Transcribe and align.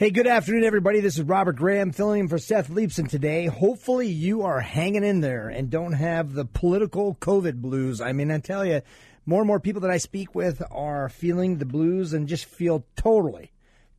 Hey, 0.00 0.10
good 0.10 0.26
afternoon, 0.26 0.64
everybody. 0.64 1.00
This 1.00 1.18
is 1.18 1.24
Robert 1.24 1.56
Graham 1.56 1.92
filling 1.92 2.20
in 2.20 2.28
for 2.28 2.38
Seth 2.38 2.70
Leibsohn 2.70 3.06
today. 3.06 3.44
Hopefully, 3.44 4.08
you 4.08 4.44
are 4.44 4.58
hanging 4.58 5.04
in 5.04 5.20
there 5.20 5.50
and 5.50 5.68
don't 5.68 5.92
have 5.92 6.32
the 6.32 6.46
political 6.46 7.16
COVID 7.16 7.56
blues. 7.56 8.00
I 8.00 8.12
mean, 8.12 8.30
I 8.30 8.38
tell 8.38 8.64
you, 8.64 8.80
more 9.26 9.42
and 9.42 9.46
more 9.46 9.60
people 9.60 9.82
that 9.82 9.90
I 9.90 9.98
speak 9.98 10.34
with 10.34 10.62
are 10.70 11.10
feeling 11.10 11.58
the 11.58 11.66
blues 11.66 12.14
and 12.14 12.28
just 12.28 12.46
feel 12.46 12.86
totally 12.96 13.52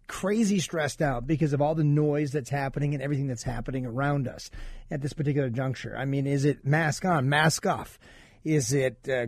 crazy 0.07 0.57
stressed 0.57 1.03
out 1.03 1.27
because 1.27 1.53
of 1.53 1.61
all 1.61 1.75
the 1.75 1.83
noise 1.83 2.31
that's 2.31 2.49
happening 2.49 2.95
and 2.95 3.03
everything 3.03 3.27
that's 3.27 3.43
happening 3.43 3.85
around 3.85 4.27
us 4.27 4.49
at 4.89 5.03
this 5.03 5.13
particular 5.13 5.51
juncture. 5.51 5.95
I 5.95 6.05
mean, 6.05 6.25
is 6.25 6.45
it 6.45 6.65
mask 6.65 7.05
on, 7.05 7.29
mask 7.29 7.67
off? 7.67 7.99
Is 8.43 8.73
it 8.73 9.07
uh, 9.07 9.27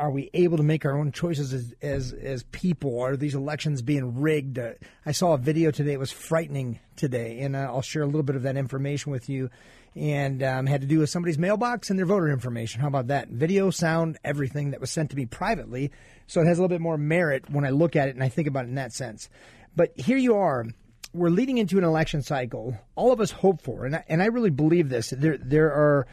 are 0.00 0.10
we 0.10 0.30
able 0.32 0.56
to 0.56 0.62
make 0.62 0.86
our 0.86 0.98
own 0.98 1.12
choices 1.12 1.52
as 1.52 1.74
as, 1.82 2.12
as 2.14 2.42
people? 2.44 3.00
Are 3.00 3.16
these 3.16 3.34
elections 3.34 3.82
being 3.82 4.18
rigged? 4.18 4.58
Uh, 4.58 4.72
I 5.04 5.12
saw 5.12 5.34
a 5.34 5.38
video 5.38 5.70
today; 5.70 5.92
it 5.92 6.00
was 6.00 6.10
frightening 6.10 6.80
today, 6.96 7.40
and 7.40 7.54
uh, 7.54 7.70
I'll 7.70 7.82
share 7.82 8.02
a 8.02 8.06
little 8.06 8.22
bit 8.22 8.34
of 8.34 8.42
that 8.42 8.56
information 8.56 9.12
with 9.12 9.28
you. 9.28 9.50
And 9.96 10.42
um, 10.42 10.66
had 10.66 10.82
to 10.82 10.86
do 10.86 11.00
with 11.00 11.10
somebody's 11.10 11.38
mailbox 11.38 11.90
and 11.90 11.98
their 11.98 12.06
voter 12.06 12.28
information. 12.28 12.80
How 12.80 12.86
about 12.86 13.08
that? 13.08 13.28
Video, 13.28 13.70
sound, 13.70 14.18
everything 14.24 14.70
that 14.70 14.80
was 14.80 14.90
sent 14.90 15.10
to 15.10 15.16
me 15.16 15.26
privately, 15.26 15.90
so 16.28 16.40
it 16.40 16.46
has 16.46 16.58
a 16.58 16.62
little 16.62 16.74
bit 16.74 16.80
more 16.80 16.96
merit 16.96 17.50
when 17.50 17.64
I 17.64 17.70
look 17.70 17.96
at 17.96 18.08
it 18.08 18.14
and 18.14 18.22
I 18.22 18.28
think 18.28 18.46
about 18.46 18.66
it 18.66 18.68
in 18.68 18.76
that 18.76 18.92
sense. 18.92 19.28
But 19.74 19.92
here 19.98 20.16
you 20.16 20.36
are. 20.36 20.64
We're 21.12 21.30
leading 21.30 21.58
into 21.58 21.76
an 21.76 21.82
election 21.82 22.22
cycle. 22.22 22.78
All 22.94 23.12
of 23.12 23.20
us 23.20 23.32
hope 23.32 23.62
for, 23.62 23.84
and 23.84 23.96
I, 23.96 24.04
and 24.08 24.22
I 24.22 24.26
really 24.26 24.50
believe 24.50 24.88
this. 24.88 25.10
There 25.10 25.36
there 25.36 25.72
are 25.72 26.06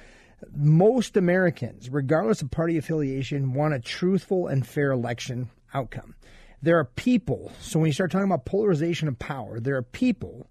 most 0.56 1.18
Americans, 1.18 1.90
regardless 1.90 2.42
of 2.42 2.52
party 2.52 2.78
affiliation, 2.78 3.54
want 3.54 3.74
a 3.74 3.80
truthful 3.80 4.48
and 4.48 4.66
fair 4.66 4.92
election 4.92 5.50
outcome. 5.74 6.16
There 6.62 6.78
are 6.78 6.86
people, 6.86 7.52
so 7.62 7.80
when 7.80 7.88
you 7.88 7.94
start 7.94 8.12
talking 8.12 8.26
about 8.26 8.46
polarization 8.46 9.08
of 9.08 9.20
power, 9.20 9.60
there 9.60 9.76
are 9.76 9.84
people 9.84 10.50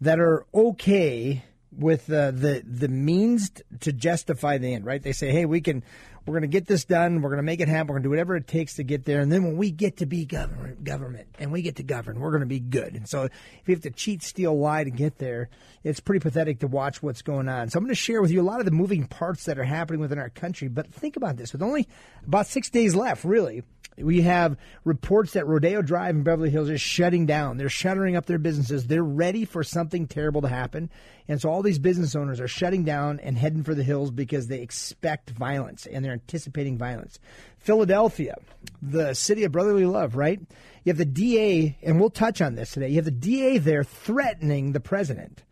that 0.00 0.18
are 0.18 0.46
okay 0.54 1.44
with 1.70 2.10
uh, 2.10 2.30
the 2.30 2.62
the 2.66 2.88
means 2.88 3.50
to 3.80 3.92
justify 3.92 4.58
the 4.58 4.74
end, 4.74 4.84
right? 4.84 5.02
They 5.02 5.12
say, 5.12 5.30
"Hey, 5.30 5.46
we 5.46 5.60
can 5.60 5.82
we're 6.26 6.32
going 6.32 6.42
to 6.42 6.48
get 6.48 6.66
this 6.66 6.84
done. 6.84 7.20
We're 7.20 7.30
going 7.30 7.38
to 7.38 7.42
make 7.42 7.60
it 7.60 7.68
happen. 7.68 7.88
We're 7.88 7.94
going 7.94 8.02
to 8.02 8.06
do 8.06 8.10
whatever 8.10 8.36
it 8.36 8.46
takes 8.46 8.74
to 8.76 8.84
get 8.84 9.04
there. 9.04 9.20
And 9.20 9.32
then 9.32 9.42
when 9.42 9.56
we 9.56 9.70
get 9.70 9.98
to 9.98 10.06
be 10.06 10.24
government, 10.24 10.84
government 10.84 11.28
and 11.38 11.50
we 11.50 11.62
get 11.62 11.76
to 11.76 11.82
govern, 11.82 12.20
we're 12.20 12.30
going 12.30 12.40
to 12.40 12.46
be 12.46 12.60
good. 12.60 12.94
And 12.94 13.08
so 13.08 13.24
if 13.24 13.32
you 13.66 13.74
have 13.74 13.82
to 13.82 13.90
cheat, 13.90 14.22
steal, 14.22 14.56
lie 14.56 14.84
to 14.84 14.90
get 14.90 15.18
there, 15.18 15.48
it's 15.82 16.00
pretty 16.00 16.20
pathetic 16.20 16.60
to 16.60 16.68
watch 16.68 17.02
what's 17.02 17.22
going 17.22 17.48
on. 17.48 17.70
So 17.70 17.78
I'm 17.78 17.84
going 17.84 17.94
to 17.94 18.00
share 18.00 18.22
with 18.22 18.30
you 18.30 18.40
a 18.40 18.44
lot 18.44 18.60
of 18.60 18.66
the 18.66 18.72
moving 18.72 19.06
parts 19.06 19.44
that 19.46 19.58
are 19.58 19.64
happening 19.64 20.00
within 20.00 20.18
our 20.18 20.30
country. 20.30 20.68
But 20.68 20.92
think 20.92 21.16
about 21.16 21.36
this: 21.36 21.52
with 21.52 21.62
only 21.62 21.88
about 22.24 22.46
six 22.46 22.70
days 22.70 22.94
left, 22.94 23.24
really, 23.24 23.64
we 23.98 24.22
have 24.22 24.56
reports 24.84 25.32
that 25.32 25.46
Rodeo 25.46 25.82
Drive 25.82 26.14
in 26.14 26.22
Beverly 26.22 26.50
Hills 26.50 26.70
is 26.70 26.80
shutting 26.80 27.26
down. 27.26 27.56
They're 27.56 27.68
shuttering 27.68 28.16
up 28.16 28.26
their 28.26 28.38
businesses. 28.38 28.86
They're 28.86 29.02
ready 29.02 29.44
for 29.44 29.62
something 29.62 30.06
terrible 30.06 30.42
to 30.42 30.48
happen. 30.48 30.90
And 31.28 31.40
so 31.40 31.50
all 31.50 31.62
these 31.62 31.78
business 31.78 32.16
owners 32.16 32.40
are 32.40 32.48
shutting 32.48 32.84
down 32.84 33.20
and 33.20 33.36
heading 33.36 33.62
for 33.62 33.74
the 33.74 33.82
hills 33.82 34.10
because 34.10 34.48
they 34.48 34.60
expect 34.60 35.30
violence 35.30 35.86
and 35.86 36.04
they're 36.04 36.11
anticipating 36.12 36.78
violence. 36.78 37.18
Philadelphia, 37.58 38.36
the 38.80 39.14
city 39.14 39.44
of 39.44 39.52
brotherly 39.52 39.86
love, 39.86 40.16
right? 40.16 40.40
You 40.84 40.90
have 40.90 40.98
the 40.98 41.04
DA, 41.04 41.78
and 41.82 42.00
we'll 42.00 42.10
touch 42.10 42.40
on 42.40 42.54
this 42.54 42.72
today. 42.72 42.88
You 42.88 42.96
have 42.96 43.04
the 43.04 43.10
DA 43.10 43.58
there 43.58 43.84
threatening 43.84 44.72
the 44.72 44.80
president 44.80 45.42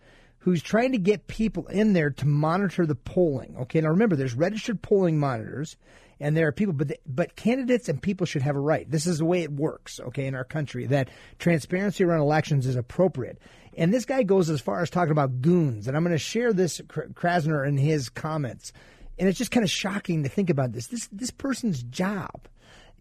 who's 0.41 0.63
trying 0.63 0.93
to 0.93 0.99
get 0.99 1.27
people 1.27 1.67
in 1.67 1.93
there 1.93 2.11
to 2.11 2.27
monitor 2.27 2.87
the 2.87 2.95
polling. 2.95 3.57
Okay, 3.61 3.81
now 3.81 3.89
remember, 3.89 4.17
there's 4.17 4.35
registered 4.35 4.81
polling 4.83 5.19
monitors, 5.19 5.77
and 6.19 6.37
there 6.37 6.47
are 6.49 6.53
people, 6.53 6.73
but 6.73 6.89
the, 6.89 6.99
but 7.07 7.37
candidates 7.37 7.89
and 7.89 8.03
people 8.03 8.27
should 8.27 8.43
have 8.43 8.57
a 8.57 8.61
right. 8.61 8.91
This 8.91 9.07
is 9.07 9.19
the 9.19 9.25
way 9.25 9.43
it 9.43 9.53
works. 9.53 10.01
Okay, 10.01 10.27
in 10.27 10.35
our 10.35 10.45
country, 10.45 10.87
that 10.87 11.09
transparency 11.39 12.05
around 12.05 12.21
elections 12.21 12.67
is 12.67 12.77
appropriate. 12.77 13.39
And 13.77 13.93
this 13.93 14.05
guy 14.05 14.23
goes 14.23 14.51
as 14.51 14.61
far 14.61 14.83
as 14.83 14.91
talking 14.91 15.13
about 15.13 15.41
goons, 15.41 15.87
and 15.87 15.97
I'm 15.97 16.03
going 16.03 16.15
to 16.15 16.19
share 16.19 16.53
this 16.53 16.81
Krasner 16.81 17.67
in 17.67 17.77
his 17.77 18.09
comments. 18.09 18.73
And 19.21 19.29
it's 19.29 19.39
just 19.39 19.51
kind 19.53 19.63
of 19.63 19.71
shocking 19.71 20.25
to 20.25 20.29
think 20.29 20.51
about 20.51 20.73
this. 20.73 20.89
This 20.89 21.09
this 21.13 21.31
person's 21.31 21.83
job 21.85 22.49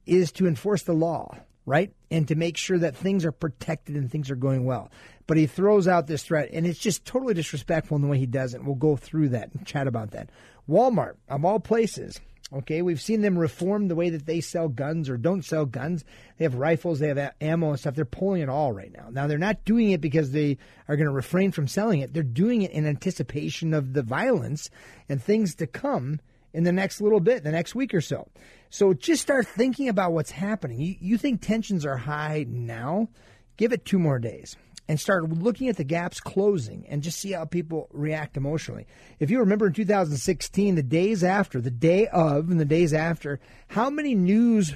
is 0.05 0.31
to 0.33 0.47
enforce 0.47 0.83
the 0.83 0.93
law, 0.93 1.35
right? 1.65 1.93
And 2.11 2.27
to 2.27 2.35
make 2.35 2.57
sure 2.57 2.77
that 2.77 2.95
things 2.95 3.25
are 3.25 3.31
protected 3.31 3.95
and 3.95 4.11
things 4.11 4.29
are 4.29 4.35
going 4.35 4.65
well. 4.65 4.91
But 5.27 5.37
he 5.37 5.47
throws 5.47 5.87
out 5.87 6.07
this 6.07 6.23
threat, 6.23 6.49
and 6.51 6.67
it's 6.67 6.79
just 6.79 7.05
totally 7.05 7.33
disrespectful 7.33 7.95
in 7.95 8.01
the 8.01 8.07
way 8.09 8.17
he 8.17 8.25
does 8.25 8.53
it. 8.53 8.63
We'll 8.63 8.75
go 8.75 8.97
through 8.97 9.29
that 9.29 9.53
and 9.53 9.65
chat 9.65 9.87
about 9.87 10.11
that. 10.11 10.29
Walmart, 10.67 11.15
of 11.29 11.45
all 11.45 11.59
places, 11.59 12.19
Okay, 12.51 12.81
we've 12.81 13.01
seen 13.01 13.21
them 13.21 13.37
reform 13.37 13.87
the 13.87 13.95
way 13.95 14.09
that 14.09 14.25
they 14.25 14.41
sell 14.41 14.69
guns 14.69 15.07
or 15.07 15.17
don't 15.17 15.45
sell 15.45 15.67
guns. 15.67 16.03
They 16.37 16.45
have 16.45 16.55
rifles, 16.55 16.97
they 16.97 17.09
have 17.09 17.33
ammo 17.39 17.69
and 17.69 17.79
stuff. 17.79 17.93
They're 17.93 18.05
pulling 18.05 18.41
it 18.41 18.49
all 18.49 18.73
right 18.73 18.91
now. 18.91 19.09
Now, 19.11 19.27
they're 19.27 19.37
not 19.37 19.65
doing 19.65 19.91
it 19.91 20.01
because 20.01 20.31
they 20.31 20.57
are 20.87 20.95
going 20.95 21.05
to 21.05 21.13
refrain 21.13 21.51
from 21.51 21.67
selling 21.67 21.99
it. 21.99 22.11
They're 22.11 22.23
doing 22.23 22.63
it 22.63 22.71
in 22.71 22.87
anticipation 22.87 23.73
of 23.75 23.93
the 23.93 24.01
violence 24.01 24.71
and 25.07 25.21
things 25.21 25.53
to 25.55 25.67
come 25.67 26.21
in 26.51 26.63
the 26.63 26.71
next 26.71 27.01
little 27.01 27.19
bit, 27.19 27.43
the 27.43 27.51
next 27.51 27.75
week 27.75 27.93
or 27.93 28.01
so. 28.01 28.27
So 28.71 28.93
just 28.93 29.21
start 29.21 29.47
thinking 29.47 29.87
about 29.87 30.13
what's 30.13 30.31
happening. 30.31 30.79
You, 30.79 30.95
you 30.99 31.17
think 31.19 31.41
tensions 31.41 31.85
are 31.85 31.97
high 31.97 32.45
now? 32.47 33.09
Give 33.57 33.73
it 33.73 33.85
two 33.85 33.99
more 33.99 34.17
days 34.17 34.55
and 34.89 34.99
start 34.99 35.29
looking 35.29 35.69
at 35.69 35.77
the 35.77 35.83
gaps 35.83 36.19
closing 36.19 36.83
and 36.89 37.03
just 37.03 37.19
see 37.19 37.31
how 37.33 37.45
people 37.45 37.87
react 37.93 38.35
emotionally. 38.35 38.87
If 39.19 39.29
you 39.29 39.39
remember 39.39 39.67
in 39.67 39.73
2016, 39.73 40.73
the 40.73 40.81
days 40.81 41.23
after, 41.23 41.61
the 41.61 41.69
day 41.69 42.07
of, 42.07 42.49
and 42.49 42.59
the 42.59 42.65
days 42.65 42.91
after, 42.91 43.39
how 43.67 43.91
many 43.91 44.15
news 44.15 44.73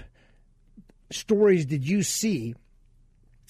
stories 1.11 1.65
did 1.65 1.83
you 1.83 2.03
see 2.03 2.53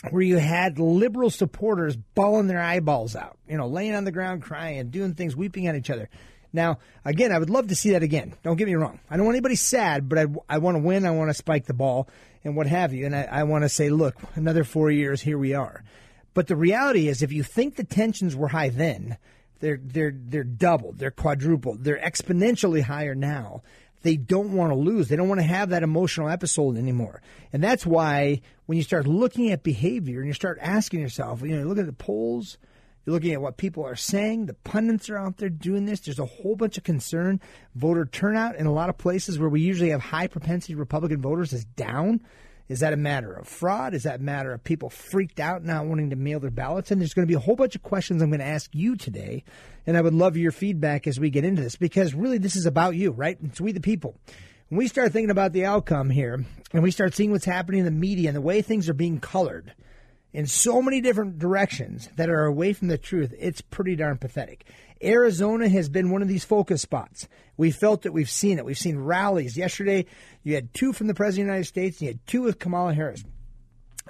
where 0.09 0.21
you 0.21 0.37
had 0.37 0.79
liberal 0.79 1.29
supporters 1.29 1.97
bawling 1.97 2.47
their 2.47 2.61
eyeballs 2.61 3.13
out, 3.13 3.37
you 3.45 3.57
know, 3.57 3.67
laying 3.67 3.93
on 3.93 4.05
the 4.05 4.11
ground 4.13 4.41
crying, 4.41 4.89
doing 4.89 5.15
things, 5.15 5.35
weeping 5.35 5.67
at 5.67 5.75
each 5.75 5.89
other? 5.89 6.09
Now, 6.53 6.77
again, 7.03 7.33
I 7.33 7.39
would 7.39 7.49
love 7.49 7.67
to 7.69 7.75
see 7.75 7.91
that 7.91 8.03
again. 8.03 8.35
Don't 8.41 8.55
get 8.55 8.67
me 8.67 8.75
wrong. 8.75 9.01
I 9.09 9.17
don't 9.17 9.25
want 9.25 9.35
anybody 9.35 9.55
sad, 9.55 10.07
but 10.07 10.17
I, 10.17 10.27
I 10.47 10.59
want 10.59 10.75
to 10.75 10.83
win. 10.83 11.05
I 11.05 11.11
want 11.11 11.29
to 11.29 11.33
spike 11.33 11.65
the 11.65 11.73
ball 11.73 12.07
and 12.45 12.55
what 12.55 12.67
have 12.67 12.93
you. 12.93 13.05
And 13.05 13.13
I, 13.13 13.23
I 13.23 13.43
want 13.43 13.63
to 13.63 13.69
say, 13.69 13.89
look, 13.89 14.15
another 14.35 14.63
four 14.63 14.89
years, 14.91 15.19
here 15.19 15.37
we 15.37 15.55
are. 15.55 15.83
But 16.33 16.47
the 16.47 16.55
reality 16.55 17.07
is, 17.07 17.21
if 17.21 17.31
you 17.31 17.43
think 17.43 17.75
the 17.75 17.83
tensions 17.83 18.35
were 18.35 18.47
high 18.49 18.69
then, 18.69 19.17
they're 19.59 19.79
they're 19.81 20.13
they're 20.15 20.43
doubled, 20.43 20.97
they're 20.97 21.11
quadrupled, 21.11 21.83
they're 21.83 21.99
exponentially 21.99 22.81
higher 22.81 23.15
now. 23.15 23.61
They 24.01 24.17
don't 24.17 24.51
want 24.51 24.71
to 24.71 24.75
lose. 24.75 25.07
They 25.07 25.15
don't 25.15 25.29
want 25.29 25.39
to 25.39 25.47
have 25.47 25.69
that 25.69 25.81
emotional 25.81 26.27
episode 26.27 26.77
anymore. 26.77 27.21
And 27.53 27.63
that's 27.63 27.85
why 27.85 28.41
when 28.65 28.77
you 28.77 28.83
start 28.83 29.07
looking 29.07 29.51
at 29.51 29.63
behavior 29.63 30.19
and 30.19 30.27
you 30.27 30.33
start 30.33 30.59
asking 30.61 30.99
yourself, 30.99 31.41
you 31.41 31.49
know, 31.49 31.59
you 31.59 31.65
look 31.65 31.77
at 31.77 31.85
the 31.85 31.93
polls, 31.93 32.57
you're 33.05 33.13
looking 33.13 33.31
at 33.31 33.41
what 33.41 33.55
people 33.55 33.85
are 33.85 33.95
saying. 33.95 34.45
The 34.45 34.53
pundits 34.53 35.09
are 35.09 35.17
out 35.17 35.37
there 35.37 35.49
doing 35.49 35.85
this. 35.85 36.01
There's 36.01 36.19
a 36.19 36.25
whole 36.25 36.57
bunch 36.57 36.77
of 36.77 36.83
concern. 36.83 37.39
Voter 37.75 38.05
turnout 38.05 38.57
in 38.57 38.65
a 38.65 38.73
lot 38.73 38.89
of 38.89 38.97
places 38.97 39.39
where 39.39 39.49
we 39.49 39.61
usually 39.61 39.91
have 39.91 40.01
high 40.01 40.27
propensity 40.27 40.75
Republican 40.75 41.21
voters 41.21 41.53
is 41.53 41.63
down. 41.63 42.21
Is 42.69 42.79
that 42.79 42.93
a 42.93 42.97
matter 42.97 43.33
of 43.33 43.47
fraud? 43.47 43.93
Is 43.93 44.03
that 44.03 44.19
a 44.19 44.23
matter 44.23 44.53
of 44.53 44.63
people 44.63 44.89
freaked 44.89 45.39
out 45.39 45.63
not 45.63 45.85
wanting 45.85 46.09
to 46.11 46.15
mail 46.15 46.39
their 46.39 46.51
ballots? 46.51 46.91
And 46.91 47.01
there's 47.01 47.13
going 47.13 47.27
to 47.27 47.31
be 47.31 47.35
a 47.35 47.39
whole 47.39 47.55
bunch 47.55 47.75
of 47.75 47.83
questions 47.83 48.21
I'm 48.21 48.29
going 48.29 48.39
to 48.39 48.45
ask 48.45 48.69
you 48.73 48.95
today. 48.95 49.43
And 49.85 49.97
I 49.97 50.01
would 50.01 50.13
love 50.13 50.37
your 50.37 50.51
feedback 50.51 51.05
as 51.05 51.19
we 51.19 51.29
get 51.29 51.43
into 51.43 51.61
this 51.61 51.75
because 51.75 52.13
really 52.13 52.37
this 52.37 52.55
is 52.55 52.65
about 52.65 52.95
you, 52.95 53.11
right? 53.11 53.37
It's 53.43 53.59
we 53.59 53.73
the 53.73 53.81
people. 53.81 54.17
When 54.69 54.77
we 54.77 54.87
start 54.87 55.11
thinking 55.11 55.29
about 55.29 55.51
the 55.53 55.65
outcome 55.65 56.09
here 56.09 56.45
and 56.71 56.83
we 56.83 56.91
start 56.91 57.13
seeing 57.13 57.31
what's 57.31 57.45
happening 57.45 57.79
in 57.79 57.85
the 57.85 57.91
media 57.91 58.29
and 58.29 58.35
the 58.35 58.41
way 58.41 58.61
things 58.61 58.87
are 58.89 58.93
being 58.93 59.19
colored 59.19 59.73
in 60.33 60.47
so 60.47 60.81
many 60.81 60.99
different 60.99 61.37
directions 61.37 62.09
that 62.15 62.29
are 62.29 62.45
away 62.45 62.73
from 62.73 62.87
the 62.87 62.97
truth, 62.97 63.33
it's 63.37 63.61
pretty 63.61 63.95
darn 63.95 64.17
pathetic. 64.17 64.65
Arizona 65.03 65.67
has 65.69 65.89
been 65.89 66.11
one 66.11 66.21
of 66.21 66.27
these 66.27 66.43
focus 66.43 66.81
spots. 66.81 67.27
We 67.57 67.71
felt 67.71 68.05
it. 68.05 68.13
We've 68.13 68.29
seen 68.29 68.57
it. 68.57 68.65
We've 68.65 68.77
seen 68.77 68.97
rallies. 68.97 69.57
Yesterday, 69.57 70.05
you 70.43 70.55
had 70.55 70.73
two 70.73 70.93
from 70.93 71.07
the 71.07 71.13
President 71.13 71.43
of 71.43 71.47
the 71.47 71.53
United 71.53 71.67
States, 71.67 71.97
and 71.97 72.07
you 72.07 72.13
had 72.13 72.27
two 72.27 72.41
with 72.41 72.59
Kamala 72.59 72.93
Harris. 72.93 73.23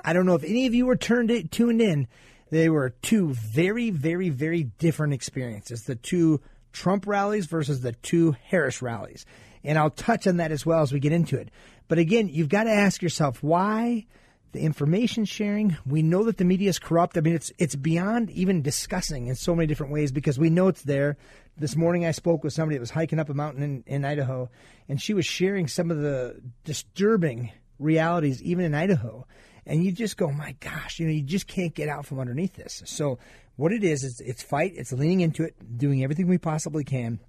I 0.03 0.13
don't 0.13 0.25
know 0.25 0.35
if 0.35 0.43
any 0.43 0.65
of 0.65 0.73
you 0.73 0.85
were 0.85 0.95
turned 0.95 1.31
in, 1.31 1.47
tuned 1.49 1.81
in. 1.81 2.07
They 2.49 2.69
were 2.69 2.91
two 3.01 3.33
very, 3.33 3.89
very, 3.89 4.29
very 4.29 4.63
different 4.63 5.13
experiences. 5.13 5.83
The 5.83 5.95
two 5.95 6.41
Trump 6.71 7.07
rallies 7.07 7.45
versus 7.45 7.81
the 7.81 7.93
two 7.93 8.35
Harris 8.43 8.81
rallies. 8.81 9.25
And 9.63 9.77
I'll 9.77 9.89
touch 9.89 10.27
on 10.27 10.37
that 10.37 10.51
as 10.51 10.65
well 10.65 10.81
as 10.81 10.91
we 10.91 10.99
get 10.99 11.13
into 11.13 11.37
it. 11.37 11.49
But 11.87 11.99
again, 11.99 12.29
you've 12.29 12.49
got 12.49 12.63
to 12.65 12.71
ask 12.71 13.01
yourself 13.01 13.41
why 13.41 14.05
the 14.53 14.61
information 14.61 15.25
sharing. 15.25 15.75
We 15.85 16.01
know 16.01 16.23
that 16.23 16.37
the 16.37 16.45
media 16.45 16.69
is 16.69 16.79
corrupt. 16.79 17.17
I 17.17 17.21
mean, 17.21 17.35
it's 17.35 17.51
it's 17.57 17.75
beyond 17.75 18.29
even 18.31 18.61
discussing 18.61 19.27
in 19.27 19.35
so 19.35 19.53
many 19.53 19.67
different 19.67 19.91
ways 19.91 20.11
because 20.11 20.39
we 20.39 20.49
know 20.49 20.67
it's 20.67 20.83
there. 20.83 21.17
This 21.57 21.75
morning, 21.75 22.05
I 22.05 22.11
spoke 22.11 22.43
with 22.43 22.53
somebody 22.53 22.77
that 22.77 22.81
was 22.81 22.91
hiking 22.91 23.19
up 23.19 23.29
a 23.29 23.33
mountain 23.33 23.61
in, 23.61 23.83
in 23.85 24.05
Idaho, 24.05 24.49
and 24.87 25.01
she 25.01 25.13
was 25.13 25.25
sharing 25.25 25.67
some 25.67 25.91
of 25.91 25.97
the 25.97 26.41
disturbing 26.63 27.51
realities, 27.77 28.41
even 28.41 28.65
in 28.65 28.73
Idaho. 28.73 29.27
And 29.65 29.83
you 29.83 29.91
just 29.91 30.17
go, 30.17 30.31
my 30.31 30.55
gosh, 30.59 30.99
you 30.99 31.05
know, 31.05 31.13
you 31.13 31.21
just 31.21 31.47
can't 31.47 31.73
get 31.73 31.89
out 31.89 32.05
from 32.05 32.19
underneath 32.19 32.53
this. 32.55 32.81
So, 32.85 33.19
what 33.55 33.71
it 33.71 33.83
is, 33.83 34.03
is 34.03 34.19
it's 34.19 34.41
fight, 34.41 34.73
it's 34.75 34.91
leaning 34.91 35.21
into 35.21 35.43
it, 35.43 35.55
doing 35.77 36.03
everything 36.03 36.27
we 36.27 36.37
possibly 36.37 36.83
can 36.83 37.19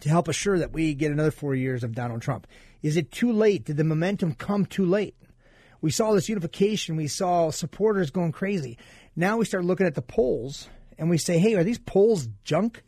to 0.00 0.08
help 0.08 0.28
assure 0.28 0.58
that 0.58 0.72
we 0.72 0.94
get 0.94 1.12
another 1.12 1.30
four 1.30 1.54
years 1.54 1.84
of 1.84 1.94
Donald 1.94 2.22
Trump. 2.22 2.46
Is 2.82 2.96
it 2.96 3.10
too 3.10 3.32
late? 3.32 3.64
Did 3.64 3.76
the 3.76 3.84
momentum 3.84 4.34
come 4.34 4.64
too 4.64 4.86
late? 4.86 5.14
We 5.84 5.90
saw 5.90 6.14
this 6.14 6.30
unification. 6.30 6.96
We 6.96 7.08
saw 7.08 7.50
supporters 7.50 8.10
going 8.10 8.32
crazy. 8.32 8.78
Now 9.16 9.36
we 9.36 9.44
start 9.44 9.66
looking 9.66 9.86
at 9.86 9.94
the 9.94 10.00
polls 10.00 10.70
and 10.96 11.10
we 11.10 11.18
say, 11.18 11.38
hey, 11.38 11.56
are 11.56 11.62
these 11.62 11.78
polls 11.78 12.26
junk? 12.42 12.82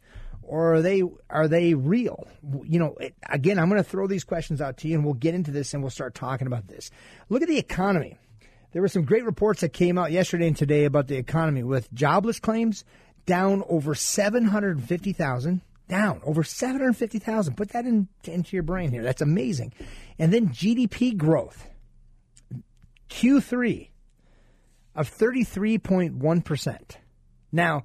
or 0.47 0.77
are 0.77 0.83
they 0.83 1.03
are 1.29 1.47
they 1.47 1.75
real? 1.75 2.27
You 2.65 2.79
know, 2.79 2.97
again, 3.29 3.59
I'm 3.59 3.69
going 3.69 3.83
to 3.83 3.89
throw 3.89 4.07
these 4.07 4.25
questions 4.25 4.63
out 4.63 4.79
to 4.79 4.89
you, 4.89 4.95
and 4.95 5.05
we'll 5.05 5.15
get 5.15 5.35
into 5.35 5.51
this, 5.51 5.75
and 5.75 5.83
we'll 5.83 5.91
start 5.91 6.15
talking 6.15 6.47
about 6.47 6.69
this. 6.69 6.91
Look 7.29 7.43
at 7.43 7.49
the 7.49 7.59
economy. 7.59 8.17
There 8.73 8.81
were 8.81 8.89
some 8.89 9.05
great 9.05 9.25
reports 9.25 9.61
that 9.61 9.73
came 9.73 9.99
out 9.99 10.13
yesterday 10.13 10.47
and 10.47 10.57
today 10.57 10.85
about 10.85 11.09
the 11.09 11.17
economy, 11.17 11.63
with 11.63 11.93
jobless 11.93 12.39
claims 12.39 12.85
down 13.27 13.63
over 13.69 13.95
seven 13.95 14.47
hundred 14.47 14.83
fifty 14.83 15.13
thousand. 15.13 15.61
Down 15.89 16.21
over 16.25 16.43
750,000. 16.43 17.55
Put 17.55 17.69
that 17.69 17.85
in, 17.85 18.09
into 18.25 18.57
your 18.57 18.65
brain 18.65 18.91
here. 18.91 19.05
That's 19.05 19.23
amazing. 19.23 19.73
And 20.19 20.33
then 20.33 20.49
GDP 20.49 21.17
growth, 21.17 21.69
Q3 23.11 23.89
of 24.95 25.11
33.1%. 25.11 26.97
Now, 27.53 27.85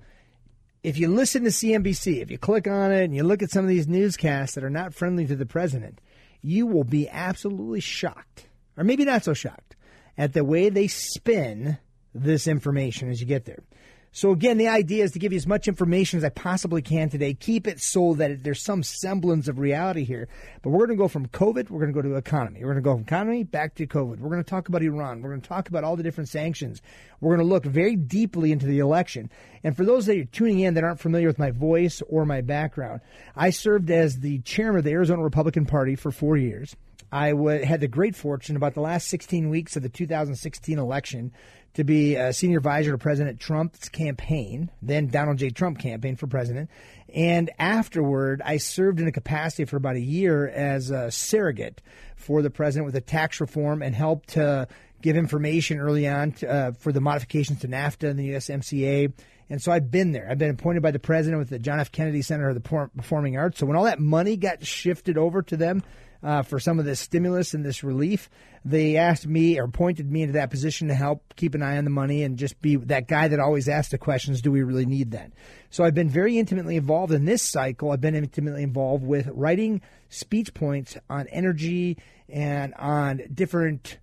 if 0.83 0.97
you 0.97 1.09
listen 1.09 1.43
to 1.43 1.49
CNBC, 1.49 2.21
if 2.21 2.31
you 2.31 2.37
click 2.37 2.67
on 2.67 2.91
it 2.91 3.03
and 3.03 3.15
you 3.15 3.23
look 3.23 3.43
at 3.43 3.51
some 3.51 3.63
of 3.63 3.69
these 3.69 3.87
newscasts 3.87 4.55
that 4.55 4.63
are 4.63 4.69
not 4.69 4.93
friendly 4.93 5.27
to 5.27 5.35
the 5.35 5.45
president, 5.45 5.99
you 6.41 6.65
will 6.65 6.83
be 6.83 7.07
absolutely 7.09 7.81
shocked, 7.81 8.47
or 8.77 8.83
maybe 8.83 9.05
not 9.05 9.23
so 9.23 9.33
shocked, 9.33 9.75
at 10.17 10.33
the 10.33 10.43
way 10.43 10.69
they 10.69 10.87
spin 10.87 11.77
this 12.13 12.47
information 12.47 13.09
as 13.09 13.21
you 13.21 13.27
get 13.27 13.45
there. 13.45 13.63
So 14.13 14.31
again, 14.31 14.57
the 14.57 14.67
idea 14.67 15.05
is 15.05 15.11
to 15.13 15.19
give 15.19 15.31
you 15.31 15.37
as 15.37 15.47
much 15.47 15.69
information 15.69 16.17
as 16.17 16.25
I 16.25 16.29
possibly 16.29 16.81
can 16.81 17.09
today. 17.09 17.33
Keep 17.33 17.65
it 17.65 17.79
so 17.79 18.13
that 18.15 18.43
there's 18.43 18.61
some 18.61 18.83
semblance 18.83 19.47
of 19.47 19.57
reality 19.57 20.03
here. 20.03 20.27
But 20.61 20.71
we're 20.71 20.85
going 20.85 20.97
to 20.97 21.01
go 21.01 21.07
from 21.07 21.27
COVID, 21.27 21.69
we're 21.69 21.79
going 21.79 21.93
to 21.93 22.01
go 22.01 22.01
to 22.01 22.15
economy. 22.15 22.59
We're 22.59 22.73
going 22.73 22.83
to 22.83 22.89
go 22.89 22.93
from 22.95 23.03
economy 23.03 23.45
back 23.45 23.75
to 23.75 23.87
COVID. 23.87 24.19
We're 24.19 24.29
going 24.29 24.43
to 24.43 24.49
talk 24.49 24.67
about 24.67 24.83
Iran. 24.83 25.21
We're 25.21 25.29
going 25.29 25.41
to 25.41 25.47
talk 25.47 25.69
about 25.69 25.85
all 25.85 25.95
the 25.95 26.03
different 26.03 26.27
sanctions. 26.27 26.81
We're 27.21 27.37
going 27.37 27.47
to 27.47 27.53
look 27.53 27.63
very 27.63 27.95
deeply 27.95 28.51
into 28.51 28.65
the 28.65 28.79
election. 28.79 29.31
And 29.63 29.77
for 29.77 29.85
those 29.85 30.07
that 30.07 30.17
are 30.17 30.25
tuning 30.25 30.59
in 30.59 30.73
that 30.73 30.83
aren't 30.83 30.99
familiar 30.99 31.27
with 31.27 31.39
my 31.39 31.51
voice 31.51 32.01
or 32.09 32.25
my 32.25 32.41
background, 32.41 32.99
I 33.33 33.51
served 33.51 33.89
as 33.91 34.19
the 34.19 34.39
chairman 34.39 34.79
of 34.79 34.83
the 34.83 34.91
Arizona 34.91 35.23
Republican 35.23 35.65
Party 35.65 35.95
for 35.95 36.11
four 36.11 36.35
years. 36.35 36.75
I 37.13 37.31
w- 37.31 37.63
had 37.63 37.81
the 37.81 37.87
great 37.87 38.15
fortune 38.15 38.55
about 38.55 38.73
the 38.73 38.81
last 38.81 39.07
16 39.07 39.49
weeks 39.49 39.75
of 39.75 39.83
the 39.83 39.89
2016 39.89 40.79
election 40.79 41.31
to 41.73 41.83
be 41.83 42.15
a 42.15 42.33
senior 42.33 42.57
advisor 42.57 42.91
to 42.91 42.97
President 42.97 43.39
Trump's 43.39 43.89
campaign, 43.89 44.69
then 44.81 45.07
Donald 45.07 45.37
J. 45.37 45.49
Trump 45.49 45.79
campaign 45.79 46.15
for 46.15 46.27
president. 46.27 46.69
And 47.13 47.49
afterward, 47.59 48.41
I 48.43 48.57
served 48.57 48.99
in 48.99 49.07
a 49.07 49.11
capacity 49.11 49.65
for 49.65 49.77
about 49.77 49.95
a 49.95 50.01
year 50.01 50.47
as 50.47 50.89
a 50.89 51.11
surrogate 51.11 51.81
for 52.15 52.41
the 52.41 52.49
president 52.49 52.85
with 52.85 52.95
a 52.95 53.01
tax 53.01 53.41
reform 53.41 53.81
and 53.81 53.95
helped 53.95 54.29
to 54.29 54.67
give 55.01 55.15
information 55.15 55.79
early 55.79 56.07
on 56.07 56.31
to, 56.33 56.49
uh, 56.49 56.71
for 56.73 56.91
the 56.91 57.01
modifications 57.01 57.59
to 57.61 57.67
NAFTA 57.67 58.09
and 58.09 58.19
the 58.19 58.31
USMCA. 58.31 59.13
And 59.49 59.61
so 59.61 59.71
I've 59.71 59.91
been 59.91 60.11
there. 60.11 60.27
I've 60.29 60.37
been 60.37 60.49
appointed 60.49 60.81
by 60.81 60.91
the 60.91 60.99
president 60.99 61.39
with 61.39 61.49
the 61.49 61.59
John 61.59 61.79
F. 61.79 61.91
Kennedy 61.91 62.21
Center 62.21 62.49
of 62.49 62.55
the 62.55 62.89
Performing 62.95 63.37
Arts. 63.37 63.59
So 63.59 63.65
when 63.65 63.75
all 63.75 63.83
that 63.83 63.99
money 63.99 64.37
got 64.37 64.65
shifted 64.65 65.17
over 65.17 65.41
to 65.41 65.57
them, 65.57 65.83
uh, 66.23 66.43
for 66.43 66.59
some 66.59 66.79
of 66.79 66.85
this 66.85 66.99
stimulus 66.99 67.53
and 67.53 67.65
this 67.65 67.83
relief. 67.83 68.29
They 68.63 68.97
asked 68.97 69.25
me 69.25 69.59
or 69.59 69.67
pointed 69.67 70.11
me 70.11 70.21
into 70.21 70.33
that 70.33 70.51
position 70.51 70.87
to 70.89 70.93
help 70.93 71.33
keep 71.35 71.55
an 71.55 71.63
eye 71.63 71.77
on 71.77 71.83
the 71.83 71.89
money 71.89 72.23
and 72.23 72.37
just 72.37 72.61
be 72.61 72.75
that 72.75 73.07
guy 73.07 73.27
that 73.27 73.39
always 73.39 73.67
asks 73.67 73.91
the 73.91 73.97
questions 73.97 74.41
do 74.41 74.51
we 74.51 74.61
really 74.61 74.85
need 74.85 75.11
that? 75.11 75.31
So 75.71 75.83
I've 75.83 75.95
been 75.95 76.09
very 76.09 76.37
intimately 76.37 76.75
involved 76.75 77.11
in 77.11 77.25
this 77.25 77.41
cycle. 77.41 77.91
I've 77.91 78.01
been 78.01 78.15
intimately 78.15 78.63
involved 78.63 79.03
with 79.03 79.27
writing 79.33 79.81
speech 80.09 80.53
points 80.53 80.95
on 81.09 81.27
energy 81.29 81.97
and 82.29 82.73
on 82.75 83.21
different 83.33 83.97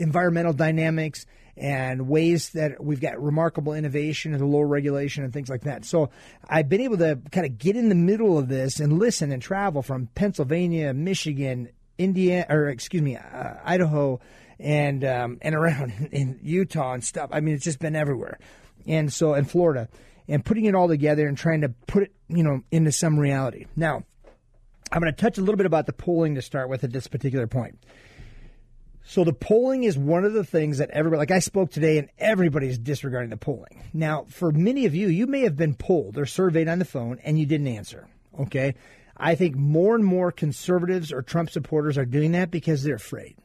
environmental 0.00 0.52
dynamics 0.52 1.26
and 1.56 2.08
ways 2.08 2.50
that 2.50 2.82
we've 2.82 3.00
got 3.00 3.20
remarkable 3.22 3.74
innovation 3.74 4.34
and 4.34 4.50
low 4.50 4.62
regulation 4.62 5.24
and 5.24 5.32
things 5.32 5.48
like 5.50 5.62
that. 5.62 5.84
So 5.84 6.10
I've 6.48 6.68
been 6.68 6.80
able 6.80 6.96
to 6.98 7.18
kind 7.30 7.46
of 7.46 7.58
get 7.58 7.76
in 7.76 7.88
the 7.88 7.94
middle 7.94 8.38
of 8.38 8.48
this 8.48 8.80
and 8.80 8.98
listen 8.98 9.30
and 9.30 9.42
travel 9.42 9.82
from 9.82 10.06
Pennsylvania, 10.14 10.94
Michigan, 10.94 11.68
Indiana, 11.98 12.46
or 12.48 12.68
excuse 12.68 13.02
me, 13.02 13.16
uh, 13.16 13.54
Idaho, 13.62 14.20
and 14.58 15.04
um, 15.04 15.38
and 15.42 15.54
around 15.54 16.08
in 16.12 16.38
Utah 16.42 16.94
and 16.94 17.04
stuff. 17.04 17.30
I 17.32 17.40
mean, 17.40 17.54
it's 17.54 17.64
just 17.64 17.78
been 17.78 17.96
everywhere, 17.96 18.38
and 18.86 19.12
so 19.12 19.34
in 19.34 19.44
Florida, 19.44 19.88
and 20.28 20.44
putting 20.44 20.64
it 20.64 20.74
all 20.74 20.88
together 20.88 21.26
and 21.26 21.36
trying 21.36 21.60
to 21.60 21.68
put 21.68 22.04
it, 22.04 22.12
you 22.28 22.42
know, 22.42 22.62
into 22.70 22.92
some 22.92 23.18
reality. 23.18 23.66
Now, 23.76 24.04
I'm 24.92 25.00
going 25.00 25.12
to 25.12 25.20
touch 25.20 25.38
a 25.38 25.40
little 25.40 25.56
bit 25.56 25.66
about 25.66 25.86
the 25.86 25.92
polling 25.92 26.36
to 26.36 26.42
start 26.42 26.68
with 26.68 26.84
at 26.84 26.92
this 26.92 27.06
particular 27.06 27.46
point. 27.46 27.78
So 29.10 29.24
the 29.24 29.32
polling 29.32 29.82
is 29.82 29.98
one 29.98 30.24
of 30.24 30.34
the 30.34 30.44
things 30.44 30.78
that 30.78 30.90
everybody, 30.90 31.18
like 31.18 31.32
I 31.32 31.40
spoke 31.40 31.72
today, 31.72 31.98
and 31.98 32.08
everybody's 32.16 32.78
disregarding 32.78 33.30
the 33.30 33.36
polling. 33.36 33.82
Now, 33.92 34.24
for 34.28 34.52
many 34.52 34.86
of 34.86 34.94
you, 34.94 35.08
you 35.08 35.26
may 35.26 35.40
have 35.40 35.56
been 35.56 35.74
polled 35.74 36.16
or 36.16 36.26
surveyed 36.26 36.68
on 36.68 36.78
the 36.78 36.84
phone 36.84 37.18
and 37.24 37.36
you 37.36 37.44
didn't 37.44 37.66
answer. 37.66 38.06
Okay. 38.38 38.76
I 39.16 39.34
think 39.34 39.56
more 39.56 39.96
and 39.96 40.04
more 40.04 40.30
conservatives 40.30 41.12
or 41.12 41.22
Trump 41.22 41.50
supporters 41.50 41.98
are 41.98 42.04
doing 42.04 42.30
that 42.32 42.52
because 42.52 42.84
they're 42.84 42.94
afraid. 42.94 43.36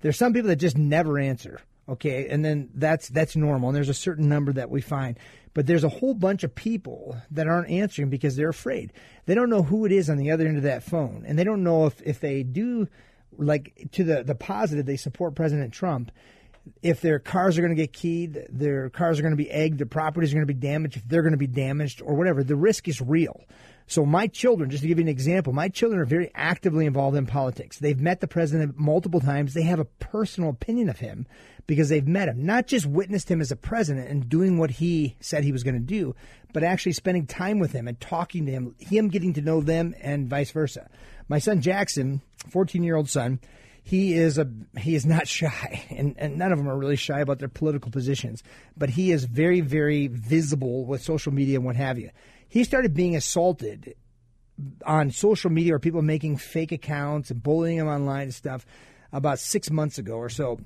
There's 0.00 0.16
some 0.16 0.32
people 0.32 0.48
that 0.48 0.56
just 0.56 0.76
never 0.76 1.20
answer. 1.20 1.60
Okay. 1.88 2.26
And 2.28 2.44
then 2.44 2.70
that's, 2.74 3.08
that's 3.08 3.36
normal. 3.36 3.68
And 3.68 3.76
there's 3.76 3.88
a 3.88 3.94
certain 3.94 4.28
number 4.28 4.52
that 4.54 4.70
we 4.70 4.80
find. 4.80 5.20
But 5.54 5.68
there's 5.68 5.84
a 5.84 5.88
whole 5.88 6.14
bunch 6.14 6.42
of 6.42 6.52
people 6.52 7.16
that 7.30 7.46
aren't 7.46 7.70
answering 7.70 8.10
because 8.10 8.34
they're 8.34 8.48
afraid. 8.48 8.92
They 9.26 9.36
don't 9.36 9.50
know 9.50 9.62
who 9.62 9.86
it 9.86 9.92
is 9.92 10.10
on 10.10 10.16
the 10.16 10.32
other 10.32 10.48
end 10.48 10.56
of 10.56 10.64
that 10.64 10.82
phone. 10.82 11.22
And 11.28 11.38
they 11.38 11.44
don't 11.44 11.62
know 11.62 11.86
if, 11.86 12.02
if 12.02 12.18
they 12.18 12.42
do 12.42 12.88
like 13.38 13.88
to 13.92 14.04
the 14.04 14.22
the 14.22 14.34
positive, 14.34 14.86
they 14.86 14.96
support 14.96 15.34
President 15.34 15.72
Trump. 15.72 16.10
If 16.80 17.00
their 17.00 17.18
cars 17.18 17.58
are 17.58 17.60
going 17.60 17.74
to 17.74 17.82
get 17.82 17.92
keyed, 17.92 18.46
their 18.48 18.88
cars 18.88 19.18
are 19.18 19.22
going 19.22 19.32
to 19.32 19.36
be 19.36 19.50
egged, 19.50 19.78
their 19.78 19.86
properties 19.86 20.32
are 20.32 20.36
going 20.36 20.46
to 20.46 20.54
be 20.54 20.60
damaged, 20.60 20.96
if 20.96 21.08
they're 21.08 21.22
going 21.22 21.32
to 21.32 21.38
be 21.38 21.48
damaged 21.48 22.00
or 22.00 22.14
whatever, 22.14 22.44
the 22.44 22.54
risk 22.54 22.86
is 22.86 23.00
real. 23.00 23.44
So 23.88 24.06
my 24.06 24.26
children, 24.26 24.70
just 24.70 24.82
to 24.82 24.88
give 24.88 24.98
you 24.98 25.04
an 25.04 25.08
example, 25.08 25.52
my 25.52 25.68
children 25.68 26.00
are 26.00 26.06
very 26.06 26.30
actively 26.34 26.86
involved 26.86 27.16
in 27.16 27.26
politics. 27.26 27.78
They've 27.78 28.00
met 28.00 28.20
the 28.20 28.28
president 28.28 28.78
multiple 28.78 29.20
times. 29.20 29.54
They 29.54 29.62
have 29.62 29.80
a 29.80 29.84
personal 29.84 30.50
opinion 30.50 30.88
of 30.88 31.00
him 31.00 31.26
because 31.66 31.88
they've 31.88 32.06
met 32.06 32.28
him, 32.28 32.44
not 32.44 32.66
just 32.66 32.86
witnessed 32.86 33.30
him 33.30 33.40
as 33.40 33.50
a 33.50 33.56
president 33.56 34.08
and 34.08 34.28
doing 34.28 34.58
what 34.58 34.70
he 34.70 35.16
said 35.20 35.44
he 35.44 35.52
was 35.52 35.62
going 35.62 35.74
to 35.74 35.80
do, 35.80 36.14
but 36.52 36.62
actually 36.62 36.92
spending 36.92 37.26
time 37.26 37.58
with 37.58 37.72
him 37.72 37.86
and 37.86 38.00
talking 38.00 38.46
to 38.46 38.52
him, 38.52 38.74
him 38.78 39.08
getting 39.08 39.32
to 39.34 39.40
know 39.40 39.60
them 39.60 39.94
and 40.00 40.28
vice 40.28 40.50
versa. 40.50 40.88
My 41.32 41.38
son 41.38 41.62
Jackson, 41.62 42.20
14 42.50 42.82
year 42.82 42.94
old 42.94 43.08
son, 43.08 43.40
he 43.82 44.12
is 44.12 44.36
a 44.36 44.46
he 44.78 44.94
is 44.94 45.06
not 45.06 45.26
shy, 45.38 45.82
and, 45.88 46.14
and 46.18 46.36
none 46.36 46.52
of 46.52 46.58
them 46.58 46.68
are 46.68 46.76
really 46.76 46.94
shy 46.94 47.20
about 47.20 47.38
their 47.38 47.48
political 47.48 47.90
positions. 47.90 48.42
But 48.76 48.90
he 48.90 49.12
is 49.12 49.24
very 49.24 49.62
very 49.62 50.08
visible 50.08 50.84
with 50.84 51.00
social 51.00 51.32
media 51.32 51.56
and 51.56 51.64
what 51.64 51.76
have 51.76 51.98
you. 51.98 52.10
He 52.50 52.64
started 52.64 52.92
being 52.92 53.16
assaulted 53.16 53.94
on 54.84 55.10
social 55.10 55.48
media 55.48 55.74
or 55.74 55.78
people 55.78 56.02
making 56.02 56.36
fake 56.36 56.70
accounts 56.70 57.30
and 57.30 57.42
bullying 57.42 57.78
him 57.78 57.88
online 57.88 58.24
and 58.24 58.34
stuff 58.34 58.66
about 59.10 59.38
six 59.38 59.70
months 59.70 59.96
ago 59.96 60.16
or 60.16 60.28
so. 60.28 60.60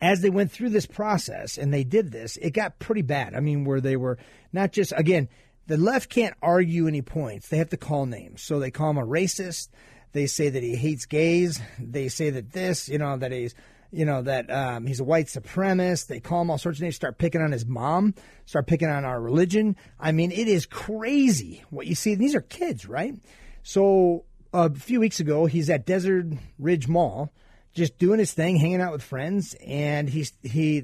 As 0.00 0.20
they 0.20 0.30
went 0.30 0.52
through 0.52 0.70
this 0.70 0.86
process 0.86 1.58
and 1.58 1.74
they 1.74 1.82
did 1.82 2.12
this, 2.12 2.36
it 2.36 2.52
got 2.52 2.78
pretty 2.78 3.02
bad. 3.02 3.34
I 3.34 3.40
mean, 3.40 3.64
where 3.64 3.80
they 3.80 3.96
were 3.96 4.16
not 4.52 4.70
just 4.70 4.92
again 4.96 5.28
the 5.70 5.76
left 5.76 6.10
can't 6.10 6.34
argue 6.42 6.88
any 6.88 7.00
points. 7.00 7.48
They 7.48 7.58
have 7.58 7.68
to 7.70 7.76
call 7.76 8.04
names. 8.04 8.42
So 8.42 8.58
they 8.58 8.72
call 8.72 8.90
him 8.90 8.98
a 8.98 9.06
racist. 9.06 9.68
They 10.10 10.26
say 10.26 10.48
that 10.48 10.64
he 10.64 10.74
hates 10.74 11.06
gays. 11.06 11.60
They 11.78 12.08
say 12.08 12.30
that 12.30 12.50
this, 12.50 12.88
you 12.88 12.98
know, 12.98 13.16
that 13.16 13.30
he's, 13.30 13.54
you 13.92 14.04
know, 14.04 14.20
that 14.22 14.50
um, 14.50 14.84
he's 14.84 14.98
a 14.98 15.04
white 15.04 15.26
supremacist. 15.26 16.08
They 16.08 16.18
call 16.18 16.42
him 16.42 16.50
all 16.50 16.58
sorts 16.58 16.78
of 16.78 16.82
names. 16.82 16.96
Start 16.96 17.18
picking 17.18 17.40
on 17.40 17.52
his 17.52 17.66
mom. 17.66 18.14
Start 18.46 18.66
picking 18.66 18.88
on 18.88 19.04
our 19.04 19.20
religion. 19.20 19.76
I 20.00 20.10
mean, 20.10 20.32
it 20.32 20.48
is 20.48 20.66
crazy 20.66 21.62
what 21.70 21.86
you 21.86 21.94
see. 21.94 22.16
These 22.16 22.34
are 22.34 22.40
kids, 22.40 22.86
right? 22.86 23.14
So 23.62 24.24
a 24.52 24.74
few 24.74 24.98
weeks 24.98 25.20
ago, 25.20 25.46
he's 25.46 25.70
at 25.70 25.86
Desert 25.86 26.26
Ridge 26.58 26.88
Mall, 26.88 27.32
just 27.74 27.96
doing 27.96 28.18
his 28.18 28.32
thing, 28.32 28.56
hanging 28.56 28.80
out 28.80 28.90
with 28.90 29.04
friends, 29.04 29.54
and 29.64 30.10
he's 30.10 30.32
he 30.42 30.82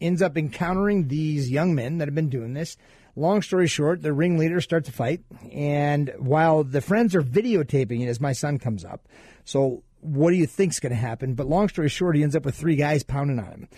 ends 0.00 0.20
up 0.20 0.36
encountering 0.36 1.06
these 1.06 1.48
young 1.48 1.76
men 1.76 1.98
that 1.98 2.08
have 2.08 2.14
been 2.14 2.28
doing 2.28 2.54
this 2.54 2.76
Long 3.18 3.40
story 3.40 3.66
short, 3.66 4.02
the 4.02 4.12
ringleaders 4.12 4.64
start 4.64 4.84
to 4.84 4.92
fight, 4.92 5.22
and 5.50 6.12
while 6.18 6.62
the 6.64 6.82
friends 6.82 7.14
are 7.14 7.22
videotaping 7.22 8.02
it 8.02 8.08
as 8.08 8.20
my 8.20 8.32
son 8.32 8.58
comes 8.58 8.84
up, 8.84 9.08
so 9.44 9.82
what 10.00 10.30
do 10.30 10.36
you 10.36 10.46
think's 10.46 10.80
going 10.80 10.90
to 10.90 10.96
happen? 10.96 11.34
But 11.34 11.46
long 11.46 11.70
story 11.70 11.88
short, 11.88 12.16
he 12.16 12.22
ends 12.22 12.36
up 12.36 12.44
with 12.44 12.54
three 12.54 12.76
guys 12.76 13.02
pounding 13.02 13.38
on 13.38 13.46
him 13.46 13.68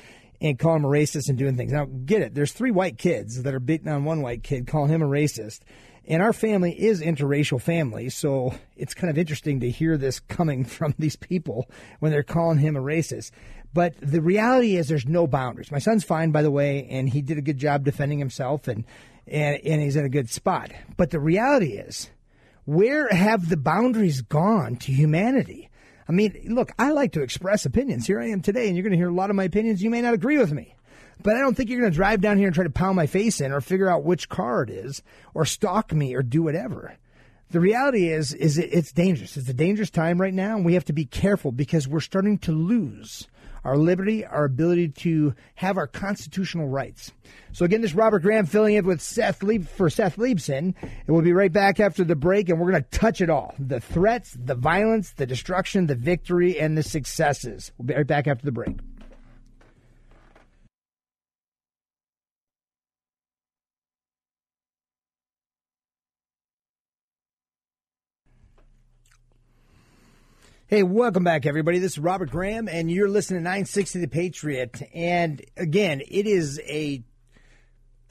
and 0.40 0.58
calling 0.58 0.80
him 0.80 0.86
a 0.86 0.88
racist 0.88 1.28
and 1.28 1.38
doing 1.38 1.56
things. 1.56 1.72
Now, 1.72 1.84
get 1.84 2.22
it? 2.22 2.34
There's 2.34 2.52
three 2.52 2.72
white 2.72 2.98
kids 2.98 3.42
that 3.44 3.54
are 3.54 3.60
beating 3.60 3.88
on 3.88 4.04
one 4.04 4.22
white 4.22 4.42
kid, 4.42 4.66
calling 4.66 4.90
him 4.90 5.02
a 5.02 5.08
racist. 5.08 5.60
And 6.06 6.22
our 6.22 6.32
family 6.32 6.72
is 6.72 7.02
interracial 7.02 7.60
family, 7.60 8.08
so 8.08 8.54
it's 8.76 8.94
kind 8.94 9.10
of 9.10 9.18
interesting 9.18 9.60
to 9.60 9.70
hear 9.70 9.96
this 9.96 10.18
coming 10.18 10.64
from 10.64 10.94
these 10.98 11.16
people 11.16 11.70
when 12.00 12.10
they're 12.10 12.22
calling 12.24 12.58
him 12.58 12.76
a 12.76 12.82
racist. 12.82 13.30
But 13.74 13.94
the 14.00 14.22
reality 14.22 14.76
is 14.76 14.88
there's 14.88 15.06
no 15.06 15.26
boundaries. 15.26 15.70
My 15.70 15.78
son's 15.78 16.02
fine, 16.02 16.30
by 16.30 16.42
the 16.42 16.50
way, 16.50 16.88
and 16.90 17.08
he 17.08 17.20
did 17.20 17.38
a 17.38 17.42
good 17.42 17.58
job 17.58 17.84
defending 17.84 18.18
himself 18.18 18.66
and, 18.66 18.84
and, 19.30 19.60
and 19.64 19.82
he's 19.82 19.96
in 19.96 20.04
a 20.04 20.10
good 20.10 20.30
spot. 20.30 20.72
But 20.96 21.10
the 21.10 21.20
reality 21.20 21.72
is, 21.72 22.10
where 22.64 23.08
have 23.08 23.48
the 23.48 23.56
boundaries 23.56 24.22
gone 24.22 24.76
to 24.76 24.92
humanity? 24.92 25.70
I 26.08 26.12
mean, 26.12 26.34
look, 26.48 26.72
I 26.78 26.90
like 26.90 27.12
to 27.12 27.22
express 27.22 27.66
opinions. 27.66 28.06
Here 28.06 28.20
I 28.20 28.28
am 28.28 28.40
today, 28.40 28.68
and 28.68 28.76
you're 28.76 28.82
going 28.82 28.92
to 28.92 28.98
hear 28.98 29.10
a 29.10 29.14
lot 29.14 29.30
of 29.30 29.36
my 29.36 29.44
opinions. 29.44 29.82
You 29.82 29.90
may 29.90 30.02
not 30.02 30.14
agree 30.14 30.38
with 30.38 30.52
me. 30.52 30.74
But 31.22 31.36
I 31.36 31.40
don't 31.40 31.56
think 31.56 31.68
you're 31.68 31.80
going 31.80 31.92
to 31.92 31.96
drive 31.96 32.20
down 32.20 32.38
here 32.38 32.46
and 32.46 32.54
try 32.54 32.64
to 32.64 32.70
pound 32.70 32.96
my 32.96 33.06
face 33.06 33.40
in 33.40 33.52
or 33.52 33.60
figure 33.60 33.90
out 33.90 34.04
which 34.04 34.28
car 34.28 34.62
it 34.62 34.70
is 34.70 35.02
or 35.34 35.44
stalk 35.44 35.92
me 35.92 36.14
or 36.14 36.22
do 36.22 36.42
whatever. 36.42 36.94
The 37.50 37.60
reality 37.60 38.10
is, 38.10 38.34
is 38.34 38.58
it's 38.58 38.92
dangerous. 38.92 39.36
It's 39.36 39.48
a 39.48 39.54
dangerous 39.54 39.90
time 39.90 40.20
right 40.20 40.34
now, 40.34 40.56
and 40.56 40.66
we 40.66 40.74
have 40.74 40.84
to 40.86 40.92
be 40.92 41.06
careful 41.06 41.50
because 41.50 41.88
we're 41.88 42.00
starting 42.00 42.36
to 42.40 42.52
lose 42.52 43.26
our 43.64 43.76
liberty, 43.76 44.24
our 44.24 44.44
ability 44.44 44.88
to 44.88 45.34
have 45.56 45.76
our 45.76 45.86
constitutional 45.86 46.68
rights. 46.68 47.10
So 47.52 47.64
again, 47.64 47.80
this 47.80 47.92
is 47.92 47.96
Robert 47.96 48.20
Graham 48.20 48.46
filling 48.46 48.74
in 48.74 48.86
with 48.86 49.00
Seth 49.00 49.42
Leib 49.42 49.66
for 49.66 49.88
Seth 49.90 50.16
Leibsohn, 50.16 50.74
and 50.80 51.06
we'll 51.08 51.22
be 51.22 51.32
right 51.32 51.52
back 51.52 51.80
after 51.80 52.04
the 52.04 52.14
break, 52.14 52.48
and 52.48 52.60
we're 52.60 52.70
going 52.70 52.84
to 52.84 52.98
touch 52.98 53.20
it 53.20 53.30
all: 53.30 53.54
the 53.58 53.80
threats, 53.80 54.36
the 54.38 54.54
violence, 54.54 55.12
the 55.12 55.26
destruction, 55.26 55.86
the 55.86 55.94
victory, 55.94 56.58
and 56.58 56.76
the 56.76 56.82
successes. 56.82 57.72
We'll 57.78 57.86
be 57.86 57.94
right 57.94 58.06
back 58.06 58.26
after 58.26 58.44
the 58.44 58.52
break. 58.52 58.76
Hey, 70.70 70.82
welcome 70.82 71.24
back, 71.24 71.46
everybody. 71.46 71.78
This 71.78 71.92
is 71.92 71.98
Robert 71.98 72.30
Graham, 72.30 72.68
and 72.68 72.90
you're 72.90 73.08
listening 73.08 73.40
to 73.40 73.44
960 73.44 74.00
The 74.00 74.06
Patriot. 74.06 74.82
And 74.92 75.42
again, 75.56 76.02
it 76.06 76.26
is 76.26 76.60
a 76.62 77.02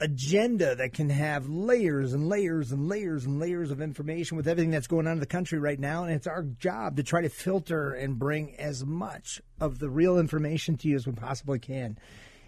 agenda 0.00 0.74
that 0.74 0.92
can 0.92 1.08
have 1.08 1.48
layers 1.48 2.14
and 2.14 2.28
layers 2.28 2.72
and 2.72 2.88
layers 2.88 3.24
and 3.26 3.38
layers 3.38 3.70
of 3.70 3.80
information 3.80 4.36
with 4.36 4.48
everything 4.48 4.72
that's 4.72 4.88
going 4.88 5.06
on 5.06 5.12
in 5.12 5.20
the 5.20 5.24
country 5.26 5.60
right 5.60 5.78
now. 5.78 6.02
And 6.02 6.12
it's 6.12 6.26
our 6.26 6.42
job 6.42 6.96
to 6.96 7.04
try 7.04 7.22
to 7.22 7.28
filter 7.28 7.92
and 7.92 8.18
bring 8.18 8.56
as 8.56 8.84
much 8.84 9.40
of 9.60 9.78
the 9.78 9.88
real 9.88 10.18
information 10.18 10.76
to 10.78 10.88
you 10.88 10.96
as 10.96 11.06
we 11.06 11.12
possibly 11.12 11.60
can. 11.60 11.96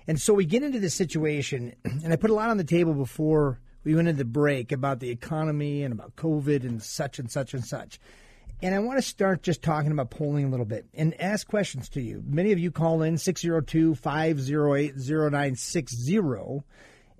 And 0.09 0.21
so 0.21 0.35
we 0.35 0.45
get 0.45 0.65
into 0.65 0.81
this 0.81 0.95
situation, 0.95 1.77
and 1.85 2.13
I 2.13 2.17
put 2.17 2.31
a 2.31 2.35
lot 2.35 2.51
on 2.51 2.57
the 2.57 2.65
table 2.65 2.95
before 2.95 3.61
we 3.85 3.95
went 3.95 4.09
into 4.09 4.19
the 4.19 4.25
break 4.25 4.73
about 4.73 4.99
the 4.99 5.11
economy 5.11 5.85
and 5.85 5.93
about 5.93 6.17
COVID 6.17 6.65
and 6.65 6.83
such 6.83 7.21
and 7.21 7.31
such 7.31 7.55
and 7.55 7.65
such. 7.65 8.01
And 8.63 8.75
I 8.75 8.79
want 8.81 8.99
to 8.99 9.03
start 9.03 9.43
just 9.43 9.63
talking 9.63 9.91
about 9.91 10.11
polling 10.11 10.45
a 10.45 10.49
little 10.49 10.67
bit 10.67 10.87
and 10.93 11.19
ask 11.19 11.49
questions 11.49 11.89
to 11.91 12.03
you. 12.03 12.23
Many 12.27 12.53
of 12.53 12.59
you 12.59 12.71
call 12.71 13.03
in 13.03 13.17
602 13.17 13.95
508 13.95 14.95
0960. 14.97 16.19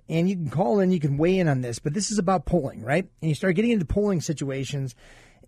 And 0.07 0.29
you 0.29 0.35
can 0.35 0.49
call 0.49 0.79
in, 0.79 0.91
you 0.91 0.99
can 0.99 1.17
weigh 1.17 1.39
in 1.39 1.47
on 1.47 1.61
this, 1.61 1.79
but 1.79 1.93
this 1.93 2.11
is 2.11 2.19
about 2.19 2.45
polling, 2.45 2.83
right? 2.83 3.07
And 3.21 3.29
you 3.29 3.33
start 3.33 3.55
getting 3.55 3.71
into 3.71 3.85
polling 3.85 4.21
situations, 4.21 4.93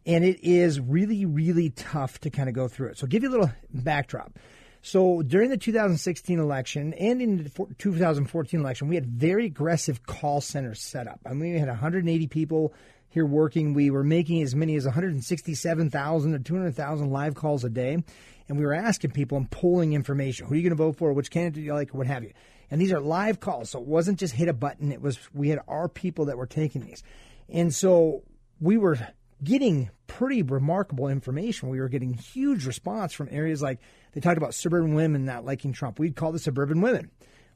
and 0.05 0.23
it 0.23 0.39
is 0.41 0.79
really, 0.79 1.25
really 1.25 1.69
tough 1.71 2.19
to 2.21 2.29
kind 2.29 2.49
of 2.49 2.55
go 2.55 2.67
through 2.67 2.89
it. 2.89 2.97
So, 2.97 3.05
I'll 3.05 3.09
give 3.09 3.23
you 3.23 3.29
a 3.29 3.31
little 3.31 3.51
backdrop. 3.73 4.39
So, 4.81 5.21
during 5.21 5.49
the 5.49 5.57
2016 5.57 6.39
election 6.39 6.93
and 6.93 7.21
in 7.21 7.43
the 7.43 7.67
2014 7.77 8.59
election, 8.59 8.87
we 8.87 8.95
had 8.95 9.05
very 9.05 9.47
aggressive 9.47 10.05
call 10.05 10.39
centers 10.39 10.81
set 10.81 11.07
up. 11.07 11.19
I 11.25 11.33
mean, 11.33 11.53
we 11.53 11.59
had 11.59 11.67
180 11.67 12.27
people 12.27 12.73
here 13.13 13.25
working. 13.27 13.73
We 13.73 13.91
were 13.91 14.03
making 14.03 14.41
as 14.41 14.55
many 14.55 14.75
as 14.75 14.85
167,000 14.85 16.33
or 16.33 16.39
200,000 16.39 17.11
live 17.11 17.35
calls 17.35 17.63
a 17.63 17.69
day. 17.69 18.03
And 18.49 18.57
we 18.57 18.65
were 18.65 18.73
asking 18.73 19.11
people 19.11 19.37
and 19.37 19.49
polling 19.49 19.93
information. 19.93 20.47
Who 20.47 20.55
are 20.55 20.57
you 20.57 20.63
going 20.63 20.75
to 20.75 20.83
vote 20.83 20.97
for? 20.97 21.13
Which 21.13 21.29
candidate 21.29 21.53
do 21.53 21.61
you 21.61 21.73
like? 21.73 21.93
What 21.93 22.07
have 22.07 22.23
you? 22.23 22.33
And 22.71 22.81
these 22.81 22.91
are 22.91 22.99
live 22.99 23.39
calls. 23.39 23.69
So 23.69 23.79
it 23.79 23.85
wasn't 23.85 24.19
just 24.19 24.33
hit 24.33 24.47
a 24.47 24.53
button. 24.53 24.91
It 24.91 24.99
was, 24.99 25.19
we 25.31 25.49
had 25.49 25.59
our 25.67 25.87
people 25.87 26.25
that 26.25 26.37
were 26.37 26.47
taking 26.47 26.81
these. 26.81 27.03
And 27.47 27.71
so 27.71 28.23
we 28.59 28.77
were 28.77 28.97
getting 29.43 29.91
pretty 30.07 30.41
remarkable 30.41 31.07
information. 31.07 31.69
We 31.69 31.79
were 31.79 31.89
getting 31.89 32.13
huge 32.13 32.65
response 32.65 33.13
from 33.13 33.27
areas 33.29 33.61
like 33.61 33.79
they 34.13 34.21
talked 34.21 34.37
about 34.37 34.55
suburban 34.55 34.95
women 34.95 35.23
not 35.23 35.45
liking 35.45 35.71
Trump. 35.71 35.99
We'd 35.99 36.15
call 36.15 36.31
the 36.31 36.39
suburban 36.39 36.81
women 36.81 37.11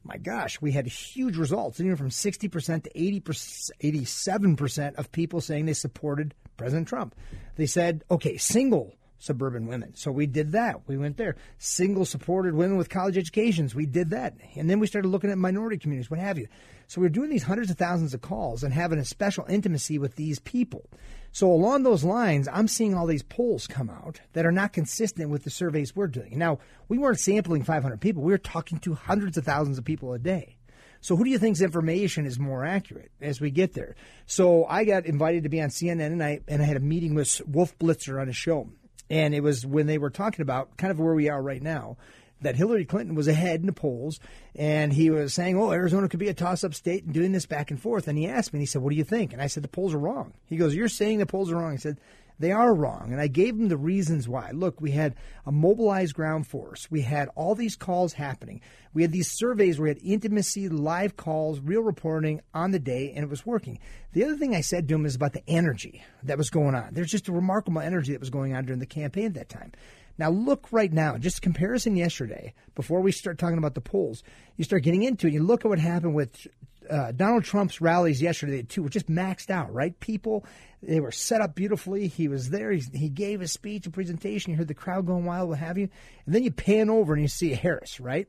my 0.08 0.18
gosh, 0.18 0.62
we 0.62 0.72
had 0.72 0.88
huge 0.88 1.38
results, 1.38 1.80
even 1.80 1.96
from 1.96 2.10
60% 2.10 2.84
to 2.84 2.90
80%, 2.90 3.72
87% 3.84 4.96
of 4.96 5.12
people 5.12 5.42
saying 5.42 5.66
they 5.66 5.74
supported 5.74 6.34
President 6.56 6.88
Trump. 6.88 7.16
They 7.56 7.66
said, 7.66 8.04
okay, 8.10 8.38
single 8.38 8.96
suburban 9.20 9.68
women. 9.68 9.96
So 9.96 10.12
we 10.12 10.26
did 10.28 10.52
that. 10.54 10.88
We 10.88 10.98
went 10.98 11.18
there. 11.18 11.36
Single 11.58 12.06
supported 12.06 12.54
women 12.54 12.78
with 12.78 12.90
college 12.90 13.18
educations. 13.18 13.76
We 13.76 13.86
did 13.86 14.12
that. 14.12 14.36
And 14.56 14.70
then 14.70 14.80
we 14.80 14.88
started 14.88 15.10
looking 15.10 15.32
at 15.32 15.38
minority 15.38 15.78
communities, 15.78 16.10
what 16.10 16.20
have 16.20 16.38
you. 16.38 16.48
So 16.88 17.02
we 17.02 17.08
are 17.08 17.12
doing 17.12 17.30
these 17.30 17.44
hundreds 17.44 17.70
of 17.70 17.78
thousands 17.78 18.14
of 18.14 18.22
calls 18.22 18.64
and 18.64 18.74
having 18.74 19.00
a 19.00 19.06
special 19.06 19.46
intimacy 19.50 19.98
with 19.98 20.16
these 20.16 20.40
people. 20.40 20.90
So 21.38 21.52
along 21.52 21.84
those 21.84 22.04
lines, 22.04 22.48
I'm 22.52 22.68
seeing 22.68 22.96
all 22.96 23.06
these 23.06 23.22
polls 23.22 23.68
come 23.68 23.92
out 23.92 24.22
that 24.34 24.44
are 24.44 24.52
not 24.52 24.74
consistent 24.74 25.30
with 25.30 25.44
the 25.44 25.52
surveys 25.52 25.96
we're 25.96 26.08
doing. 26.08 26.40
Now, 26.40 26.58
we 26.88 26.98
weren't 26.98 27.20
sampling 27.20 27.64
500 27.64 28.02
people. 28.02 28.24
We 28.24 28.32
were 28.32 28.40
talking 28.40 28.80
to 28.80 28.96
hundreds 28.96 29.38
of 29.38 29.46
thousands 29.46 29.78
of 29.78 29.86
people 29.86 30.14
a 30.14 30.18
day. 30.18 30.58
So 31.00 31.16
who 31.16 31.24
do 31.24 31.30
you 31.30 31.38
think's 31.38 31.62
information 31.62 32.26
is 32.26 32.40
more 32.40 32.66
accurate 32.66 33.12
as 33.22 33.40
we 33.40 33.52
get 33.52 33.74
there? 33.74 33.96
So 34.26 34.66
I 34.66 34.84
got 34.84 35.06
invited 35.06 35.44
to 35.44 35.50
be 35.50 35.62
on 35.62 35.70
CNN 35.70 36.08
and 36.08 36.24
I 36.24 36.40
and 36.48 36.60
I 36.60 36.66
had 36.66 36.76
a 36.76 36.80
meeting 36.80 37.14
with 37.14 37.40
Wolf 37.46 37.78
Blitzer 37.78 38.20
on 38.20 38.30
a 38.30 38.34
show. 38.34 38.72
And 39.08 39.36
it 39.36 39.42
was 39.42 39.64
when 39.64 39.86
they 39.86 40.00
were 40.00 40.10
talking 40.10 40.42
about 40.42 40.76
kind 40.76 40.90
of 40.90 41.00
where 41.00 41.14
we 41.14 41.30
are 41.30 41.40
right 41.40 41.62
now 41.62 41.98
that 42.42 42.56
Hillary 42.56 42.86
Clinton 42.86 43.16
was 43.16 43.28
ahead 43.28 43.60
in 43.62 43.66
the 43.66 43.74
polls, 43.74 44.20
and 44.56 44.94
he 44.94 45.10
was 45.10 45.34
saying, 45.34 45.58
"Oh, 45.58 45.72
Arizona 45.72 46.08
could 46.08 46.20
be 46.20 46.30
a 46.30 46.34
toss-up 46.34 46.74
state," 46.74 47.04
and 47.04 47.14
doing 47.14 47.32
this 47.32 47.46
back 47.46 47.72
and 47.72 47.82
forth. 47.82 48.08
And 48.08 48.18
he 48.18 48.28
asked 48.28 48.54
me, 48.54 48.58
and 48.58 48.62
he 48.62 48.68
said, 48.68 48.82
"What 48.82 48.92
do 48.92 48.96
you 48.96 49.04
think?" 49.04 49.34
And 49.34 49.42
I 49.42 49.48
said, 49.48 49.64
"The 49.64 49.70
polls 49.70 49.94
are 49.94 50.00
wrong." 50.00 50.34
He 50.46 50.58
goes, 50.58 50.76
"You're 50.76 50.88
saying 50.88 51.20
the 51.20 51.26
polls 51.26 51.52
are 51.52 51.56
wrong." 51.56 51.74
I 51.74 51.78
said, 51.78 51.98
"They 52.40 52.52
are 52.52 52.76
wrong," 52.76 53.12
and 53.12 53.20
I 53.20 53.26
gave 53.28 53.56
him 53.56 53.68
the 53.68 53.78
reasons 53.78 54.30
why. 54.30 54.52
Look, 54.52 54.80
we 54.80 54.92
had 54.92 55.16
a 55.48 55.52
mobilized 55.52 56.14
ground 56.14 56.46
force. 56.46 56.92
We 56.92 57.02
had 57.02 57.30
all 57.36 57.56
these 57.56 57.76
calls 57.76 58.14
happening. 58.14 58.62
We 58.94 59.02
had 59.02 59.12
these 59.12 59.32
surveys 59.32 59.80
where 59.80 59.86
we 59.86 59.90
had 59.90 60.04
intimacy, 60.04 60.70
live 60.70 61.18
calls, 61.18 61.60
real 61.60 61.82
reporting 61.82 62.42
on 62.54 62.70
the 62.70 62.80
day, 62.80 63.12
and 63.16 63.24
it 63.24 63.30
was 63.30 63.46
working. 63.46 63.80
The 64.14 64.24
other 64.24 64.38
thing 64.38 64.56
I 64.56 64.62
said 64.62 64.88
to 64.88 64.96
him 64.96 65.06
is 65.08 65.16
about 65.16 65.34
the 65.34 65.48
energy 65.48 66.04
that 66.24 66.38
was 66.38 66.52
going 66.52 66.76
on. 66.76 66.94
There's 66.94 67.12
just 67.12 67.28
a 67.28 67.32
remarkable 67.32 67.82
energy 67.82 68.12
that 68.12 68.20
was 68.20 68.30
going 68.30 68.54
on 68.54 68.66
during 68.66 68.80
the 68.80 68.86
campaign 68.86 69.26
at 69.26 69.34
that 69.34 69.50
time. 69.50 69.72
Now 70.18 70.30
look 70.30 70.68
right 70.72 70.92
now, 70.92 71.18
just 71.18 71.42
comparison 71.42 71.96
yesterday, 71.96 72.54
before 72.76 73.02
we 73.02 73.12
start 73.12 73.38
talking 73.38 73.58
about 73.58 73.76
the 73.76 73.82
polls, 73.82 74.24
you 74.56 74.64
start 74.64 74.84
getting 74.84 75.04
into 75.04 75.28
it. 75.28 75.34
You 75.34 75.44
look 75.44 75.64
at 75.66 75.70
what 75.70 75.80
happened 75.80 76.16
with 76.16 76.48
uh, 76.90 77.12
Donald 77.12 77.44
Trump's 77.44 77.82
rallies 77.82 78.22
yesterday 78.22 78.64
too, 78.64 78.84
were 78.84 78.90
just 78.90 79.08
maxed 79.08 79.50
out, 79.50 79.74
right? 79.74 80.00
People, 80.00 80.46
they 80.82 81.00
were 81.00 81.12
set 81.12 81.42
up 81.42 81.56
beautifully. 81.56 82.08
He 82.08 82.28
was 82.28 82.50
there. 82.50 82.72
He, 82.72 82.84
he 82.94 83.10
gave 83.10 83.42
a 83.42 83.48
speech, 83.48 83.86
a 83.86 83.92
presentation. 83.92 84.52
You 84.52 84.58
heard 84.58 84.68
the 84.68 84.74
crowd 84.74 85.06
going 85.06 85.26
wild, 85.26 85.50
what 85.50 85.60
have 85.60 85.78
you. 85.78 85.90
And 86.26 86.34
then 86.34 86.44
you 86.44 86.52
pan 86.52 86.90
over 86.90 87.14
and 87.14 87.22
you 87.22 87.28
see 87.28 87.54
Harris, 87.54 88.00
right? 88.00 88.28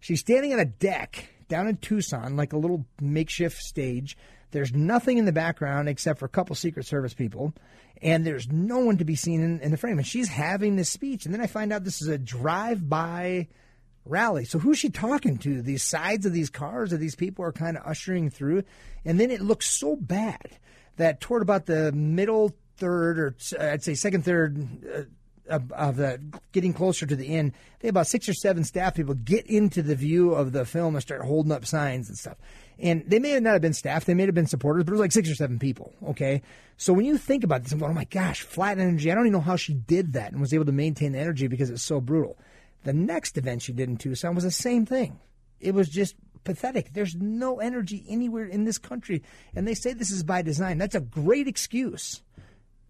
She's 0.00 0.20
standing 0.20 0.52
on 0.52 0.60
a 0.60 0.64
deck 0.64 1.28
down 1.48 1.66
in 1.66 1.76
Tucson, 1.76 2.36
like 2.36 2.52
a 2.52 2.58
little 2.58 2.84
makeshift 3.00 3.58
stage. 3.58 4.16
There's 4.54 4.72
nothing 4.72 5.18
in 5.18 5.24
the 5.24 5.32
background 5.32 5.88
except 5.88 6.20
for 6.20 6.26
a 6.26 6.28
couple 6.28 6.54
Secret 6.54 6.86
Service 6.86 7.12
people, 7.12 7.52
and 8.00 8.24
there's 8.24 8.48
no 8.48 8.78
one 8.78 8.98
to 8.98 9.04
be 9.04 9.16
seen 9.16 9.42
in, 9.42 9.58
in 9.58 9.72
the 9.72 9.76
frame. 9.76 9.98
And 9.98 10.06
she's 10.06 10.28
having 10.28 10.76
this 10.76 10.88
speech, 10.88 11.24
and 11.24 11.34
then 11.34 11.40
I 11.40 11.48
find 11.48 11.72
out 11.72 11.82
this 11.82 12.00
is 12.00 12.06
a 12.06 12.18
drive-by 12.18 13.48
rally. 14.04 14.44
So 14.44 14.60
who's 14.60 14.78
she 14.78 14.90
talking 14.90 15.38
to? 15.38 15.60
These 15.60 15.82
sides 15.82 16.24
of 16.24 16.32
these 16.32 16.50
cars 16.50 16.92
that 16.92 16.98
these 16.98 17.16
people 17.16 17.44
are 17.44 17.50
kind 17.50 17.76
of 17.76 17.84
ushering 17.84 18.30
through, 18.30 18.62
and 19.04 19.18
then 19.18 19.32
it 19.32 19.40
looks 19.40 19.68
so 19.68 19.96
bad 19.96 20.56
that 20.98 21.20
toward 21.20 21.42
about 21.42 21.66
the 21.66 21.90
middle 21.90 22.54
third, 22.76 23.18
or 23.18 23.34
I'd 23.58 23.82
say 23.82 23.94
second 23.94 24.24
third. 24.24 24.86
Uh, 24.86 25.02
of, 25.48 25.96
the 25.96 26.20
getting 26.52 26.72
closer 26.72 27.06
to 27.06 27.16
the 27.16 27.28
end, 27.28 27.52
they 27.80 27.88
about 27.88 28.06
six 28.06 28.28
or 28.28 28.34
seven 28.34 28.64
staff 28.64 28.94
people 28.94 29.14
get 29.14 29.46
into 29.46 29.82
the 29.82 29.94
view 29.94 30.32
of 30.34 30.52
the 30.52 30.64
film 30.64 30.94
and 30.94 31.02
start 31.02 31.22
holding 31.22 31.52
up 31.52 31.66
signs 31.66 32.08
and 32.08 32.18
stuff. 32.18 32.36
And 32.78 33.04
they 33.06 33.18
may 33.18 33.38
not 33.38 33.52
have 33.52 33.62
been 33.62 33.72
staff, 33.72 34.04
they 34.04 34.14
may 34.14 34.24
have 34.24 34.34
been 34.34 34.46
supporters, 34.46 34.84
but 34.84 34.90
it 34.90 34.94
was 34.94 35.00
like 35.00 35.12
six 35.12 35.30
or 35.30 35.34
seven 35.34 35.58
people. 35.58 35.92
Okay. 36.08 36.42
So 36.76 36.92
when 36.92 37.04
you 37.04 37.18
think 37.18 37.44
about 37.44 37.62
this, 37.62 37.72
I'm 37.72 37.78
going, 37.78 37.92
oh 37.92 37.94
my 37.94 38.04
gosh, 38.04 38.42
flat 38.42 38.78
energy. 38.78 39.10
I 39.10 39.14
don't 39.14 39.26
even 39.26 39.34
know 39.34 39.40
how 39.40 39.56
she 39.56 39.74
did 39.74 40.14
that 40.14 40.32
and 40.32 40.40
was 40.40 40.54
able 40.54 40.64
to 40.64 40.72
maintain 40.72 41.12
the 41.12 41.20
energy 41.20 41.46
because 41.46 41.70
it's 41.70 41.82
so 41.82 42.00
brutal. 42.00 42.36
The 42.82 42.92
next 42.92 43.38
event 43.38 43.62
she 43.62 43.72
did 43.72 43.88
in 43.88 43.96
Tucson 43.96 44.34
was 44.34 44.44
the 44.44 44.50
same 44.50 44.86
thing. 44.86 45.18
It 45.60 45.72
was 45.72 45.88
just 45.88 46.16
pathetic. 46.42 46.92
There's 46.92 47.14
no 47.14 47.60
energy 47.60 48.04
anywhere 48.08 48.44
in 48.44 48.64
this 48.64 48.78
country. 48.78 49.22
And 49.54 49.66
they 49.66 49.74
say 49.74 49.92
this 49.92 50.10
is 50.10 50.22
by 50.22 50.42
design. 50.42 50.78
That's 50.78 50.94
a 50.94 51.00
great 51.00 51.48
excuse 51.48 52.22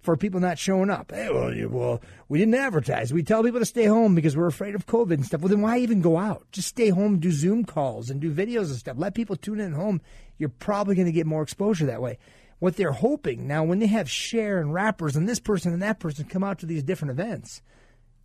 for 0.04 0.18
people 0.18 0.38
not 0.38 0.58
showing 0.58 0.90
up. 0.90 1.10
Hey, 1.10 1.30
well, 1.32 1.52
you, 1.52 1.70
well, 1.70 2.02
we 2.28 2.38
didn't 2.38 2.54
advertise. 2.54 3.10
We 3.10 3.22
tell 3.22 3.42
people 3.42 3.60
to 3.60 3.66
stay 3.66 3.86
home 3.86 4.14
because 4.14 4.36
we're 4.36 4.46
afraid 4.46 4.74
of 4.74 4.86
COVID 4.86 5.14
and 5.14 5.24
stuff. 5.24 5.40
Well, 5.40 5.48
then 5.48 5.62
why 5.62 5.78
even 5.78 6.02
go 6.02 6.18
out? 6.18 6.46
Just 6.52 6.68
stay 6.68 6.90
home, 6.90 7.18
do 7.18 7.32
Zoom 7.32 7.64
calls 7.64 8.10
and 8.10 8.20
do 8.20 8.30
videos 8.30 8.68
and 8.68 8.76
stuff. 8.76 8.98
Let 8.98 9.14
people 9.14 9.34
tune 9.34 9.60
in 9.60 9.72
at 9.72 9.78
home. 9.78 10.02
You're 10.36 10.50
probably 10.50 10.94
going 10.94 11.06
to 11.06 11.12
get 11.12 11.26
more 11.26 11.42
exposure 11.42 11.86
that 11.86 12.02
way. 12.02 12.18
What 12.58 12.76
they're 12.76 12.92
hoping 12.92 13.46
now, 13.46 13.64
when 13.64 13.78
they 13.78 13.86
have 13.86 14.10
Cher 14.10 14.58
and 14.58 14.74
rappers 14.74 15.16
and 15.16 15.26
this 15.26 15.40
person 15.40 15.72
and 15.72 15.82
that 15.82 16.00
person 16.00 16.26
come 16.26 16.44
out 16.44 16.58
to 16.58 16.66
these 16.66 16.82
different 16.82 17.12
events, 17.12 17.62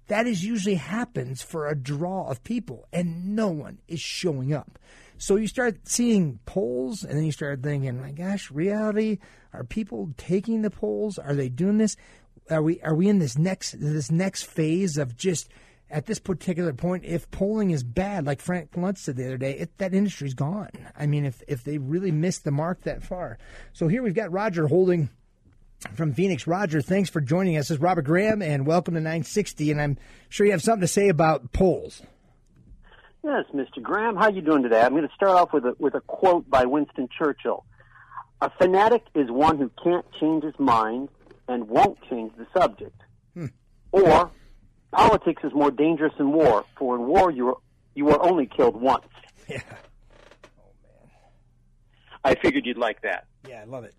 that 0.07 0.27
is 0.27 0.43
usually 0.43 0.75
happens 0.75 1.41
for 1.41 1.67
a 1.67 1.75
draw 1.75 2.27
of 2.27 2.43
people, 2.43 2.87
and 2.91 3.35
no 3.35 3.47
one 3.47 3.79
is 3.87 4.01
showing 4.01 4.53
up. 4.53 4.77
So 5.19 5.35
you 5.35 5.47
start 5.47 5.87
seeing 5.87 6.39
polls, 6.45 7.03
and 7.03 7.17
then 7.17 7.25
you 7.25 7.33
start 7.33 7.61
thinking, 7.61 8.01
my 8.01 8.11
gosh, 8.11 8.49
reality? 8.49 9.19
Are 9.53 9.65
people 9.65 10.13
taking 10.15 10.61
the 10.61 10.69
polls? 10.69 11.19
Are 11.19 11.35
they 11.35 11.49
doing 11.49 11.77
this? 11.77 11.97
Are 12.49 12.63
we 12.63 12.81
are 12.81 12.95
we 12.95 13.09
in 13.09 13.19
this 13.19 13.37
next 13.37 13.75
this 13.79 14.09
next 14.09 14.43
phase 14.43 14.97
of 14.97 15.17
just 15.17 15.49
at 15.91 16.05
this 16.05 16.19
particular 16.19 16.71
point, 16.71 17.03
if 17.03 17.29
polling 17.31 17.71
is 17.71 17.83
bad, 17.83 18.25
like 18.25 18.39
Frank 18.39 18.71
Luntz 18.73 18.99
said 18.99 19.17
the 19.17 19.25
other 19.25 19.37
day, 19.37 19.57
it, 19.57 19.77
that 19.79 19.93
industry's 19.93 20.35
gone. 20.35 20.69
I 20.97 21.05
mean, 21.05 21.25
if 21.25 21.43
if 21.49 21.65
they 21.65 21.79
really 21.79 22.11
missed 22.11 22.45
the 22.45 22.51
mark 22.51 22.83
that 22.83 23.03
far. 23.03 23.37
So 23.73 23.89
here 23.89 24.01
we've 24.01 24.13
got 24.13 24.31
Roger 24.31 24.67
holding 24.67 25.09
from 25.95 26.13
Phoenix. 26.13 26.47
Roger, 26.47 26.81
thanks 26.81 27.09
for 27.09 27.19
joining 27.19 27.57
us. 27.57 27.67
This 27.67 27.77
is 27.77 27.81
Robert 27.81 28.03
Graham, 28.03 28.41
and 28.41 28.65
welcome 28.65 28.93
to 28.93 29.01
960. 29.01 29.71
And 29.71 29.81
I'm 29.81 29.97
sure 30.29 30.45
you 30.45 30.53
have 30.53 30.63
something 30.63 30.81
to 30.81 30.87
say 30.87 31.09
about 31.09 31.51
polls. 31.51 32.03
Yes, 33.23 33.45
Mr. 33.53 33.81
Graham. 33.81 34.15
How 34.15 34.29
you 34.29 34.41
doing 34.41 34.63
today? 34.63 34.81
I'm 34.81 34.91
going 34.91 35.07
to 35.07 35.13
start 35.13 35.31
off 35.31 35.53
with 35.53 35.65
a 35.65 35.75
with 35.77 35.93
a 35.93 36.01
quote 36.01 36.49
by 36.49 36.65
Winston 36.65 37.09
Churchill. 37.17 37.65
A 38.41 38.49
fanatic 38.57 39.03
is 39.13 39.29
one 39.29 39.57
who 39.57 39.69
can't 39.83 40.05
change 40.19 40.43
his 40.43 40.57
mind 40.57 41.09
and 41.47 41.67
won't 41.67 41.97
change 42.09 42.31
the 42.37 42.47
subject. 42.57 42.95
Hmm. 43.33 43.47
Or 43.91 44.31
politics 44.91 45.43
is 45.43 45.53
more 45.53 45.71
dangerous 45.71 46.13
than 46.17 46.31
war, 46.31 46.63
for 46.77 46.95
in 46.95 47.07
war 47.07 47.29
you 47.29 47.49
are, 47.49 47.57
you 47.95 48.09
are 48.09 48.23
only 48.25 48.45
killed 48.45 48.79
once. 48.79 49.05
Yeah. 49.49 49.61
Oh 50.57 50.71
man. 50.83 51.11
I 52.23 52.35
figured 52.35 52.65
you'd 52.65 52.77
like 52.77 53.01
that. 53.01 53.25
Yeah, 53.47 53.61
I 53.61 53.65
love 53.65 53.83
it. 53.83 53.95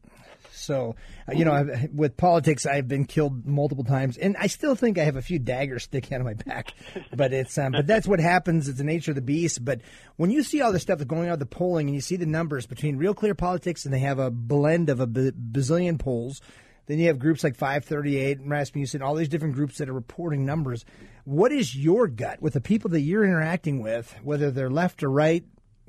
So, 0.61 0.97
uh, 1.29 1.33
you 1.33 1.45
know, 1.45 1.53
I've, 1.53 1.91
with 1.93 2.17
politics, 2.17 2.67
I've 2.67 2.89
been 2.89 3.05
killed 3.05 3.47
multiple 3.47 3.85
times, 3.85 4.17
and 4.17 4.37
I 4.39 4.47
still 4.47 4.75
think 4.75 4.99
I 4.99 5.05
have 5.05 5.17
a 5.17 5.23
few 5.23 5.39
daggers 5.39 5.85
sticking 5.85 6.15
out 6.15 6.21
of 6.21 6.27
my 6.27 6.35
back. 6.35 6.75
But 7.17 7.33
it's, 7.33 7.59
um, 7.59 7.73
but 7.73 7.87
that's 7.87 8.07
what 8.07 8.21
happens. 8.21 8.69
It's 8.69 8.79
the 8.79 8.85
nature 8.85 9.11
of 9.11 9.15
the 9.15 9.21
beast. 9.23 9.65
But 9.65 9.81
when 10.17 10.31
you 10.31 10.43
see 10.43 10.61
all 10.61 10.73
the 10.73 10.79
stuff 10.79 10.99
that's 10.99 11.09
going 11.09 11.29
on 11.29 11.39
the 11.39 11.47
polling, 11.47 11.89
and 11.89 11.95
you 11.95 12.01
see 12.01 12.17
the 12.17 12.27
numbers 12.27 12.67
between 12.67 12.97
Real 12.97 13.15
Clear 13.15 13.35
Politics, 13.35 13.85
and 13.85 13.93
they 13.93 13.99
have 14.01 14.19
a 14.19 14.31
blend 14.31 14.91
of 14.91 15.01
a 15.01 15.07
bazillion 15.07 15.99
polls. 15.99 16.41
Then 16.87 16.99
you 16.99 17.07
have 17.07 17.19
groups 17.19 17.45
like 17.45 17.57
538 17.57 18.41
and 18.41 18.51
Rasmussen, 18.51 19.03
all 19.03 19.15
these 19.15 19.29
different 19.29 19.55
groups 19.55 19.79
that 19.79 19.89
are 19.89 19.93
reporting 19.93 20.45
numbers. 20.45 20.85
What 21.25 21.53
is 21.53 21.77
your 21.77 22.09
gut 22.09 22.43
with 22.43 22.55
the 22.55 22.61
people 22.61 22.91
that 22.91 23.01
you're 23.01 23.25
interacting 23.25 23.81
with, 23.81 24.15
whether 24.23 24.51
they're 24.51 24.71
left 24.71 25.03
or 25.03 25.11
right? 25.11 25.45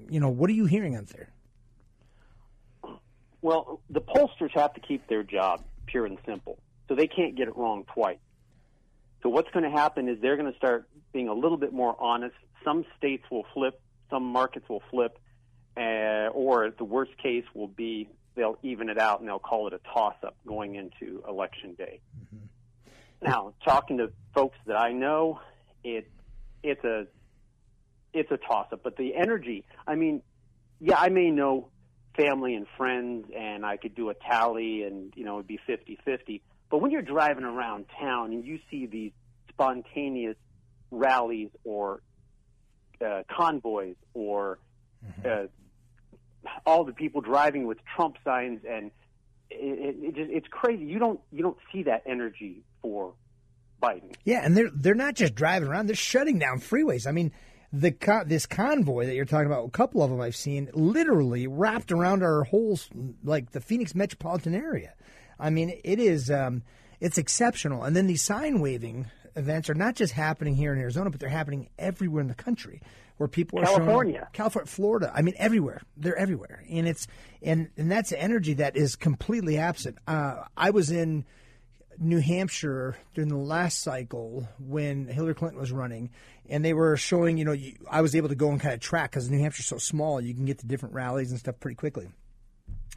You 0.09 0.19
know, 0.19 0.29
what 0.29 0.49
are 0.49 0.53
you 0.53 0.65
hearing 0.65 0.95
out 0.95 1.07
there? 1.07 1.29
Well, 3.41 3.81
the 3.89 4.01
pollsters 4.01 4.51
have 4.53 4.73
to 4.75 4.81
keep 4.81 5.07
their 5.07 5.23
job 5.23 5.63
pure 5.87 6.05
and 6.05 6.17
simple, 6.25 6.59
so 6.87 6.95
they 6.95 7.07
can't 7.07 7.35
get 7.35 7.47
it 7.47 7.57
wrong 7.57 7.85
twice. 7.93 8.19
So 9.23 9.29
what's 9.29 9.49
going 9.51 9.63
to 9.63 9.71
happen 9.71 10.09
is 10.09 10.19
they're 10.21 10.37
going 10.37 10.51
to 10.51 10.57
start 10.57 10.87
being 11.13 11.27
a 11.27 11.33
little 11.33 11.57
bit 11.57 11.73
more 11.73 11.95
honest. 11.99 12.35
Some 12.63 12.85
states 12.97 13.23
will 13.31 13.45
flip, 13.53 13.79
some 14.09 14.23
markets 14.23 14.67
will 14.69 14.83
flip, 14.89 15.17
uh, 15.77 16.29
or 16.33 16.71
the 16.71 16.83
worst 16.83 17.11
case 17.17 17.45
will 17.53 17.67
be 17.67 18.09
they'll 18.35 18.57
even 18.63 18.89
it 18.89 18.97
out 18.97 19.19
and 19.19 19.27
they'll 19.27 19.39
call 19.39 19.67
it 19.67 19.73
a 19.73 19.79
toss-up 19.93 20.35
going 20.47 20.75
into 20.75 21.23
election 21.27 21.73
day. 21.75 21.99
Mm-hmm. 22.17 22.45
Now, 23.23 23.53
talking 23.63 23.97
to 23.97 24.11
folks 24.33 24.57
that 24.65 24.77
I 24.77 24.93
know, 24.93 25.39
it 25.83 26.09
it's 26.63 26.83
a 26.83 27.07
it's 28.13 28.31
a 28.31 28.37
toss-up. 28.37 28.81
But 28.83 28.97
the 28.97 29.15
energy, 29.15 29.65
I 29.85 29.95
mean, 29.95 30.21
yeah, 30.79 30.97
I 30.97 31.09
may 31.09 31.29
know 31.29 31.67
family 32.15 32.55
and 32.55 32.65
friends 32.77 33.27
and 33.35 33.65
I 33.65 33.77
could 33.77 33.95
do 33.95 34.09
a 34.09 34.13
tally 34.13 34.83
and, 34.83 35.13
you 35.15 35.23
know, 35.23 35.35
it'd 35.35 35.47
be 35.47 35.59
50-50. 35.67 36.41
But 36.69 36.79
when 36.79 36.91
you're 36.91 37.01
driving 37.01 37.43
around 37.43 37.85
town 37.99 38.31
and 38.31 38.45
you 38.45 38.59
see 38.69 38.85
these 38.85 39.11
spontaneous 39.49 40.37
rallies 40.89 41.49
or 41.63 42.01
uh, 43.05 43.23
convoys 43.29 43.95
or 44.13 44.59
mm-hmm. 45.05 45.45
uh, 45.45 46.49
all 46.65 46.83
the 46.83 46.93
people 46.93 47.21
driving 47.21 47.67
with 47.67 47.77
Trump 47.95 48.17
signs 48.23 48.61
and 48.67 48.91
it, 49.51 49.79
it, 49.79 49.95
it 50.03 50.15
just, 50.15 50.31
it's 50.31 50.47
crazy. 50.49 50.85
You 50.85 50.99
don't 50.99 51.19
you 51.31 51.43
don't 51.43 51.57
see 51.71 51.83
that 51.83 52.03
energy 52.05 52.63
for 52.81 53.13
Biden. 53.81 54.15
Yeah, 54.23 54.45
and 54.45 54.55
they're 54.55 54.69
they're 54.73 54.95
not 54.95 55.15
just 55.15 55.35
driving 55.35 55.67
around; 55.67 55.87
they're 55.87 55.95
shutting 55.95 56.39
down 56.39 56.59
freeways. 56.59 57.05
I 57.07 57.11
mean, 57.11 57.31
the 57.73 58.23
this 58.25 58.45
convoy 58.45 59.05
that 59.05 59.15
you're 59.15 59.25
talking 59.25 59.47
about, 59.47 59.65
a 59.65 59.71
couple 59.71 60.03
of 60.03 60.09
them 60.09 60.19
I've 60.19 60.35
seen, 60.35 60.69
literally 60.73 61.47
wrapped 61.47 61.91
around 61.91 62.23
our 62.23 62.43
whole 62.43 62.79
like 63.23 63.51
the 63.51 63.61
Phoenix 63.61 63.95
metropolitan 63.95 64.53
area. 64.53 64.93
I 65.39 65.49
mean, 65.49 65.79
it 65.83 65.99
is 65.99 66.29
um, 66.29 66.63
it's 66.99 67.17
exceptional. 67.17 67.83
And 67.83 67.95
then 67.95 68.07
these 68.07 68.21
sign 68.21 68.59
waving 68.59 69.07
events 69.35 69.69
are 69.69 69.73
not 69.73 69.95
just 69.95 70.13
happening 70.13 70.55
here 70.55 70.73
in 70.73 70.79
Arizona, 70.79 71.09
but 71.09 71.19
they're 71.19 71.29
happening 71.29 71.69
everywhere 71.79 72.21
in 72.21 72.27
the 72.27 72.35
country 72.35 72.81
where 73.17 73.27
people 73.27 73.59
are 73.59 73.65
California, 73.65 74.27
California, 74.33 74.67
Florida. 74.67 75.11
I 75.13 75.21
mean, 75.21 75.35
everywhere. 75.37 75.81
They're 75.95 76.17
everywhere, 76.17 76.63
and 76.69 76.87
it's 76.87 77.07
and 77.41 77.69
and 77.77 77.91
that's 77.91 78.11
energy 78.11 78.55
that 78.55 78.75
is 78.75 78.95
completely 78.95 79.57
absent. 79.57 79.97
Uh, 80.07 80.43
I 80.57 80.71
was 80.71 80.91
in 80.91 81.25
New 82.01 82.19
Hampshire 82.19 82.97
during 83.13 83.29
the 83.29 83.37
last 83.37 83.79
cycle 83.79 84.47
when 84.59 85.07
Hillary 85.07 85.35
Clinton 85.35 85.59
was 85.59 85.71
running, 85.71 86.09
and 86.49 86.65
they 86.65 86.73
were 86.73 86.97
showing, 86.97 87.37
you 87.37 87.45
know, 87.45 87.51
you, 87.51 87.75
I 87.89 88.01
was 88.01 88.15
able 88.15 88.29
to 88.29 88.35
go 88.35 88.49
and 88.49 88.59
kind 88.59 88.73
of 88.73 88.79
track 88.79 89.11
because 89.11 89.29
New 89.29 89.39
Hampshire's 89.39 89.67
so 89.67 89.77
small, 89.77 90.19
you 90.19 90.33
can 90.33 90.45
get 90.45 90.57
to 90.59 90.65
different 90.65 90.95
rallies 90.95 91.29
and 91.29 91.39
stuff 91.39 91.59
pretty 91.59 91.75
quickly. 91.75 92.09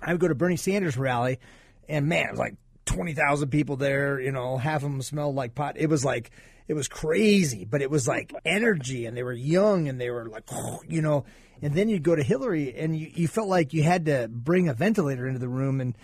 I 0.00 0.12
would 0.12 0.20
go 0.20 0.28
to 0.28 0.34
Bernie 0.34 0.56
Sanders' 0.56 0.96
rally, 0.96 1.38
and 1.86 2.06
man, 2.06 2.28
it 2.28 2.30
was 2.30 2.40
like 2.40 2.56
20,000 2.86 3.50
people 3.50 3.76
there, 3.76 4.18
you 4.18 4.32
know, 4.32 4.56
half 4.56 4.76
of 4.76 4.90
them 4.90 5.02
smelled 5.02 5.34
like 5.34 5.54
pot. 5.54 5.76
It 5.76 5.90
was 5.90 6.02
like, 6.02 6.30
it 6.66 6.74
was 6.74 6.88
crazy, 6.88 7.66
but 7.66 7.82
it 7.82 7.90
was 7.90 8.08
like 8.08 8.32
energy, 8.46 9.04
and 9.04 9.14
they 9.14 9.22
were 9.22 9.34
young, 9.34 9.86
and 9.86 10.00
they 10.00 10.08
were 10.08 10.30
like, 10.30 10.48
you 10.88 11.02
know, 11.02 11.26
and 11.60 11.74
then 11.74 11.90
you'd 11.90 12.02
go 12.02 12.16
to 12.16 12.22
Hillary, 12.22 12.74
and 12.74 12.96
you, 12.96 13.10
you 13.14 13.28
felt 13.28 13.48
like 13.48 13.74
you 13.74 13.82
had 13.82 14.06
to 14.06 14.28
bring 14.30 14.70
a 14.70 14.74
ventilator 14.74 15.26
into 15.26 15.40
the 15.40 15.48
room 15.48 15.82
and 15.82 15.94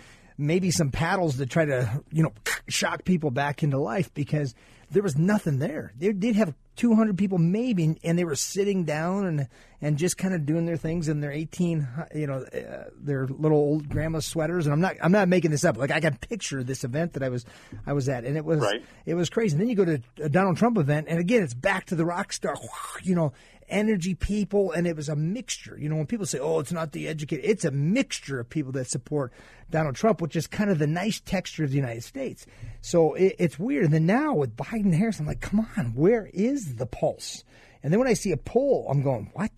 maybe 0.41 0.71
some 0.71 0.91
paddles 0.91 1.37
to 1.37 1.45
try 1.45 1.65
to, 1.65 2.01
you 2.11 2.23
know, 2.23 2.33
shock 2.67 3.05
people 3.05 3.31
back 3.31 3.63
into 3.63 3.77
life 3.77 4.13
because 4.13 4.53
there 4.91 5.03
was 5.03 5.17
nothing 5.17 5.59
there. 5.59 5.93
They 5.97 6.11
did 6.11 6.35
have 6.35 6.53
200 6.75 7.17
people 7.17 7.37
maybe, 7.37 7.97
and 8.03 8.17
they 8.17 8.23
were 8.23 8.35
sitting 8.35 8.83
down 8.83 9.25
and 9.25 9.47
and 9.83 9.97
just 9.97 10.17
kind 10.17 10.33
of 10.33 10.45
doing 10.45 10.65
their 10.65 10.77
things 10.77 11.07
in 11.07 11.21
their 11.21 11.31
18, 11.31 11.87
you 12.13 12.27
know, 12.27 12.45
uh, 12.53 12.83
their 12.95 13.25
little 13.27 13.57
old 13.57 13.89
grandma 13.89 14.19
sweaters. 14.19 14.67
And 14.67 14.73
I'm 14.73 14.81
not 14.81 14.95
I'm 15.01 15.11
not 15.11 15.27
making 15.27 15.51
this 15.51 15.63
up. 15.63 15.77
Like 15.77 15.91
I 15.91 15.99
can 15.99 16.17
picture 16.17 16.63
this 16.63 16.83
event 16.83 17.13
that 17.13 17.23
I 17.23 17.29
was 17.29 17.45
I 17.85 17.93
was 17.93 18.09
at, 18.09 18.25
and 18.25 18.37
it 18.37 18.45
was 18.45 18.59
right. 18.59 18.83
it 19.05 19.15
was 19.15 19.29
crazy. 19.29 19.53
And 19.53 19.61
then 19.61 19.69
you 19.69 19.75
go 19.75 19.85
to 19.85 20.01
a 20.21 20.29
Donald 20.29 20.57
Trump 20.57 20.77
event, 20.77 21.07
and 21.09 21.19
again, 21.19 21.43
it's 21.43 21.53
back 21.53 21.85
to 21.87 21.95
the 21.95 22.05
rock 22.05 22.33
star, 22.33 22.55
you 23.03 23.15
know, 23.15 23.33
energy 23.71 24.13
people, 24.13 24.71
and 24.71 24.85
it 24.85 24.95
was 24.95 25.09
a 25.09 25.15
mixture. 25.15 25.77
You 25.79 25.89
know, 25.89 25.95
when 25.95 26.05
people 26.05 26.25
say, 26.25 26.39
"Oh, 26.39 26.59
it's 26.59 26.71
not 26.71 26.91
the 26.91 27.07
educated," 27.07 27.45
it's 27.45 27.65
a 27.65 27.71
mixture 27.71 28.39
of 28.39 28.49
people 28.49 28.71
that 28.73 28.89
support 28.89 29.31
Donald 29.69 29.95
Trump, 29.95 30.21
which 30.21 30.35
is 30.35 30.45
kind 30.45 30.69
of 30.69 30.77
the 30.77 30.87
nice 30.87 31.19
texture 31.19 31.63
of 31.63 31.71
the 31.71 31.77
United 31.77 32.03
States. 32.03 32.45
So 32.81 33.13
it, 33.15 33.35
it's 33.39 33.57
weird. 33.57 33.85
And 33.85 33.93
then 33.93 34.05
now 34.05 34.35
with 34.35 34.55
Biden 34.55 34.93
Harris, 34.93 35.19
I'm 35.19 35.25
like, 35.25 35.41
come 35.41 35.67
on, 35.77 35.93
where 35.95 36.29
is 36.33 36.75
the 36.75 36.85
pulse? 36.85 37.43
And 37.81 37.91
then 37.91 37.99
when 37.99 38.09
I 38.09 38.13
see 38.13 38.31
a 38.31 38.37
poll, 38.37 38.87
I'm 38.89 39.01
going, 39.01 39.31
what? 39.33 39.51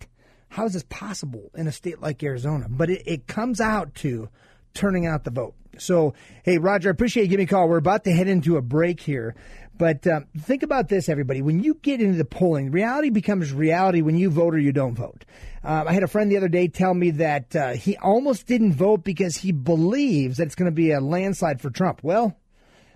How 0.48 0.64
is 0.64 0.72
this 0.72 0.84
possible 0.88 1.50
in 1.54 1.66
a 1.66 1.72
state 1.72 2.00
like 2.00 2.22
Arizona? 2.22 2.66
But 2.70 2.88
it, 2.88 3.02
it 3.06 3.26
comes 3.26 3.60
out 3.60 3.94
to 3.96 4.28
turning 4.72 5.06
out 5.06 5.24
the 5.24 5.30
vote. 5.30 5.54
So, 5.78 6.14
hey, 6.44 6.58
Roger, 6.58 6.88
I 6.88 6.92
appreciate 6.92 7.24
you 7.24 7.30
giving 7.30 7.46
me 7.46 7.48
a 7.48 7.48
call. 7.48 7.68
We're 7.68 7.78
about 7.78 8.04
to 8.04 8.12
head 8.12 8.28
into 8.28 8.56
a 8.56 8.62
break 8.62 9.00
here. 9.00 9.34
But 9.76 10.06
um, 10.06 10.26
think 10.38 10.62
about 10.62 10.88
this, 10.88 11.08
everybody. 11.08 11.42
When 11.42 11.62
you 11.62 11.74
get 11.74 12.00
into 12.00 12.16
the 12.16 12.24
polling, 12.24 12.70
reality 12.70 13.10
becomes 13.10 13.52
reality 13.52 14.02
when 14.02 14.16
you 14.16 14.30
vote 14.30 14.54
or 14.54 14.58
you 14.58 14.72
don't 14.72 14.94
vote. 14.94 15.24
Um, 15.64 15.88
I 15.88 15.92
had 15.92 16.02
a 16.02 16.08
friend 16.08 16.30
the 16.30 16.36
other 16.36 16.48
day 16.48 16.68
tell 16.68 16.94
me 16.94 17.10
that 17.12 17.56
uh, 17.56 17.72
he 17.72 17.96
almost 17.96 18.46
didn't 18.46 18.74
vote 18.74 19.02
because 19.02 19.36
he 19.36 19.50
believes 19.50 20.36
that 20.36 20.44
it's 20.44 20.54
going 20.54 20.70
to 20.70 20.74
be 20.74 20.92
a 20.92 21.00
landslide 21.00 21.60
for 21.60 21.70
Trump. 21.70 22.00
Well, 22.02 22.36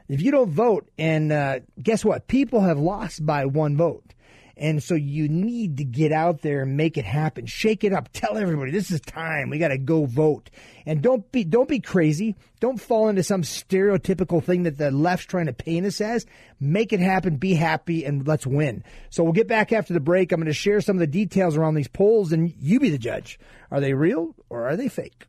if 0.08 0.22
you 0.22 0.30
don't 0.30 0.50
vote, 0.50 0.88
and 0.98 1.32
uh, 1.32 1.60
guess 1.82 2.04
what? 2.04 2.28
People 2.28 2.60
have 2.60 2.78
lost 2.78 3.24
by 3.24 3.44
one 3.46 3.76
vote. 3.76 4.14
And 4.58 4.82
so 4.82 4.94
you 4.94 5.28
need 5.28 5.76
to 5.76 5.84
get 5.84 6.10
out 6.10 6.42
there 6.42 6.62
and 6.62 6.76
make 6.76 6.98
it 6.98 7.04
happen. 7.04 7.46
Shake 7.46 7.84
it 7.84 7.92
up. 7.92 8.08
Tell 8.12 8.36
everybody 8.36 8.72
this 8.72 8.90
is 8.90 9.00
time. 9.00 9.50
We 9.50 9.58
got 9.58 9.68
to 9.68 9.78
go 9.78 10.04
vote. 10.04 10.50
And 10.84 11.00
don't 11.00 11.30
be 11.30 11.44
don't 11.44 11.68
be 11.68 11.78
crazy. 11.78 12.34
Don't 12.58 12.80
fall 12.80 13.08
into 13.08 13.22
some 13.22 13.42
stereotypical 13.42 14.42
thing 14.42 14.64
that 14.64 14.76
the 14.76 14.90
left's 14.90 15.26
trying 15.26 15.46
to 15.46 15.52
paint 15.52 15.86
us 15.86 16.00
as. 16.00 16.26
Make 16.58 16.92
it 16.92 16.98
happen. 16.98 17.36
Be 17.36 17.54
happy 17.54 18.04
and 18.04 18.26
let's 18.26 18.46
win. 18.46 18.82
So 19.10 19.22
we'll 19.22 19.32
get 19.32 19.46
back 19.46 19.72
after 19.72 19.94
the 19.94 20.00
break. 20.00 20.32
I'm 20.32 20.40
going 20.40 20.46
to 20.48 20.52
share 20.52 20.80
some 20.80 20.96
of 20.96 21.00
the 21.00 21.06
details 21.06 21.56
around 21.56 21.74
these 21.74 21.88
polls 21.88 22.32
and 22.32 22.52
you 22.58 22.80
be 22.80 22.90
the 22.90 22.98
judge. 22.98 23.38
Are 23.70 23.80
they 23.80 23.94
real 23.94 24.34
or 24.50 24.68
are 24.68 24.76
they 24.76 24.88
fake? 24.88 25.26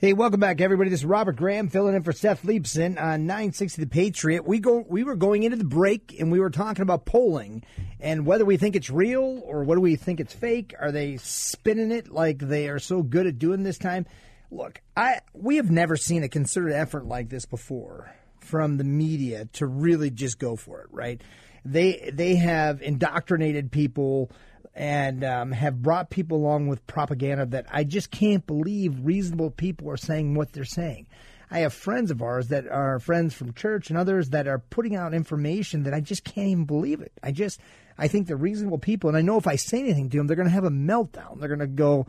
Hey, 0.00 0.12
welcome 0.12 0.38
back, 0.38 0.60
everybody. 0.60 0.90
This 0.90 1.00
is 1.00 1.04
Robert 1.04 1.34
Graham 1.34 1.70
filling 1.70 1.96
in 1.96 2.04
for 2.04 2.12
Seth 2.12 2.44
Leibsohn 2.44 3.02
on 3.02 3.26
960 3.26 3.82
The 3.82 3.88
Patriot. 3.88 4.46
We 4.46 4.60
go, 4.60 4.84
we 4.88 5.02
were 5.02 5.16
going 5.16 5.42
into 5.42 5.56
the 5.56 5.64
break 5.64 6.14
and 6.20 6.30
we 6.30 6.38
were 6.38 6.50
talking 6.50 6.82
about 6.82 7.04
polling 7.04 7.64
and 7.98 8.24
whether 8.24 8.44
we 8.44 8.58
think 8.58 8.76
it's 8.76 8.90
real 8.90 9.42
or 9.44 9.64
whether 9.64 9.80
we 9.80 9.96
think 9.96 10.20
it's 10.20 10.32
fake. 10.32 10.72
Are 10.78 10.92
they 10.92 11.16
spinning 11.16 11.90
it 11.90 12.12
like 12.12 12.38
they 12.38 12.68
are 12.68 12.78
so 12.78 13.02
good 13.02 13.26
at 13.26 13.40
doing 13.40 13.64
this 13.64 13.76
time? 13.76 14.06
Look, 14.52 14.80
I 14.96 15.20
we 15.32 15.56
have 15.56 15.68
never 15.68 15.96
seen 15.96 16.22
a 16.22 16.28
concerted 16.28 16.74
effort 16.74 17.04
like 17.04 17.28
this 17.28 17.44
before 17.44 18.14
from 18.38 18.76
the 18.76 18.84
media 18.84 19.46
to 19.54 19.66
really 19.66 20.10
just 20.10 20.38
go 20.38 20.54
for 20.54 20.82
it, 20.82 20.86
right? 20.92 21.20
They 21.64 22.10
they 22.12 22.36
have 22.36 22.82
indoctrinated 22.82 23.72
people 23.72 24.30
and 24.74 25.24
um, 25.24 25.52
have 25.52 25.82
brought 25.82 26.10
people 26.10 26.38
along 26.38 26.68
with 26.68 26.86
propaganda 26.86 27.46
that 27.46 27.66
I 27.70 27.84
just 27.84 28.10
can't 28.10 28.46
believe 28.46 29.04
reasonable 29.04 29.50
people 29.50 29.90
are 29.90 29.96
saying 29.96 30.34
what 30.34 30.52
they're 30.52 30.64
saying. 30.64 31.06
I 31.50 31.60
have 31.60 31.72
friends 31.72 32.10
of 32.10 32.22
ours 32.22 32.48
that 32.48 32.68
are 32.68 32.98
friends 32.98 33.34
from 33.34 33.54
church 33.54 33.88
and 33.88 33.98
others 33.98 34.30
that 34.30 34.46
are 34.46 34.58
putting 34.58 34.94
out 34.94 35.14
information 35.14 35.84
that 35.84 35.94
I 35.94 36.00
just 36.00 36.22
can't 36.22 36.48
even 36.48 36.64
believe 36.66 37.00
it. 37.00 37.12
I 37.22 37.32
just, 37.32 37.58
I 37.96 38.06
think 38.06 38.26
they're 38.26 38.36
reasonable 38.36 38.78
people, 38.78 39.08
and 39.08 39.16
I 39.16 39.22
know 39.22 39.38
if 39.38 39.46
I 39.46 39.56
say 39.56 39.80
anything 39.80 40.10
to 40.10 40.18
them, 40.18 40.26
they're 40.26 40.36
going 40.36 40.48
to 40.48 40.54
have 40.54 40.64
a 40.64 40.70
meltdown. 40.70 41.40
They're 41.40 41.48
going 41.48 41.58
to 41.60 41.66
go 41.66 42.06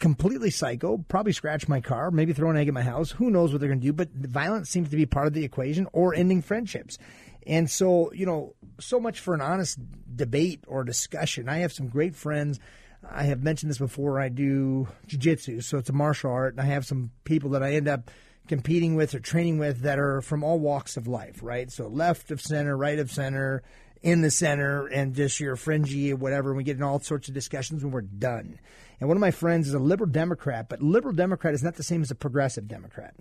completely 0.00 0.50
psycho, 0.50 0.98
probably 1.08 1.32
scratch 1.32 1.68
my 1.68 1.80
car, 1.80 2.10
maybe 2.10 2.32
throw 2.32 2.50
an 2.50 2.56
egg 2.56 2.68
at 2.68 2.74
my 2.74 2.82
house. 2.82 3.12
Who 3.12 3.30
knows 3.30 3.52
what 3.52 3.60
they're 3.60 3.68
going 3.68 3.80
to 3.80 3.86
do? 3.86 3.92
But 3.92 4.10
violence 4.12 4.68
seems 4.68 4.90
to 4.90 4.96
be 4.96 5.06
part 5.06 5.28
of 5.28 5.32
the 5.32 5.44
equation, 5.44 5.86
or 5.92 6.12
ending 6.12 6.42
friendships. 6.42 6.98
And 7.46 7.70
so, 7.70 8.12
you 8.12 8.26
know, 8.26 8.54
so 8.80 9.00
much 9.00 9.20
for 9.20 9.34
an 9.34 9.40
honest 9.40 9.78
debate 10.14 10.64
or 10.66 10.84
discussion. 10.84 11.48
I 11.48 11.58
have 11.58 11.72
some 11.72 11.88
great 11.88 12.14
friends. 12.14 12.60
I 13.08 13.24
have 13.24 13.42
mentioned 13.42 13.70
this 13.70 13.78
before. 13.78 14.20
I 14.20 14.28
do 14.28 14.88
jiu-jitsu, 15.06 15.60
so 15.60 15.78
it's 15.78 15.90
a 15.90 15.92
martial 15.92 16.30
art, 16.30 16.54
and 16.54 16.60
I 16.60 16.66
have 16.66 16.86
some 16.86 17.10
people 17.24 17.50
that 17.50 17.62
I 17.62 17.72
end 17.72 17.88
up 17.88 18.10
competing 18.48 18.94
with 18.94 19.14
or 19.14 19.20
training 19.20 19.58
with 19.58 19.80
that 19.80 19.98
are 19.98 20.20
from 20.20 20.44
all 20.44 20.58
walks 20.58 20.96
of 20.96 21.06
life, 21.06 21.40
right? 21.42 21.70
So 21.70 21.88
left 21.88 22.30
of 22.30 22.40
center, 22.40 22.76
right 22.76 22.98
of 22.98 23.10
center, 23.10 23.62
in 24.02 24.20
the 24.20 24.30
center, 24.30 24.86
and 24.86 25.14
just 25.14 25.38
your 25.38 25.56
fringy 25.56 26.12
or 26.12 26.16
whatever. 26.16 26.50
And 26.50 26.56
we 26.56 26.64
get 26.64 26.76
in 26.76 26.82
all 26.82 27.00
sorts 27.00 27.28
of 27.28 27.34
discussions 27.34 27.82
when 27.82 27.92
we're 27.92 28.00
done. 28.02 28.58
And 28.98 29.08
one 29.08 29.16
of 29.16 29.20
my 29.20 29.30
friends 29.30 29.68
is 29.68 29.74
a 29.74 29.78
liberal 29.78 30.10
Democrat, 30.10 30.68
but 30.68 30.82
liberal 30.82 31.14
Democrat 31.14 31.54
is 31.54 31.62
not 31.62 31.76
the 31.76 31.82
same 31.82 32.02
as 32.02 32.10
a 32.10 32.16
progressive 32.16 32.68
Democrat 32.68 33.14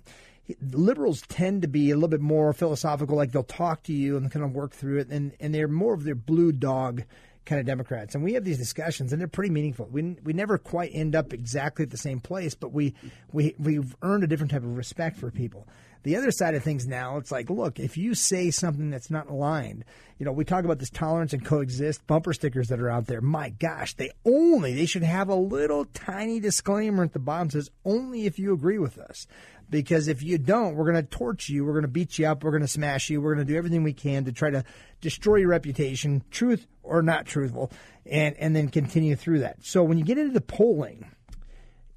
liberals 0.62 1.22
tend 1.22 1.62
to 1.62 1.68
be 1.68 1.92
a 1.92 1.96
little 1.96 2.10
bit 2.10 2.22
more 2.22 2.54
philosophical, 2.54 3.16
like 3.16 3.32
they'll 3.32 3.44
talk 3.44 3.84
to 3.84 3.94
you 3.94 4.18
and 4.18 4.32
kind 4.32 4.46
of 4.46 4.54
work 4.54 4.74
through 4.74 5.00
it, 5.00 5.10
and, 5.10 5.34
and 5.40 5.54
they're 5.54 5.68
more 5.68 5.94
of 5.94 6.04
their 6.04 6.16
blue 6.16 6.52
dog 6.52 7.04
kind 7.46 7.60
of 7.60 7.66
Democrats. 7.66 8.16
And 8.16 8.24
we 8.24 8.34
have 8.34 8.44
these 8.44 8.58
discussions, 8.58 9.12
and 9.12 9.20
they're 9.20 9.28
pretty 9.28 9.52
meaningful. 9.52 9.88
We 9.92 10.16
we 10.24 10.34
never 10.34 10.58
quite 10.58 10.92
end 10.94 11.16
up 11.16 11.34
exactly 11.34 11.84
at 11.84 11.92
the 11.92 11.98
same 11.98 12.20
place, 12.20 12.56
but 12.56 12.72
we 12.72 12.94
we 13.32 13.56
we've 13.58 13.96
earned 14.02 14.24
a 14.24 14.28
different 14.28 14.52
type 14.52 14.64
of 14.64 14.78
respect 14.78 15.18
for 15.18 15.32
people. 15.32 15.68
The 16.04 16.16
other 16.16 16.32
side 16.32 16.56
of 16.56 16.64
things 16.64 16.88
now, 16.88 17.18
it's 17.18 17.32
like, 17.32 17.52
look, 17.52 17.80
if 17.80 17.96
you 17.96 18.16
say 18.16 18.50
something 18.50 18.90
that's 18.90 19.12
not 19.12 19.30
aligned, 19.30 19.86
you 20.18 20.26
know, 20.26 20.32
we 20.32 20.44
talk 20.44 20.66
about 20.66 20.80
this 20.80 20.90
tolerance 20.90 21.32
and 21.32 21.46
coexist 21.46 22.08
bumper 22.08 22.34
stickers 22.34 22.70
that 22.70 22.80
are 22.80 22.90
out 22.90 23.06
there. 23.06 23.22
My 23.22 23.50
gosh, 23.50 23.94
they 23.94 24.10
only 24.26 24.74
they 24.74 24.88
should 24.88 25.04
have 25.04 25.30
a 25.30 25.36
little 25.36 25.86
tiny 25.86 26.40
disclaimer 26.40 27.04
at 27.04 27.14
the 27.14 27.20
bottom 27.20 27.50
says 27.52 27.70
only 27.86 28.26
if 28.26 28.40
you 28.40 28.54
agree 28.54 28.80
with 28.80 28.98
us 28.98 29.28
because 29.72 30.08
if 30.08 30.22
you 30.22 30.38
don't, 30.38 30.76
we're 30.76 30.92
going 30.92 31.04
to 31.04 31.10
torch 31.10 31.50
you, 31.50 31.66
we're 31.66 31.72
going 31.72 31.82
to 31.84 31.88
beat 31.88 32.20
you 32.20 32.28
up, 32.28 32.44
we're 32.44 32.52
going 32.52 32.62
to 32.62 32.68
smash 32.68 33.10
you, 33.10 33.22
we're 33.22 33.34
going 33.34 33.48
to 33.48 33.52
do 33.52 33.58
everything 33.58 33.82
we 33.82 33.94
can 33.94 34.26
to 34.26 34.32
try 34.32 34.52
to 34.52 34.64
destroy 35.00 35.38
your 35.38 35.50
reputation, 35.50 36.24
truth 36.30 36.68
or 36.84 37.02
not 37.02 37.26
truthful, 37.26 37.72
and 38.06 38.36
and 38.36 38.56
then 38.56 38.68
continue 38.68 39.16
through 39.16 39.40
that. 39.40 39.64
So 39.64 39.84
when 39.84 39.98
you 39.98 40.04
get 40.04 40.18
into 40.18 40.34
the 40.34 40.42
polling, 40.42 41.10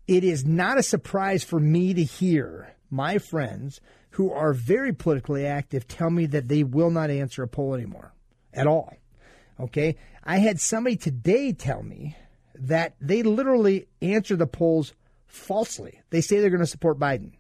it 0.07 0.25
is 0.25 0.47
not 0.47 0.79
a 0.79 0.83
surprise 0.83 1.45
for 1.45 1.61
me 1.61 1.93
to 1.93 2.05
hear 2.05 2.75
my 2.91 3.19
friends 3.19 3.81
who 4.11 4.33
are 4.33 4.53
very 4.53 4.93
politically 4.93 5.45
active 5.45 5.89
tell 5.89 6.11
me 6.11 6.27
that 6.27 6.47
they 6.47 6.63
will 6.63 6.91
not 6.91 7.11
answer 7.11 7.43
a 7.43 7.49
poll 7.49 7.75
anymore 7.75 8.15
at 8.53 8.69
all. 8.69 8.95
Okay? 9.59 9.97
I 10.23 10.39
had 10.39 10.61
somebody 10.61 10.97
today 10.97 11.53
tell 11.53 11.83
me 11.83 12.17
that 12.55 12.95
they 13.01 13.25
literally 13.25 13.89
answer 14.01 14.37
the 14.37 14.47
polls 14.47 14.95
falsely. 15.27 16.01
They 16.11 16.21
say 16.21 16.39
they're 16.39 16.51
going 16.51 16.61
to 16.61 16.67
support 16.67 17.01
Biden 17.01 17.33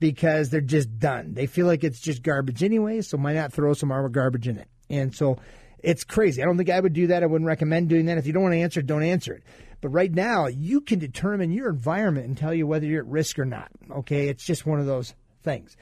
because 0.00 0.50
they're 0.50 0.60
just 0.60 0.98
done. 0.98 1.34
They 1.34 1.46
feel 1.46 1.66
like 1.66 1.84
it's 1.84 2.00
just 2.00 2.22
garbage 2.22 2.62
anyway, 2.62 3.00
so 3.00 3.18
why 3.18 3.32
not 3.32 3.52
throw 3.52 3.74
some 3.74 3.88
more 3.88 4.08
garbage 4.08 4.48
in 4.48 4.58
it? 4.58 4.68
And 4.90 5.14
so 5.14 5.38
it's 5.80 6.04
crazy. 6.04 6.42
I 6.42 6.46
don't 6.46 6.56
think 6.56 6.70
I 6.70 6.80
would 6.80 6.92
do 6.92 7.08
that. 7.08 7.22
I 7.22 7.26
wouldn't 7.26 7.46
recommend 7.46 7.88
doing 7.88 8.06
that. 8.06 8.18
If 8.18 8.26
you 8.26 8.32
don't 8.32 8.42
want 8.42 8.54
to 8.54 8.60
answer 8.60 8.82
don't 8.82 9.02
answer 9.02 9.34
it. 9.34 9.42
But 9.80 9.90
right 9.90 10.12
now, 10.12 10.46
you 10.46 10.80
can 10.80 10.98
determine 10.98 11.52
your 11.52 11.68
environment 11.68 12.26
and 12.26 12.36
tell 12.36 12.52
you 12.52 12.66
whether 12.66 12.86
you're 12.86 13.02
at 13.02 13.08
risk 13.08 13.38
or 13.38 13.44
not. 13.44 13.70
Okay, 13.90 14.28
it's 14.28 14.44
just 14.44 14.66
one 14.66 14.80
of 14.80 14.86
those 14.86 15.14
things. 15.44 15.76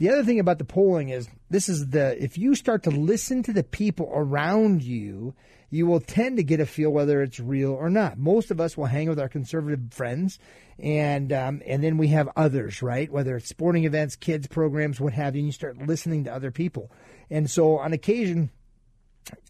The 0.00 0.08
other 0.08 0.24
thing 0.24 0.40
about 0.40 0.56
the 0.56 0.64
polling 0.64 1.10
is 1.10 1.28
this 1.50 1.68
is 1.68 1.90
the 1.90 2.16
if 2.22 2.38
you 2.38 2.54
start 2.54 2.84
to 2.84 2.90
listen 2.90 3.42
to 3.42 3.52
the 3.52 3.62
people 3.62 4.10
around 4.10 4.82
you, 4.82 5.34
you 5.68 5.86
will 5.86 6.00
tend 6.00 6.38
to 6.38 6.42
get 6.42 6.58
a 6.58 6.64
feel 6.64 6.88
whether 6.88 7.20
it's 7.20 7.38
real 7.38 7.72
or 7.72 7.90
not. 7.90 8.16
Most 8.16 8.50
of 8.50 8.62
us 8.62 8.78
will 8.78 8.86
hang 8.86 9.10
with 9.10 9.20
our 9.20 9.28
conservative 9.28 9.92
friends, 9.92 10.38
and 10.78 11.30
um, 11.34 11.60
and 11.66 11.84
then 11.84 11.98
we 11.98 12.08
have 12.08 12.30
others, 12.34 12.80
right? 12.80 13.12
Whether 13.12 13.36
it's 13.36 13.50
sporting 13.50 13.84
events, 13.84 14.16
kids 14.16 14.46
programs, 14.46 15.02
what 15.02 15.12
have 15.12 15.36
you, 15.36 15.40
and 15.40 15.48
you 15.48 15.52
start 15.52 15.76
listening 15.76 16.24
to 16.24 16.32
other 16.32 16.50
people. 16.50 16.90
And 17.28 17.50
so 17.50 17.76
on 17.76 17.92
occasion, 17.92 18.48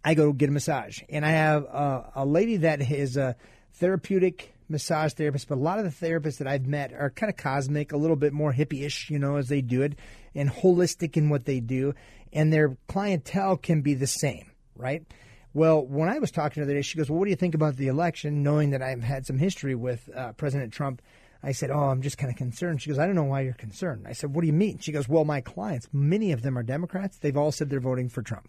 I 0.05 0.15
go 0.15 0.33
get 0.33 0.49
a 0.49 0.53
massage, 0.53 0.99
and 1.09 1.25
I 1.25 1.31
have 1.31 1.63
a, 1.63 2.11
a 2.17 2.27
lady 2.27 2.57
that 2.57 2.83
is 2.83 3.17
a 3.17 3.37
therapeutic 3.75 4.53
massage 4.71 5.13
therapists, 5.13 5.47
but 5.47 5.59
a 5.59 5.61
lot 5.61 5.79
of 5.79 5.85
the 5.85 6.07
therapists 6.07 6.39
that 6.39 6.47
I've 6.47 6.67
met 6.67 6.93
are 6.93 7.11
kind 7.11 7.31
of 7.31 7.37
cosmic, 7.37 7.93
a 7.93 7.97
little 7.97 8.17
bit 8.17 8.33
more 8.33 8.53
hippie-ish, 8.53 9.11
you 9.11 9.19
know, 9.19 9.37
as 9.37 9.49
they 9.49 9.61
do 9.61 9.83
it, 9.83 9.99
and 10.35 10.49
holistic 10.49 11.17
in 11.17 11.29
what 11.29 11.45
they 11.45 11.61
do, 11.61 11.95
and 12.33 12.53
their 12.53 12.77
clientele 12.89 13.57
can 13.57 13.83
be 13.83 13.95
the 13.95 14.07
same, 14.07 14.53
right? 14.77 15.05
Well, 15.53 15.85
when 15.85 16.09
I 16.09 16.21
was 16.21 16.31
talking 16.31 16.55
to 16.55 16.61
her 16.61 16.67
today, 16.67 16.83
she 16.83 16.97
goes, 16.97 17.11
"Well, 17.11 17.19
what 17.19 17.25
do 17.25 17.31
you 17.31 17.37
think 17.37 17.57
about 17.57 17.77
the 17.77 17.89
election?" 17.89 18.45
Knowing 18.45 18.71
that 18.71 18.83
I've 18.83 19.03
had 19.03 19.27
some 19.27 19.39
history 19.39 19.75
with 19.75 20.09
uh, 20.15 20.33
President 20.35 20.73
Trump, 20.73 21.03
I 21.43 21.51
said, 21.53 21.71
"Oh, 21.71 21.89
I'm 21.89 22.03
just 22.03 22.19
kind 22.19 22.31
of 22.31 22.37
concerned." 22.37 22.81
She 22.81 22.89
goes, 22.89 23.01
"I 23.01 23.07
don't 23.07 23.17
know 23.17 23.25
why 23.25 23.41
you're 23.41 23.55
concerned." 23.55 24.07
I 24.07 24.13
said, 24.13 24.33
"What 24.33 24.43
do 24.43 24.47
you 24.47 24.53
mean?" 24.53 24.79
She 24.79 24.93
goes, 24.93 25.09
"Well, 25.09 25.25
my 25.25 25.41
clients, 25.41 25.89
many 25.93 26.31
of 26.31 26.43
them 26.43 26.57
are 26.57 26.63
Democrats. 26.63 27.19
They've 27.19 27.37
all 27.37 27.51
said 27.51 27.69
they're 27.69 27.81
voting 27.81 28.09
for 28.09 28.23
Trump." 28.23 28.49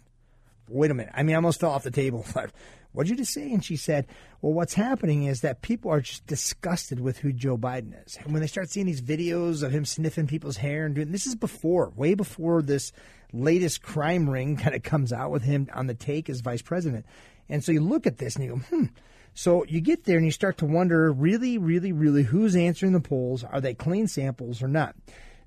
Wait 0.71 0.91
a 0.91 0.93
minute. 0.93 1.13
I 1.15 1.23
mean, 1.23 1.36
I 1.36 1.38
almost 1.38 1.60
fell 1.60 1.71
off 1.71 1.84
the 1.84 1.91
table. 1.91 2.25
What'd 2.93 3.10
you 3.10 3.15
just 3.15 3.34
say? 3.34 3.51
And 3.51 3.63
she 3.63 3.77
said, 3.77 4.07
Well, 4.41 4.53
what's 4.53 4.73
happening 4.73 5.23
is 5.23 5.41
that 5.41 5.62
people 5.62 5.91
are 5.91 6.01
just 6.01 6.25
disgusted 6.27 6.99
with 6.99 7.19
who 7.19 7.31
Joe 7.31 7.57
Biden 7.57 7.93
is. 8.05 8.17
And 8.17 8.34
when 8.34 8.41
they 8.41 8.47
start 8.47 8.69
seeing 8.69 8.86
these 8.86 9.01
videos 9.01 9.63
of 9.63 9.71
him 9.71 9.86
sniffing 9.86 10.27
people's 10.27 10.57
hair 10.57 10.86
and 10.86 10.93
doing 10.93 11.12
this 11.12 11.25
is 11.25 11.36
before, 11.36 11.91
way 11.95 12.15
before 12.15 12.62
this 12.62 12.91
latest 13.31 13.81
crime 13.81 14.29
ring 14.29 14.57
kind 14.57 14.75
of 14.75 14.84
comes 14.84 15.13
out 15.13 15.31
with 15.31 15.43
him 15.43 15.67
on 15.73 15.88
the 15.88 15.93
take 15.93 16.29
as 16.29 16.41
vice 16.41 16.62
president. 16.62 17.05
And 17.47 17.63
so 17.63 17.71
you 17.71 17.81
look 17.81 18.05
at 18.07 18.17
this 18.17 18.36
and 18.36 18.45
you 18.45 18.51
go, 18.51 18.57
hmm. 18.57 18.86
So 19.34 19.63
you 19.63 19.79
get 19.79 20.03
there 20.03 20.17
and 20.17 20.25
you 20.25 20.31
start 20.31 20.57
to 20.57 20.65
wonder 20.65 21.10
really, 21.10 21.57
really, 21.57 21.93
really 21.93 22.23
who's 22.23 22.57
answering 22.57 22.91
the 22.91 22.99
polls? 22.99 23.45
Are 23.45 23.62
they 23.62 23.73
clean 23.73 24.07
samples 24.07 24.62
or 24.62 24.67
not? 24.67 24.93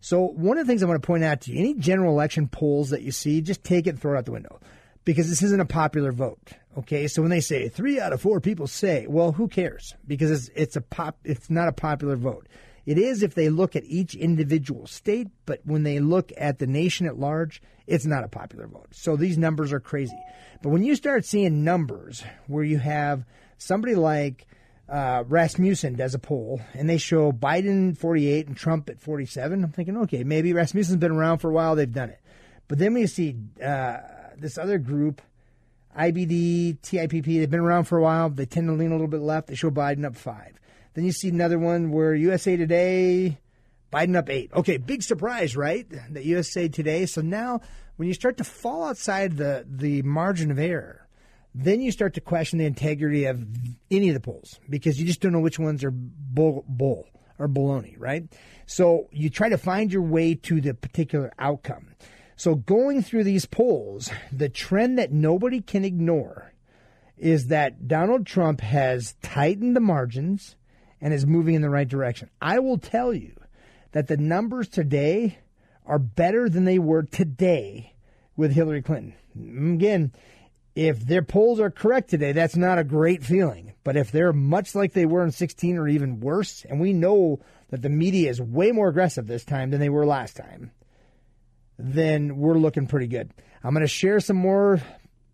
So 0.01 0.29
one 0.29 0.57
of 0.57 0.67
the 0.67 0.71
things 0.71 0.83
I 0.83 0.87
want 0.87 1.03
to 1.03 1.07
point 1.07 1.25
out 1.25 1.43
to 1.43 1.53
you, 1.53 1.59
any 1.59 1.75
general 1.75 2.13
election 2.13 2.49
polls 2.49 2.91
that 2.91 3.03
you 3.03 3.13
see, 3.13 3.43
just 3.43 3.63
take 3.63 3.87
it 3.87 3.91
and 3.91 4.01
throw 4.01 4.15
it 4.15 4.19
out 4.19 4.25
the 4.25 4.33
window 4.33 4.59
because 5.05 5.29
this 5.29 5.43
isn't 5.43 5.61
a 5.61 5.67
popular 5.67 6.13
vote. 6.13 6.53
Okay, 6.77 7.07
so 7.07 7.23
when 7.23 7.31
they 7.31 7.41
say 7.41 7.69
three 7.69 8.01
out 8.01 8.13
of 8.13 8.21
four 8.21 8.41
people 8.41 8.67
say, 8.67 9.07
well, 9.09 9.33
who 9.33 9.49
cares? 9.49 9.95
Because 10.07 10.31
it's 10.31 10.51
it's 10.55 10.77
a 10.77 10.81
pop, 10.81 11.19
it's 11.25 11.51
not 11.51 11.69
a 11.69 11.73
popular 11.73 12.17
vote. 12.17 12.49
It 12.87 12.99
is 12.99 13.23
if 13.23 13.35
they 13.35 13.49
look 13.49 13.77
at 13.77 13.85
each 13.85 14.15
individual 14.15 14.87
state, 14.87 15.29
but 15.47 15.61
when 15.65 15.85
they 15.85 16.01
look 16.01 16.33
at 16.37 16.59
the 16.59 16.67
nation 16.67 17.07
at 17.07 17.19
large, 17.19 17.63
it's 17.87 18.05
not 18.05 18.25
a 18.25 18.29
popular 18.29 18.67
vote. 18.67 18.89
So 18.91 19.17
these 19.17 19.39
numbers 19.39 19.73
are 19.73 19.81
crazy. 19.81 20.19
But 20.63 20.71
when 20.71 20.83
you 20.83 20.95
start 20.95 21.25
seeing 21.25 21.65
numbers 21.65 22.23
where 22.47 22.65
you 22.65 22.79
have 22.79 23.25
somebody 23.57 23.95
like 23.95 24.47
uh, 24.89 25.25
Rasmussen 25.27 25.95
does 25.95 26.15
a 26.15 26.19
poll 26.19 26.61
and 26.75 26.89
they 26.89 26.99
show 26.99 27.33
Biden 27.33 27.97
48 27.97 28.49
and 28.49 28.57
Trump 28.57 28.91
at 28.91 29.01
47, 29.01 29.65
I'm 29.65 29.73
thinking, 29.73 29.97
okay, 29.99 30.25
maybe 30.25 30.53
Rasmussen's 30.53 30.99
been 30.99 31.13
around 31.13 31.39
for 31.39 31.51
a 31.51 31.55
while, 31.55 31.77
they've 31.77 31.91
done 31.91 32.11
it. 32.11 32.21
But 32.69 32.79
then 32.79 32.95
we 32.95 33.07
see 33.07 33.37
uh, 33.63 33.99
this 34.39 34.59
other 34.59 34.79
group, 34.79 35.23
IBD, 35.99 36.81
TIPP, 36.81 37.25
they've 37.25 37.51
been 37.51 37.61
around 37.61 37.85
for 37.85 37.99
a 37.99 38.03
while. 38.03 38.31
They 38.31 38.47
tend 38.47 38.69
to 38.69 38.73
lean 38.73 38.91
a 38.91 38.95
little 38.95 39.09
bit 39.09 39.21
left. 39.21 39.49
They 39.49 39.55
show 39.55 39.71
Biden 39.71 40.05
up 40.05 40.17
five. 40.17 40.59
Then 40.95 41.05
you 41.05 41.13
see 41.13 41.29
another 41.29 41.59
one 41.59 41.91
where 41.91 42.15
USA 42.15 42.57
Today, 42.57 43.39
Biden 43.93 44.17
up 44.17 44.31
eight. 44.31 44.53
Okay, 44.53 44.77
big 44.77 45.03
surprise, 45.03 45.57
right? 45.57 45.87
That 46.11 46.25
USA 46.25 46.69
Today. 46.69 47.07
So 47.07 47.21
now 47.21 47.61
when 47.97 48.09
you 48.09 48.15
start 48.15 48.37
to 48.39 48.45
fall 48.45 48.85
outside 48.85 49.37
the, 49.37 49.65
the 49.69 50.03
margin 50.03 50.51
of 50.51 50.59
error, 50.59 51.07
then 51.55 51.81
you 51.81 51.93
start 51.93 52.15
to 52.15 52.21
question 52.21 52.59
the 52.59 52.65
integrity 52.65 53.27
of 53.27 53.47
any 53.91 54.09
of 54.09 54.15
the 54.15 54.21
polls 54.21 54.59
because 54.69 54.99
you 54.99 55.07
just 55.07 55.21
don't 55.21 55.33
know 55.33 55.41
which 55.41 55.59
ones 55.59 55.85
are 55.85 55.93
bull, 55.93 56.65
bull 56.69 57.07
or 57.39 57.49
baloney, 57.49 57.95
right? 57.99 58.25
So 58.67 59.09
you 59.13 59.31
try 59.31 59.49
to 59.49 59.59
find 59.59 59.93
your 59.93 60.03
way 60.03 60.35
to 60.35 60.61
the 60.61 60.75
particular 60.75 61.33
outcome. 61.39 61.89
So 62.37 62.55
going 62.57 63.03
through 63.03 63.25
these 63.25 63.47
polls, 63.47 64.11
the 64.33 64.49
trend 64.49 64.99
that 64.99 65.13
nobody 65.13 65.61
can 65.61 65.85
ignore 65.85 66.53
is 67.17 67.47
that 67.47 67.87
Donald 67.87 68.27
Trump 68.27 68.61
has 68.61 69.15
tightened 69.23 69.77
the 69.77 69.81
margins 69.81 70.57
and 71.01 71.15
is 71.15 71.27
moving 71.27 71.55
in 71.55 71.63
the 71.63 71.71
right 71.71 71.89
direction. 71.89 72.31
I 72.41 72.59
will 72.59 72.79
tell 72.79 73.15
you 73.15 73.35
that 73.93 74.09
the 74.09 74.17
numbers 74.17 74.69
today 74.69 75.39
are 75.87 75.99
better 75.99 76.49
than 76.49 76.65
they 76.65 76.79
were 76.79 77.03
today 77.03 77.95
with 78.37 78.53
Hillary 78.53 78.83
Clinton. 78.83 79.15
Again, 79.75 80.13
if 80.75 81.01
their 81.01 81.23
polls 81.23 81.61
are 81.61 81.71
correct 81.71 82.11
today, 82.11 82.33
that's 82.33 82.57
not 82.57 82.79
a 82.79 82.85
great 82.85 83.23
feeling. 83.23 83.75
But 83.85 83.97
if 83.97 84.11
they're 84.11 84.33
much 84.33 84.75
like 84.75 84.93
they 84.93 85.07
were 85.07 85.23
in 85.23 85.31
16 85.31 85.79
or 85.79 85.87
even 85.87 86.21
worse, 86.21 86.65
and 86.69 86.81
we 86.81 86.93
know 86.93 87.41
that 87.69 87.83
the 87.83 87.89
media 87.89 88.31
is 88.31 88.41
way 88.41 88.73
more 88.73 88.89
aggressive 88.89 89.27
this 89.27 89.45
time 89.45 89.71
than 89.71 89.79
they 89.79 89.89
were 89.89 90.07
last 90.07 90.37
time, 90.37 90.73
then 91.79 92.37
we're 92.37 92.59
looking 92.59 92.87
pretty 92.87 93.07
good. 93.07 93.31
I'm 93.63 93.75
going 93.75 93.83
to 93.83 93.89
share 93.89 94.21
some 94.21 94.37
more 94.37 94.83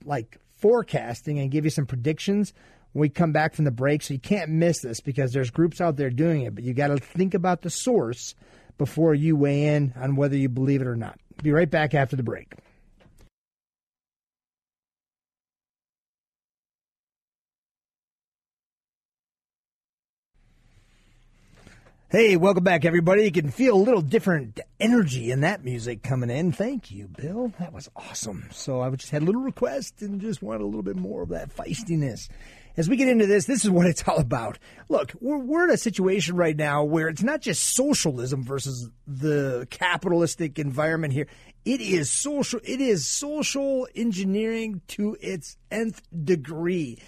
like 0.04 0.38
forecasting 0.58 1.38
and 1.38 1.50
give 1.50 1.64
you 1.64 1.70
some 1.70 1.86
predictions 1.86 2.52
when 2.92 3.02
we 3.02 3.08
come 3.08 3.32
back 3.32 3.54
from 3.54 3.64
the 3.64 3.70
break. 3.70 4.02
So 4.02 4.14
you 4.14 4.20
can't 4.20 4.50
miss 4.50 4.80
this 4.80 5.00
because 5.00 5.32
there's 5.32 5.50
groups 5.50 5.80
out 5.80 5.96
there 5.96 6.10
doing 6.10 6.42
it, 6.42 6.54
but 6.54 6.64
you 6.64 6.74
got 6.74 6.88
to 6.88 6.98
think 6.98 7.34
about 7.34 7.62
the 7.62 7.70
source 7.70 8.34
before 8.78 9.14
you 9.14 9.36
weigh 9.36 9.74
in 9.74 9.92
on 9.96 10.16
whether 10.16 10.36
you 10.36 10.48
believe 10.48 10.80
it 10.80 10.86
or 10.86 10.96
not. 10.96 11.18
Be 11.42 11.52
right 11.52 11.70
back 11.70 11.94
after 11.94 12.16
the 12.16 12.22
break. 12.22 12.54
Hey, 22.12 22.36
welcome 22.36 22.64
back, 22.64 22.84
everybody. 22.84 23.22
You 23.22 23.30
can 23.30 23.52
feel 23.52 23.76
a 23.76 23.78
little 23.78 24.00
different 24.00 24.58
energy 24.80 25.30
in 25.30 25.42
that 25.42 25.64
music 25.64 26.02
coming 26.02 26.28
in. 26.28 26.50
Thank 26.50 26.90
you, 26.90 27.06
Bill. 27.06 27.52
That 27.60 27.72
was 27.72 27.88
awesome. 27.94 28.48
So 28.50 28.80
I 28.80 28.90
just 28.90 29.12
had 29.12 29.22
a 29.22 29.24
little 29.24 29.42
request 29.42 30.02
and 30.02 30.20
just 30.20 30.42
wanted 30.42 30.62
a 30.62 30.66
little 30.66 30.82
bit 30.82 30.96
more 30.96 31.22
of 31.22 31.28
that 31.28 31.54
feistiness. 31.54 32.28
As 32.76 32.88
we 32.88 32.96
get 32.96 33.06
into 33.06 33.26
this, 33.26 33.44
this 33.44 33.64
is 33.64 33.70
what 33.70 33.86
it's 33.86 34.02
all 34.08 34.18
about. 34.18 34.58
Look, 34.88 35.12
we're, 35.20 35.38
we're 35.38 35.68
in 35.68 35.70
a 35.70 35.76
situation 35.76 36.34
right 36.34 36.56
now 36.56 36.82
where 36.82 37.06
it's 37.06 37.22
not 37.22 37.42
just 37.42 37.76
socialism 37.76 38.42
versus 38.42 38.90
the 39.06 39.68
capitalistic 39.70 40.58
environment 40.58 41.12
here. 41.12 41.28
It 41.64 41.80
is 41.80 42.10
social. 42.10 42.58
It 42.64 42.80
is 42.80 43.06
social 43.06 43.86
engineering 43.94 44.80
to 44.88 45.16
its 45.20 45.56
nth 45.70 46.02
degree 46.24 46.98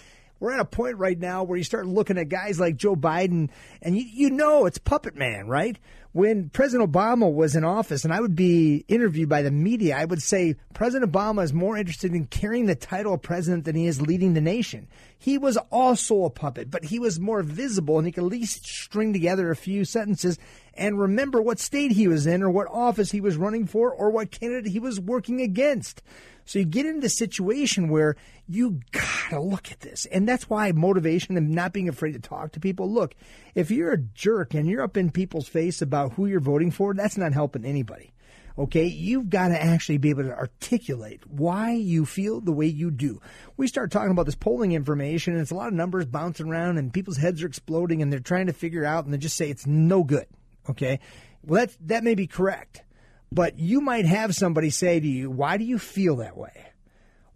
we're 0.43 0.51
at 0.51 0.59
a 0.59 0.65
point 0.65 0.97
right 0.97 1.17
now 1.17 1.43
where 1.43 1.57
you 1.57 1.63
start 1.63 1.87
looking 1.87 2.17
at 2.17 2.27
guys 2.27 2.59
like 2.59 2.75
Joe 2.75 2.97
Biden, 2.97 3.49
and 3.81 3.95
you, 3.95 4.03
you 4.03 4.29
know 4.29 4.65
it's 4.65 4.77
puppet 4.77 5.15
man, 5.15 5.47
right? 5.47 5.79
When 6.11 6.49
President 6.49 6.91
Obama 6.91 7.33
was 7.33 7.55
in 7.55 7.63
office, 7.63 8.03
and 8.03 8.13
I 8.13 8.19
would 8.19 8.35
be 8.35 8.83
interviewed 8.89 9.29
by 9.29 9.41
the 9.41 9.51
media, 9.51 9.95
I 9.95 10.03
would 10.03 10.21
say 10.21 10.57
President 10.73 11.09
Obama 11.09 11.45
is 11.45 11.53
more 11.53 11.77
interested 11.77 12.13
in 12.13 12.25
carrying 12.25 12.65
the 12.65 12.75
title 12.75 13.13
of 13.13 13.21
president 13.21 13.63
than 13.63 13.75
he 13.75 13.87
is 13.87 14.01
leading 14.01 14.33
the 14.33 14.41
nation. 14.41 14.89
He 15.17 15.37
was 15.37 15.55
also 15.71 16.25
a 16.25 16.29
puppet, 16.29 16.69
but 16.69 16.83
he 16.83 16.99
was 16.99 17.21
more 17.21 17.41
visible, 17.41 17.97
and 17.97 18.05
he 18.05 18.11
could 18.11 18.25
at 18.25 18.29
least 18.29 18.65
string 18.65 19.13
together 19.13 19.49
a 19.49 19.55
few 19.55 19.85
sentences 19.85 20.37
and 20.75 20.99
remember 20.99 21.41
what 21.41 21.59
state 21.59 21.91
he 21.91 22.07
was 22.07 22.27
in, 22.27 22.43
or 22.43 22.49
what 22.49 22.67
office 22.67 23.11
he 23.11 23.21
was 23.21 23.37
running 23.37 23.65
for, 23.65 23.91
or 23.91 24.09
what 24.09 24.31
candidate 24.31 24.71
he 24.71 24.79
was 24.79 24.99
working 24.99 25.39
against. 25.39 26.01
So 26.45 26.59
you 26.59 26.65
get 26.65 26.85
into 26.85 27.01
the 27.01 27.09
situation 27.09 27.89
where 27.89 28.15
you 28.47 28.81
gotta 28.91 29.39
look 29.39 29.71
at 29.71 29.79
this. 29.81 30.05
And 30.07 30.27
that's 30.27 30.49
why 30.49 30.71
motivation 30.71 31.37
and 31.37 31.51
not 31.51 31.73
being 31.73 31.89
afraid 31.89 32.13
to 32.13 32.19
talk 32.19 32.51
to 32.53 32.59
people. 32.59 32.91
Look, 32.91 33.15
if 33.55 33.71
you're 33.71 33.93
a 33.93 33.97
jerk 33.97 34.53
and 34.53 34.67
you're 34.67 34.83
up 34.83 34.97
in 34.97 35.11
people's 35.11 35.47
face 35.47 35.81
about 35.81 36.13
who 36.13 36.25
you're 36.25 36.39
voting 36.39 36.71
for, 36.71 36.93
that's 36.93 37.17
not 37.17 37.33
helping 37.33 37.65
anybody. 37.65 38.13
Okay, 38.55 38.85
you've 38.85 39.31
got 39.31 39.47
to 39.47 39.61
actually 39.61 39.97
be 39.97 40.11
able 40.11 40.23
to 40.23 40.37
articulate 40.37 41.25
why 41.25 41.71
you 41.71 42.05
feel 42.05 42.39
the 42.39 42.51
way 42.51 42.67
you 42.67 42.91
do. 42.91 43.19
We 43.57 43.67
start 43.67 43.89
talking 43.89 44.11
about 44.11 44.27
this 44.27 44.35
polling 44.35 44.73
information, 44.73 45.33
and 45.33 45.41
it's 45.41 45.49
a 45.49 45.55
lot 45.55 45.69
of 45.69 45.73
numbers 45.73 46.05
bouncing 46.05 46.49
around, 46.49 46.77
and 46.77 46.93
people's 46.93 47.17
heads 47.17 47.41
are 47.41 47.47
exploding, 47.47 48.03
and 48.03 48.13
they're 48.13 48.19
trying 48.19 48.45
to 48.45 48.53
figure 48.53 48.85
out, 48.85 49.05
and 49.05 49.13
they 49.13 49.17
just 49.17 49.37
say 49.37 49.49
it's 49.49 49.65
no 49.65 50.03
good. 50.03 50.27
Okay, 50.69 50.99
well 51.43 51.65
that 51.65 51.75
that 51.87 52.03
may 52.03 52.13
be 52.13 52.27
correct, 52.27 52.83
but 53.33 53.57
you 53.57 53.81
might 53.81 54.05
have 54.05 54.35
somebody 54.35 54.69
say 54.69 54.99
to 54.99 55.07
you, 55.07 55.29
Why 55.29 55.57
do 55.57 55.63
you 55.63 55.79
feel 55.79 56.17
that 56.17 56.37
way? 56.37 56.67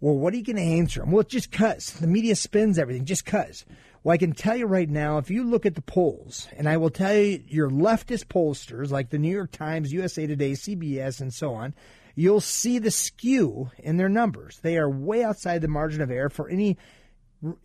Well, 0.00 0.16
what 0.16 0.32
are 0.32 0.36
you 0.36 0.44
going 0.44 0.56
to 0.56 0.62
answer 0.62 1.00
them? 1.00 1.10
Well, 1.10 1.24
just 1.24 1.50
because. 1.50 1.92
The 1.94 2.06
media 2.06 2.36
spins 2.36 2.78
everything, 2.78 3.04
just 3.04 3.24
because. 3.24 3.64
Well, 4.04 4.14
I 4.14 4.16
can 4.16 4.32
tell 4.32 4.56
you 4.56 4.66
right 4.66 4.88
now, 4.88 5.18
if 5.18 5.28
you 5.28 5.42
look 5.42 5.66
at 5.66 5.74
the 5.74 5.82
polls, 5.82 6.46
and 6.56 6.68
I 6.68 6.76
will 6.76 6.90
tell 6.90 7.12
you 7.12 7.42
your 7.48 7.68
leftist 7.68 8.26
pollsters 8.26 8.90
like 8.90 9.10
the 9.10 9.18
New 9.18 9.34
York 9.34 9.50
Times, 9.50 9.92
USA 9.92 10.26
Today, 10.26 10.52
CBS, 10.52 11.20
and 11.20 11.34
so 11.34 11.52
on, 11.54 11.74
you'll 12.14 12.40
see 12.40 12.78
the 12.78 12.92
skew 12.92 13.70
in 13.78 13.96
their 13.96 14.08
numbers. 14.08 14.60
They 14.62 14.78
are 14.78 14.88
way 14.88 15.24
outside 15.24 15.62
the 15.62 15.68
margin 15.68 16.00
of 16.00 16.12
error 16.12 16.30
for 16.30 16.48
any 16.48 16.78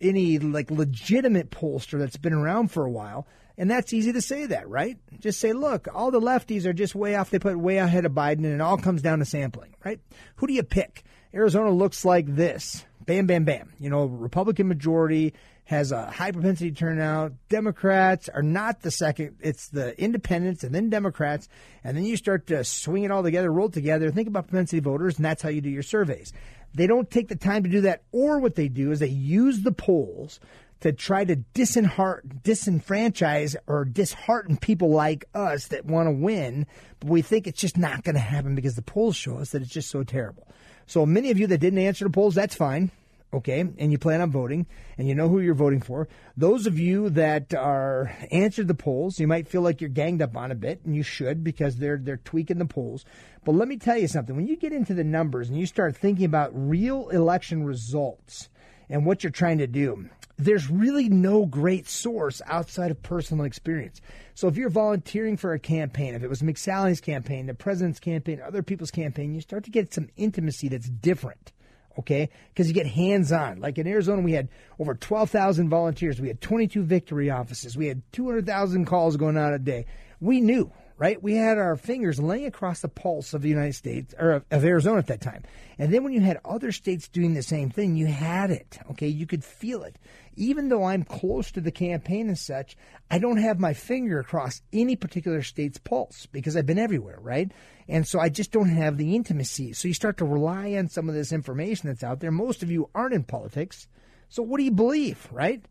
any 0.00 0.38
like 0.38 0.70
legitimate 0.70 1.50
pollster 1.50 1.98
that's 1.98 2.16
been 2.16 2.32
around 2.32 2.70
for 2.70 2.84
a 2.84 2.90
while. 2.90 3.26
And 3.56 3.70
that's 3.70 3.92
easy 3.92 4.12
to 4.12 4.20
say 4.20 4.46
that, 4.46 4.68
right? 4.68 4.98
Just 5.20 5.40
say, 5.40 5.52
look, 5.52 5.86
all 5.94 6.10
the 6.10 6.20
lefties 6.20 6.66
are 6.66 6.72
just 6.72 6.94
way 6.94 7.14
off. 7.14 7.30
They 7.30 7.38
put 7.38 7.56
way 7.58 7.76
ahead 7.78 8.04
of 8.04 8.12
Biden, 8.12 8.44
and 8.44 8.46
it 8.54 8.60
all 8.60 8.78
comes 8.78 9.00
down 9.00 9.20
to 9.20 9.24
sampling, 9.24 9.74
right? 9.84 10.00
Who 10.36 10.46
do 10.46 10.52
you 10.52 10.64
pick? 10.64 11.04
Arizona 11.32 11.70
looks 11.70 12.04
like 12.04 12.26
this. 12.26 12.84
Bam, 13.06 13.26
bam, 13.26 13.44
bam. 13.44 13.72
You 13.78 13.90
know, 13.90 14.06
Republican 14.06 14.66
majority 14.66 15.34
has 15.64 15.92
a 15.92 16.10
high 16.10 16.32
propensity 16.32 16.72
turnout. 16.72 17.32
Democrats 17.48 18.28
are 18.28 18.42
not 18.42 18.80
the 18.80 18.90
second. 18.90 19.36
It's 19.40 19.68
the 19.68 19.98
independents 20.00 20.62
and 20.62 20.74
then 20.74 20.90
Democrats. 20.90 21.48
And 21.82 21.96
then 21.96 22.04
you 22.04 22.16
start 22.16 22.46
to 22.48 22.64
swing 22.64 23.04
it 23.04 23.10
all 23.10 23.22
together, 23.22 23.50
roll 23.50 23.70
together. 23.70 24.10
Think 24.10 24.28
about 24.28 24.48
propensity 24.48 24.80
voters, 24.80 25.16
and 25.16 25.24
that's 25.24 25.42
how 25.42 25.48
you 25.48 25.60
do 25.60 25.70
your 25.70 25.82
surveys. 25.82 26.32
They 26.74 26.86
don't 26.86 27.10
take 27.10 27.28
the 27.28 27.36
time 27.36 27.62
to 27.62 27.68
do 27.68 27.82
that, 27.82 28.02
or 28.10 28.40
what 28.40 28.56
they 28.56 28.68
do 28.68 28.90
is 28.90 28.98
they 28.98 29.06
use 29.06 29.62
the 29.62 29.72
polls 29.72 30.40
to 30.84 30.92
try 30.92 31.24
to 31.24 31.34
disenfranchise 31.54 33.56
or 33.66 33.84
dishearten 33.86 34.58
people 34.58 34.90
like 34.90 35.24
us 35.34 35.68
that 35.68 35.86
want 35.86 36.08
to 36.08 36.12
win, 36.12 36.66
but 37.00 37.08
we 37.08 37.22
think 37.22 37.46
it's 37.46 37.62
just 37.62 37.78
not 37.78 38.04
going 38.04 38.16
to 38.16 38.20
happen 38.20 38.54
because 38.54 38.76
the 38.76 38.82
polls 38.82 39.16
show 39.16 39.38
us 39.38 39.52
that 39.52 39.62
it's 39.62 39.70
just 39.70 39.88
so 39.88 40.04
terrible. 40.04 40.46
So 40.86 41.06
many 41.06 41.30
of 41.30 41.38
you 41.38 41.46
that 41.46 41.56
didn't 41.56 41.78
answer 41.78 42.04
the 42.04 42.10
polls, 42.10 42.34
that's 42.34 42.54
fine. 42.54 42.90
Okay, 43.32 43.60
and 43.60 43.90
you 43.90 43.96
plan 43.96 44.20
on 44.20 44.30
voting, 44.30 44.66
and 44.98 45.08
you 45.08 45.14
know 45.14 45.30
who 45.30 45.40
you're 45.40 45.54
voting 45.54 45.80
for. 45.80 46.06
Those 46.36 46.66
of 46.66 46.78
you 46.78 47.08
that 47.10 47.54
are 47.54 48.14
answered 48.30 48.68
the 48.68 48.74
polls, 48.74 49.18
you 49.18 49.26
might 49.26 49.48
feel 49.48 49.62
like 49.62 49.80
you're 49.80 49.88
ganged 49.88 50.20
up 50.20 50.36
on 50.36 50.52
a 50.52 50.54
bit, 50.54 50.82
and 50.84 50.94
you 50.94 51.02
should 51.02 51.42
because 51.42 51.76
they're 51.76 51.96
they're 51.96 52.18
tweaking 52.18 52.58
the 52.58 52.66
polls. 52.66 53.06
But 53.42 53.54
let 53.54 53.68
me 53.68 53.78
tell 53.78 53.96
you 53.96 54.06
something: 54.06 54.36
when 54.36 54.46
you 54.46 54.56
get 54.56 54.74
into 54.74 54.92
the 54.92 55.02
numbers 55.02 55.48
and 55.48 55.58
you 55.58 55.64
start 55.64 55.96
thinking 55.96 56.26
about 56.26 56.50
real 56.54 57.08
election 57.08 57.64
results 57.64 58.50
and 58.88 59.06
what 59.06 59.22
you're 59.22 59.30
trying 59.30 59.58
to 59.58 59.66
do, 59.66 60.08
there's 60.36 60.68
really 60.68 61.08
no 61.08 61.46
great 61.46 61.88
source 61.88 62.42
outside 62.46 62.90
of 62.90 63.02
personal 63.02 63.44
experience. 63.44 64.00
So 64.34 64.48
if 64.48 64.56
you're 64.56 64.70
volunteering 64.70 65.36
for 65.36 65.52
a 65.52 65.58
campaign, 65.58 66.14
if 66.14 66.22
it 66.22 66.28
was 66.28 66.42
McSally's 66.42 67.00
campaign, 67.00 67.46
the 67.46 67.54
president's 67.54 68.00
campaign, 68.00 68.40
other 68.44 68.62
people's 68.62 68.90
campaign, 68.90 69.34
you 69.34 69.40
start 69.40 69.64
to 69.64 69.70
get 69.70 69.94
some 69.94 70.08
intimacy 70.16 70.68
that's 70.68 70.88
different. 70.88 71.52
Okay, 71.96 72.28
because 72.48 72.66
you 72.66 72.74
get 72.74 72.88
hands 72.88 73.30
on. 73.30 73.60
Like 73.60 73.78
in 73.78 73.86
Arizona, 73.86 74.20
we 74.20 74.32
had 74.32 74.48
over 74.80 74.96
12,000 74.96 75.68
volunteers. 75.68 76.20
We 76.20 76.26
had 76.26 76.40
22 76.40 76.82
victory 76.82 77.30
offices. 77.30 77.76
We 77.76 77.86
had 77.86 78.02
200,000 78.10 78.84
calls 78.84 79.16
going 79.16 79.36
out 79.36 79.54
a 79.54 79.60
day. 79.60 79.86
We 80.20 80.40
knew 80.40 80.72
right? 80.96 81.22
We 81.22 81.34
had 81.34 81.58
our 81.58 81.76
fingers 81.76 82.20
laying 82.20 82.46
across 82.46 82.80
the 82.80 82.88
pulse 82.88 83.34
of 83.34 83.42
the 83.42 83.48
United 83.48 83.74
States 83.74 84.14
or 84.18 84.30
of, 84.30 84.44
of, 84.50 84.64
Arizona 84.64 84.98
at 84.98 85.08
that 85.08 85.20
time. 85.20 85.42
And 85.78 85.92
then 85.92 86.04
when 86.04 86.12
you 86.12 86.20
had 86.20 86.38
other 86.44 86.70
states 86.70 87.08
doing 87.08 87.34
the 87.34 87.42
same 87.42 87.70
thing, 87.70 87.96
you 87.96 88.06
had 88.06 88.50
it. 88.50 88.78
Okay, 88.92 89.08
you 89.08 89.26
could 89.26 89.44
feel 89.44 89.82
it. 89.82 89.96
Even 90.36 90.68
though 90.68 90.84
I'm 90.84 91.02
close 91.02 91.50
to 91.52 91.60
the 91.60 91.72
campaign 91.72 92.28
and 92.28 92.38
such, 92.38 92.76
I 93.10 93.18
don't 93.18 93.38
have 93.38 93.58
my 93.58 93.74
finger 93.74 94.20
across 94.20 94.62
any 94.72 94.94
particular 94.96 95.42
state's 95.42 95.78
pulse 95.78 96.26
because 96.26 96.56
I've 96.56 96.66
been 96.66 96.78
everywhere, 96.78 97.18
right? 97.20 97.50
And 97.88 98.06
so 98.06 98.20
I 98.20 98.28
just 98.28 98.52
don't 98.52 98.68
have 98.68 98.96
the 98.96 99.14
intimacy. 99.14 99.72
So 99.72 99.88
you 99.88 99.94
start 99.94 100.16
to 100.18 100.24
rely 100.24 100.74
on 100.74 100.88
some 100.88 101.08
of 101.08 101.14
this 101.14 101.32
information 101.32 101.88
that's 101.88 102.04
out 102.04 102.20
there. 102.20 102.30
Most 102.30 102.62
of 102.62 102.70
you 102.70 102.88
aren't 102.94 103.14
in 103.14 103.24
politics. 103.24 103.88
So 104.28 104.42
what 104.42 104.58
do 104.58 104.64
you 104.64 104.72
believe, 104.72 105.28
right? 105.30 105.64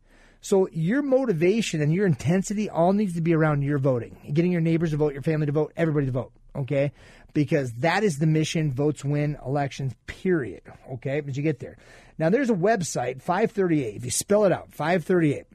So 0.44 0.68
your 0.72 1.00
motivation 1.00 1.80
and 1.80 1.90
your 1.90 2.04
intensity 2.04 2.68
all 2.68 2.92
needs 2.92 3.14
to 3.14 3.22
be 3.22 3.34
around 3.34 3.62
your 3.62 3.78
voting, 3.78 4.30
getting 4.30 4.52
your 4.52 4.60
neighbors 4.60 4.90
to 4.90 4.98
vote, 4.98 5.14
your 5.14 5.22
family 5.22 5.46
to 5.46 5.52
vote, 5.52 5.72
everybody 5.74 6.04
to 6.04 6.12
vote. 6.12 6.32
Okay, 6.54 6.92
because 7.32 7.72
that 7.78 8.04
is 8.04 8.18
the 8.18 8.26
mission. 8.26 8.70
Votes 8.70 9.02
win 9.02 9.38
elections. 9.42 9.94
Period. 10.06 10.60
Okay, 10.92 11.20
but 11.20 11.34
you 11.34 11.42
get 11.42 11.60
there. 11.60 11.78
Now 12.18 12.28
there's 12.28 12.50
a 12.50 12.54
website 12.54 13.22
538. 13.22 13.96
If 13.96 14.04
you 14.04 14.10
spell 14.10 14.44
it 14.44 14.52
out, 14.52 14.70
538. 14.74 15.46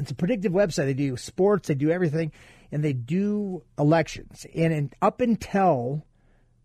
It's 0.00 0.10
a 0.10 0.16
predictive 0.16 0.50
website. 0.50 0.86
They 0.86 0.94
do 0.94 1.16
sports, 1.16 1.68
they 1.68 1.74
do 1.76 1.92
everything, 1.92 2.32
and 2.72 2.82
they 2.82 2.94
do 2.94 3.62
elections. 3.78 4.44
And 4.52 4.72
in, 4.72 4.92
up 5.00 5.20
until 5.20 6.04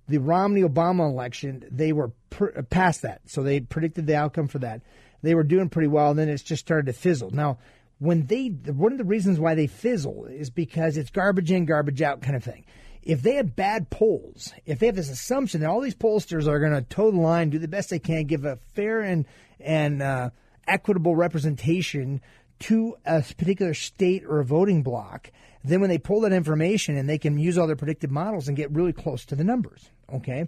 the 0.07 0.17
Romney 0.17 0.63
Obama 0.63 1.07
election, 1.07 1.63
they 1.69 1.93
were 1.93 2.13
pr- 2.31 2.57
uh, 2.57 2.63
past 2.63 3.03
that. 3.03 3.21
So 3.27 3.43
they 3.43 3.59
predicted 3.59 4.07
the 4.07 4.15
outcome 4.15 4.47
for 4.47 4.57
that. 4.59 4.81
They 5.21 5.35
were 5.35 5.43
doing 5.43 5.69
pretty 5.69 5.87
well, 5.87 6.11
and 6.11 6.19
then 6.19 6.29
it's 6.29 6.43
just 6.43 6.65
started 6.65 6.85
to 6.87 6.93
fizzle. 6.93 7.31
Now, 7.31 7.57
when 7.99 8.27
they, 8.27 8.47
one 8.47 8.91
of 8.91 8.97
the 8.97 9.03
reasons 9.03 9.39
why 9.39 9.55
they 9.55 9.67
fizzle 9.67 10.25
is 10.25 10.49
because 10.49 10.97
it's 10.97 11.09
garbage 11.09 11.51
in, 11.51 11.65
garbage 11.65 12.01
out 12.01 12.21
kind 12.21 12.35
of 12.35 12.43
thing. 12.43 12.65
If 13.01 13.21
they 13.21 13.35
have 13.35 13.55
bad 13.55 13.89
polls, 13.89 14.53
if 14.65 14.79
they 14.79 14.87
have 14.87 14.95
this 14.95 15.09
assumption 15.09 15.61
that 15.61 15.69
all 15.69 15.81
these 15.81 15.95
pollsters 15.95 16.47
are 16.47 16.59
going 16.59 16.73
to 16.73 16.81
toe 16.81 17.09
the 17.09 17.19
line, 17.19 17.49
do 17.49 17.57
the 17.57 17.67
best 17.67 17.89
they 17.89 17.99
can, 17.99 18.25
give 18.25 18.45
a 18.45 18.57
fair 18.73 19.01
and 19.01 19.25
and 19.59 20.03
uh, 20.03 20.29
equitable 20.67 21.15
representation 21.15 22.21
to 22.59 22.95
a 23.05 23.21
particular 23.21 23.73
state 23.73 24.23
or 24.25 24.39
a 24.39 24.45
voting 24.45 24.83
block, 24.83 25.31
then 25.63 25.79
when 25.79 25.89
they 25.89 25.97
pull 25.97 26.21
that 26.21 26.33
information 26.33 26.97
and 26.97 27.07
they 27.07 27.17
can 27.17 27.37
use 27.37 27.57
all 27.57 27.67
their 27.67 27.75
predictive 27.75 28.11
models 28.11 28.47
and 28.47 28.57
get 28.57 28.71
really 28.71 28.93
close 28.93 29.25
to 29.25 29.35
the 29.35 29.43
numbers, 29.43 29.89
okay? 30.13 30.47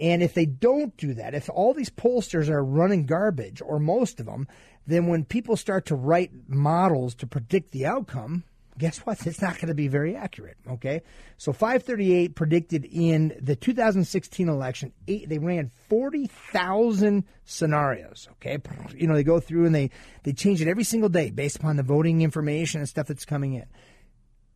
And 0.00 0.22
if 0.22 0.32
they 0.32 0.46
don't 0.46 0.96
do 0.96 1.12
that, 1.14 1.34
if 1.34 1.50
all 1.50 1.74
these 1.74 1.90
pollsters 1.90 2.48
are 2.48 2.64
running 2.64 3.04
garbage, 3.04 3.60
or 3.60 3.78
most 3.78 4.18
of 4.18 4.26
them, 4.26 4.48
then 4.86 5.06
when 5.06 5.24
people 5.24 5.56
start 5.56 5.86
to 5.86 5.94
write 5.94 6.30
models 6.48 7.14
to 7.16 7.26
predict 7.26 7.70
the 7.70 7.84
outcome, 7.84 8.44
guess 8.78 8.98
what? 9.00 9.18
It's 9.26 9.42
not 9.42 9.56
going 9.56 9.68
to 9.68 9.74
be 9.74 9.88
very 9.88 10.16
accurate. 10.16 10.56
Okay. 10.66 11.02
So 11.36 11.52
538 11.52 12.34
predicted 12.34 12.86
in 12.86 13.36
the 13.40 13.54
2016 13.54 14.48
election, 14.48 14.92
eight, 15.06 15.28
they 15.28 15.38
ran 15.38 15.70
40,000 15.90 17.24
scenarios. 17.44 18.28
Okay. 18.32 18.58
You 18.96 19.06
know, 19.06 19.14
they 19.14 19.22
go 19.22 19.38
through 19.38 19.66
and 19.66 19.74
they, 19.74 19.90
they 20.24 20.32
change 20.32 20.60
it 20.60 20.68
every 20.68 20.84
single 20.84 21.08
day 21.08 21.30
based 21.30 21.56
upon 21.56 21.76
the 21.76 21.82
voting 21.82 22.22
information 22.22 22.80
and 22.80 22.88
stuff 22.88 23.06
that's 23.06 23.24
coming 23.24 23.54
in. 23.54 23.66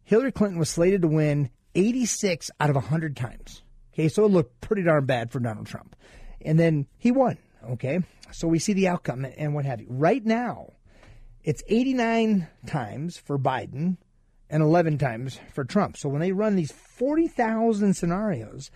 Hillary 0.04 0.32
Clinton 0.32 0.58
was 0.58 0.70
slated 0.70 1.02
to 1.02 1.08
win 1.08 1.50
86 1.74 2.50
out 2.60 2.70
of 2.70 2.76
100 2.76 3.16
times. 3.16 3.62
Okay. 3.94 4.08
So 4.08 4.24
it 4.24 4.30
looked 4.30 4.60
pretty 4.60 4.82
darn 4.82 5.06
bad 5.06 5.32
for 5.32 5.40
Donald 5.40 5.66
Trump. 5.66 5.96
And 6.42 6.58
then 6.58 6.86
he 6.98 7.10
won. 7.10 7.38
Okay. 7.70 8.00
So 8.32 8.48
we 8.48 8.58
see 8.58 8.72
the 8.72 8.88
outcome 8.88 9.26
and 9.36 9.54
what 9.54 9.64
have 9.64 9.80
you. 9.80 9.86
Right 9.88 10.24
now, 10.24 10.72
it's 11.42 11.62
89 11.68 12.48
times 12.66 13.16
for 13.16 13.38
Biden 13.38 13.96
and 14.50 14.62
11 14.62 14.98
times 14.98 15.38
for 15.52 15.64
Trump. 15.64 15.96
So 15.96 16.08
when 16.08 16.20
they 16.20 16.32
run 16.32 16.56
these 16.56 16.72
40,000 16.72 17.94
scenarios, 17.94 18.70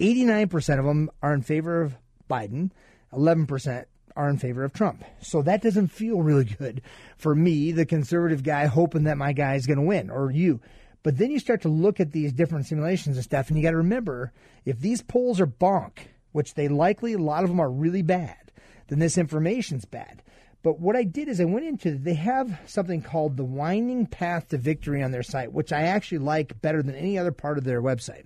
89% 0.00 0.78
of 0.78 0.84
them 0.84 1.10
are 1.22 1.32
in 1.32 1.42
favor 1.42 1.82
of 1.82 1.96
Biden, 2.28 2.70
11% 3.12 3.84
are 4.16 4.28
in 4.28 4.38
favor 4.38 4.64
of 4.64 4.72
Trump. 4.72 5.04
So 5.20 5.42
that 5.42 5.62
doesn't 5.62 5.88
feel 5.88 6.22
really 6.22 6.44
good 6.44 6.82
for 7.16 7.34
me, 7.34 7.72
the 7.72 7.86
conservative 7.86 8.42
guy, 8.42 8.66
hoping 8.66 9.04
that 9.04 9.18
my 9.18 9.32
guy 9.32 9.54
is 9.54 9.66
going 9.66 9.78
to 9.78 9.84
win, 9.84 10.10
or 10.10 10.30
you. 10.30 10.60
But 11.04 11.18
then 11.18 11.30
you 11.30 11.38
start 11.38 11.62
to 11.62 11.68
look 11.68 12.00
at 12.00 12.10
these 12.10 12.32
different 12.32 12.66
simulations 12.66 13.16
and 13.16 13.24
stuff, 13.24 13.48
and 13.48 13.56
you 13.56 13.62
got 13.62 13.70
to 13.70 13.76
remember 13.76 14.32
if 14.64 14.80
these 14.80 15.02
polls 15.02 15.38
are 15.38 15.46
bonk, 15.46 15.98
which 16.32 16.54
they 16.54 16.66
likely, 16.66 17.12
a 17.12 17.18
lot 17.18 17.44
of 17.44 17.50
them 17.50 17.60
are 17.60 17.70
really 17.70 18.02
bad, 18.02 18.50
then 18.88 18.98
this 18.98 19.18
information's 19.18 19.84
bad. 19.84 20.22
But 20.62 20.80
what 20.80 20.96
I 20.96 21.04
did 21.04 21.28
is 21.28 21.42
I 21.42 21.44
went 21.44 21.66
into 21.66 21.98
they 21.98 22.14
have 22.14 22.58
something 22.64 23.02
called 23.02 23.36
the 23.36 23.44
winding 23.44 24.06
path 24.06 24.48
to 24.48 24.56
victory 24.56 25.02
on 25.02 25.10
their 25.10 25.22
site, 25.22 25.52
which 25.52 25.74
I 25.74 25.82
actually 25.82 26.18
like 26.18 26.60
better 26.62 26.82
than 26.82 26.94
any 26.94 27.18
other 27.18 27.32
part 27.32 27.58
of 27.58 27.64
their 27.64 27.82
website. 27.82 28.24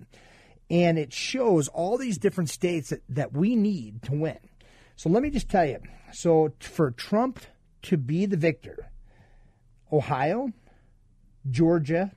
And 0.70 0.98
it 0.98 1.12
shows 1.12 1.66
all 1.66 1.98
these 1.98 2.16
different 2.16 2.48
states 2.48 2.90
that, 2.90 3.02
that 3.08 3.32
we 3.32 3.56
need 3.56 4.02
to 4.04 4.12
win. 4.12 4.38
So 4.94 5.10
let 5.10 5.24
me 5.24 5.30
just 5.30 5.48
tell 5.48 5.66
you. 5.66 5.80
So 6.12 6.52
for 6.60 6.92
Trump 6.92 7.40
to 7.82 7.96
be 7.96 8.24
the 8.24 8.36
victor, 8.36 8.88
Ohio, 9.92 10.52
Georgia, 11.50 12.12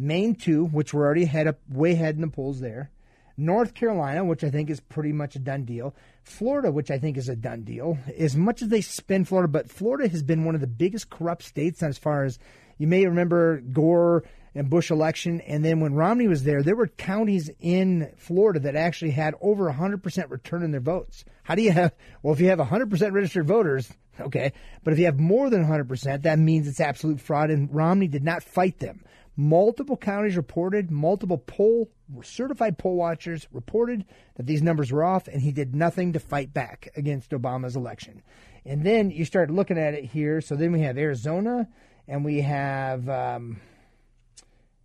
Maine 0.00 0.34
two, 0.34 0.64
which 0.64 0.94
we're 0.94 1.04
already 1.04 1.26
up 1.26 1.58
way 1.68 1.92
ahead 1.92 2.14
in 2.14 2.22
the 2.22 2.28
polls 2.28 2.60
there, 2.60 2.90
North 3.36 3.74
Carolina, 3.74 4.24
which 4.24 4.42
I 4.44 4.50
think 4.50 4.70
is 4.70 4.80
pretty 4.80 5.12
much 5.12 5.36
a 5.36 5.38
done 5.38 5.64
deal. 5.64 5.94
Florida, 6.24 6.70
which 6.70 6.90
I 6.90 6.98
think 6.98 7.16
is 7.16 7.28
a 7.28 7.36
done 7.36 7.62
deal. 7.62 7.98
As 8.18 8.36
much 8.36 8.62
as 8.62 8.68
they 8.68 8.80
spin 8.80 9.24
Florida, 9.24 9.48
but 9.48 9.70
Florida 9.70 10.08
has 10.08 10.22
been 10.22 10.44
one 10.44 10.54
of 10.54 10.60
the 10.60 10.66
biggest 10.66 11.10
corrupt 11.10 11.42
states 11.42 11.82
as 11.82 11.98
far 11.98 12.24
as 12.24 12.38
you 12.78 12.86
may 12.86 13.06
remember 13.06 13.60
Gore 13.60 14.24
and 14.54 14.68
Bush 14.70 14.90
election. 14.90 15.40
And 15.42 15.64
then 15.64 15.80
when 15.80 15.94
Romney 15.94 16.28
was 16.28 16.44
there, 16.44 16.62
there 16.62 16.76
were 16.76 16.88
counties 16.88 17.50
in 17.60 18.12
Florida 18.16 18.60
that 18.60 18.76
actually 18.76 19.12
had 19.12 19.34
over 19.40 19.70
100% 19.70 20.30
return 20.30 20.62
in 20.62 20.70
their 20.70 20.80
votes. 20.80 21.24
How 21.42 21.54
do 21.54 21.62
you 21.62 21.72
have, 21.72 21.92
well, 22.22 22.34
if 22.34 22.40
you 22.40 22.48
have 22.48 22.58
100% 22.58 23.12
registered 23.12 23.46
voters, 23.46 23.90
okay, 24.18 24.52
but 24.82 24.92
if 24.92 24.98
you 24.98 25.04
have 25.06 25.20
more 25.20 25.50
than 25.50 25.64
100%, 25.64 26.22
that 26.22 26.38
means 26.38 26.66
it's 26.66 26.80
absolute 26.80 27.20
fraud. 27.20 27.50
And 27.50 27.72
Romney 27.74 28.08
did 28.08 28.24
not 28.24 28.42
fight 28.42 28.78
them. 28.78 29.04
Multiple 29.40 29.96
counties 29.96 30.36
reported, 30.36 30.90
multiple 30.90 31.38
poll 31.38 31.90
certified 32.22 32.76
poll 32.76 32.96
watchers 32.96 33.48
reported 33.50 34.04
that 34.34 34.44
these 34.44 34.60
numbers 34.60 34.92
were 34.92 35.02
off, 35.02 35.28
and 35.28 35.40
he 35.40 35.50
did 35.50 35.74
nothing 35.74 36.12
to 36.12 36.20
fight 36.20 36.52
back 36.52 36.90
against 36.94 37.30
Obama's 37.30 37.74
election. 37.74 38.22
And 38.66 38.84
then 38.84 39.10
you 39.10 39.24
start 39.24 39.50
looking 39.50 39.78
at 39.78 39.94
it 39.94 40.04
here. 40.04 40.42
So 40.42 40.56
then 40.56 40.72
we 40.72 40.80
have 40.80 40.98
Arizona, 40.98 41.66
and 42.06 42.22
we 42.22 42.42
have, 42.42 43.08
um, 43.08 43.62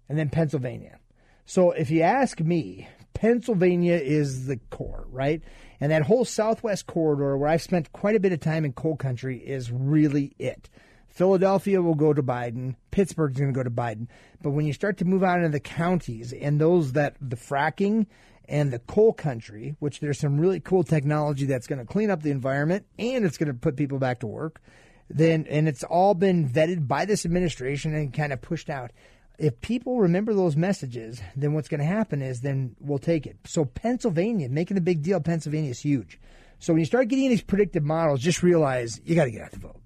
and 0.08 0.18
then 0.18 0.30
Pennsylvania. 0.30 1.00
So 1.46 1.72
if 1.72 1.92
you 1.92 2.04
ask 2.04 2.40
me, 2.40 2.88
Pennsylvania 3.14 3.98
is 3.98 4.46
the 4.46 4.62
core, 4.70 5.06
right? 5.10 5.42
And 5.82 5.92
that 5.92 6.04
whole 6.04 6.24
southwest 6.24 6.88
corridor 6.88 7.38
where 7.38 7.50
I've 7.50 7.62
spent 7.62 7.92
quite 7.92 8.16
a 8.16 8.22
bit 8.22 8.32
of 8.32 8.40
time 8.40 8.64
in 8.64 8.72
coal 8.72 8.96
country 8.96 9.38
is 9.38 9.70
really 9.70 10.34
it. 10.40 10.70
Philadelphia 11.16 11.82
will 11.82 11.96
go 11.96 12.14
to 12.14 12.22
Biden. 12.22 12.76
Pittsburgh's 12.92 13.40
going 13.40 13.54
to 13.54 13.58
go 13.58 13.64
to 13.64 13.72
Biden. 13.72 14.08
But 14.42 14.52
when 14.52 14.66
you 14.66 14.74
start 14.74 14.98
to 14.98 15.06
move 15.06 15.24
out 15.24 15.38
into 15.38 15.50
the 15.50 15.62
counties 15.62 16.34
and 16.34 16.60
those 16.60 16.92
that 16.92 17.16
the 17.22 17.38
fracking 17.38 18.08
and 18.50 18.72
the 18.72 18.80
coal 18.80 19.14
country, 19.14 19.78
which 19.80 20.02
there's 20.02 20.20
some 20.20 20.38
really 20.38 20.60
cool 20.60 20.84
technology 20.84 21.46
that's 21.46 21.68
going 21.68 21.80
to 21.80 21.86
clean 21.86 22.12
up 22.12 22.22
the 22.22 22.32
environment 22.32 22.86
and 23.00 23.24
it's 23.24 23.38
going 23.38 23.48
to 23.48 23.54
put 23.54 23.78
people 23.78 23.98
back 23.98 24.20
to 24.20 24.28
work, 24.28 24.62
then 25.10 25.46
and 25.50 25.70
it's 25.70 25.86
all 25.86 26.16
been 26.16 26.50
vetted 26.50 26.86
by 26.86 27.06
this 27.06 27.26
administration 27.26 27.96
and 27.96 28.14
kind 28.14 28.34
of 28.34 28.42
pushed 28.42 28.70
out. 28.70 28.92
If 29.40 29.62
people 29.62 30.00
remember 30.00 30.34
those 30.34 30.58
messages, 30.58 31.22
then 31.34 31.54
what's 31.54 31.70
going 31.70 31.80
to 31.80 31.86
happen 31.86 32.22
is 32.22 32.42
then 32.42 32.76
we'll 32.82 33.00
take 33.00 33.26
it. 33.26 33.38
So 33.46 33.64
Pennsylvania, 33.64 34.50
making 34.50 34.78
a 34.78 34.82
big 34.82 35.02
deal, 35.02 35.22
Pennsylvania 35.22 35.72
is 35.72 35.80
huge. 35.80 36.20
So 36.60 36.74
when 36.74 36.82
you 36.82 36.86
start 36.86 37.08
getting 37.08 37.30
these 37.30 37.42
predictive 37.42 37.84
models, 37.84 38.20
just 38.20 38.44
realize 38.44 39.00
you 39.06 39.16
got 39.16 39.26
to 39.26 39.32
get 39.32 39.42
out 39.42 39.52
the 39.52 39.60
vote. 39.60 39.80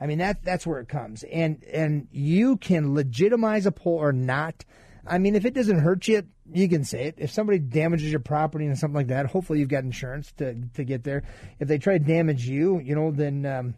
I 0.00 0.06
mean 0.06 0.18
that 0.18 0.44
that's 0.44 0.66
where 0.66 0.80
it 0.80 0.88
comes. 0.88 1.24
And 1.24 1.62
and 1.64 2.08
you 2.10 2.56
can 2.56 2.94
legitimize 2.94 3.66
a 3.66 3.72
poll 3.72 3.98
or 3.98 4.12
not. 4.12 4.64
I 5.06 5.18
mean, 5.18 5.36
if 5.36 5.44
it 5.44 5.54
doesn't 5.54 5.78
hurt 5.78 6.08
you, 6.08 6.24
you 6.52 6.68
can 6.68 6.84
say 6.84 7.04
it. 7.06 7.14
If 7.18 7.30
somebody 7.30 7.58
damages 7.58 8.10
your 8.10 8.20
property 8.20 8.66
and 8.66 8.76
something 8.76 8.96
like 8.96 9.06
that, 9.08 9.26
hopefully 9.26 9.60
you've 9.60 9.68
got 9.68 9.84
insurance 9.84 10.32
to 10.38 10.54
to 10.74 10.84
get 10.84 11.04
there. 11.04 11.22
If 11.60 11.68
they 11.68 11.78
try 11.78 11.98
to 11.98 12.04
damage 12.04 12.46
you, 12.48 12.80
you 12.80 12.94
know, 12.94 13.10
then 13.10 13.46
um, 13.46 13.74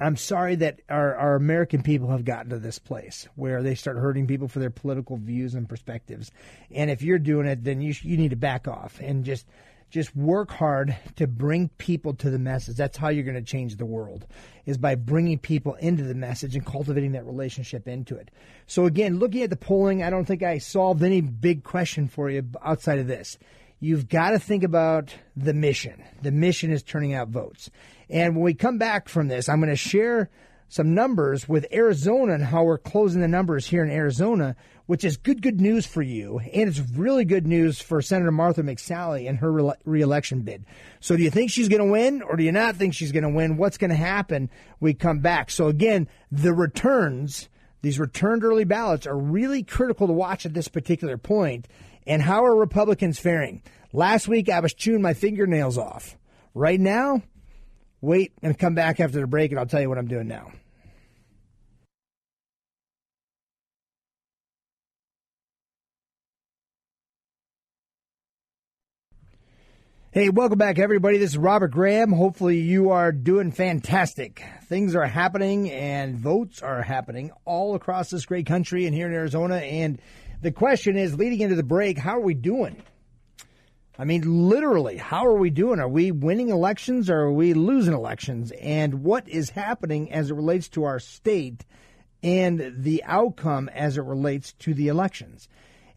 I'm 0.00 0.16
sorry 0.16 0.56
that 0.56 0.80
our, 0.88 1.14
our 1.16 1.34
American 1.34 1.82
people 1.82 2.10
have 2.10 2.24
gotten 2.24 2.50
to 2.50 2.58
this 2.58 2.78
place 2.78 3.28
where 3.36 3.62
they 3.62 3.74
start 3.74 3.96
hurting 3.96 4.26
people 4.26 4.48
for 4.48 4.58
their 4.58 4.70
political 4.70 5.16
views 5.16 5.54
and 5.54 5.68
perspectives. 5.68 6.30
And 6.70 6.90
if 6.90 7.02
you're 7.02 7.18
doing 7.18 7.46
it, 7.46 7.64
then 7.64 7.80
you 7.80 7.94
you 8.02 8.16
need 8.16 8.30
to 8.30 8.36
back 8.36 8.68
off 8.68 9.00
and 9.00 9.24
just 9.24 9.46
just 9.90 10.14
work 10.14 10.50
hard 10.50 10.96
to 11.16 11.26
bring 11.26 11.68
people 11.78 12.14
to 12.14 12.30
the 12.30 12.38
message. 12.38 12.76
That's 12.76 12.96
how 12.96 13.08
you're 13.08 13.24
going 13.24 13.36
to 13.36 13.42
change 13.42 13.76
the 13.76 13.86
world 13.86 14.26
is 14.66 14.76
by 14.76 14.94
bringing 14.94 15.38
people 15.38 15.74
into 15.74 16.02
the 16.02 16.14
message 16.14 16.54
and 16.54 16.64
cultivating 16.64 17.12
that 17.12 17.24
relationship 17.24 17.88
into 17.88 18.16
it. 18.16 18.30
So 18.66 18.84
again, 18.84 19.18
looking 19.18 19.42
at 19.42 19.50
the 19.50 19.56
polling, 19.56 20.02
I 20.02 20.10
don't 20.10 20.26
think 20.26 20.42
I 20.42 20.58
solved 20.58 21.02
any 21.02 21.22
big 21.22 21.64
question 21.64 22.06
for 22.08 22.28
you 22.28 22.46
outside 22.62 22.98
of 22.98 23.06
this. 23.06 23.38
You've 23.80 24.08
got 24.08 24.30
to 24.30 24.38
think 24.38 24.64
about 24.64 25.14
the 25.36 25.54
mission. 25.54 26.02
The 26.20 26.32
mission 26.32 26.70
is 26.70 26.82
turning 26.82 27.14
out 27.14 27.28
votes. 27.28 27.70
And 28.10 28.34
when 28.34 28.44
we 28.44 28.54
come 28.54 28.76
back 28.76 29.08
from 29.08 29.28
this, 29.28 29.48
I'm 29.48 29.60
going 29.60 29.70
to 29.70 29.76
share 29.76 30.28
some 30.68 30.94
numbers 30.94 31.48
with 31.48 31.66
Arizona 31.72 32.34
and 32.34 32.44
how 32.44 32.64
we're 32.64 32.78
closing 32.78 33.22
the 33.22 33.28
numbers 33.28 33.66
here 33.66 33.82
in 33.82 33.90
Arizona 33.90 34.54
which 34.88 35.04
is 35.04 35.18
good, 35.18 35.42
good 35.42 35.60
news 35.60 35.84
for 35.84 36.00
you. 36.00 36.38
And 36.38 36.66
it's 36.66 36.80
really 36.80 37.26
good 37.26 37.46
news 37.46 37.78
for 37.78 38.00
Senator 38.00 38.32
Martha 38.32 38.62
McSally 38.62 39.28
and 39.28 39.38
her 39.38 39.74
reelection 39.84 40.40
bid. 40.40 40.64
So 40.98 41.14
do 41.14 41.22
you 41.22 41.28
think 41.28 41.50
she's 41.50 41.68
going 41.68 41.84
to 41.84 41.92
win 41.92 42.22
or 42.22 42.36
do 42.36 42.42
you 42.42 42.52
not 42.52 42.76
think 42.76 42.94
she's 42.94 43.12
going 43.12 43.24
to 43.24 43.28
win? 43.28 43.58
What's 43.58 43.76
going 43.76 43.90
to 43.90 43.96
happen? 43.96 44.48
We 44.80 44.94
come 44.94 45.18
back. 45.18 45.50
So 45.50 45.66
again, 45.68 46.08
the 46.32 46.54
returns, 46.54 47.50
these 47.82 48.00
returned 48.00 48.44
early 48.44 48.64
ballots 48.64 49.06
are 49.06 49.18
really 49.18 49.62
critical 49.62 50.06
to 50.06 50.12
watch 50.14 50.46
at 50.46 50.54
this 50.54 50.68
particular 50.68 51.18
point. 51.18 51.68
And 52.06 52.22
how 52.22 52.46
are 52.46 52.56
Republicans 52.56 53.18
faring? 53.18 53.62
Last 53.92 54.26
week 54.26 54.48
I 54.48 54.60
was 54.60 54.72
chewing 54.72 55.02
my 55.02 55.12
fingernails 55.12 55.76
off. 55.76 56.16
Right 56.54 56.80
now, 56.80 57.20
wait 58.00 58.32
and 58.42 58.58
come 58.58 58.74
back 58.74 59.00
after 59.00 59.20
the 59.20 59.26
break 59.26 59.50
and 59.50 59.60
I'll 59.60 59.66
tell 59.66 59.82
you 59.82 59.90
what 59.90 59.98
I'm 59.98 60.08
doing 60.08 60.28
now. 60.28 60.50
Hey, 70.18 70.30
welcome 70.30 70.58
back, 70.58 70.80
everybody. 70.80 71.16
This 71.16 71.30
is 71.30 71.38
Robert 71.38 71.68
Graham. 71.68 72.10
Hopefully, 72.10 72.58
you 72.58 72.90
are 72.90 73.12
doing 73.12 73.52
fantastic. 73.52 74.42
Things 74.64 74.96
are 74.96 75.06
happening 75.06 75.70
and 75.70 76.18
votes 76.18 76.60
are 76.60 76.82
happening 76.82 77.30
all 77.44 77.76
across 77.76 78.10
this 78.10 78.26
great 78.26 78.44
country 78.44 78.86
and 78.86 78.96
here 78.96 79.06
in 79.06 79.12
Arizona. 79.12 79.58
And 79.58 80.00
the 80.42 80.50
question 80.50 80.96
is 80.96 81.14
leading 81.14 81.42
into 81.42 81.54
the 81.54 81.62
break, 81.62 81.98
how 81.98 82.16
are 82.16 82.20
we 82.20 82.34
doing? 82.34 82.82
I 83.96 84.06
mean, 84.06 84.48
literally, 84.48 84.96
how 84.96 85.24
are 85.24 85.38
we 85.38 85.50
doing? 85.50 85.78
Are 85.78 85.88
we 85.88 86.10
winning 86.10 86.48
elections 86.48 87.08
or 87.08 87.20
are 87.20 87.32
we 87.32 87.54
losing 87.54 87.94
elections? 87.94 88.50
And 88.60 89.04
what 89.04 89.28
is 89.28 89.50
happening 89.50 90.10
as 90.12 90.32
it 90.32 90.34
relates 90.34 90.68
to 90.70 90.82
our 90.82 90.98
state 90.98 91.64
and 92.24 92.74
the 92.76 93.04
outcome 93.04 93.68
as 93.68 93.96
it 93.96 94.02
relates 94.02 94.52
to 94.54 94.74
the 94.74 94.88
elections? 94.88 95.48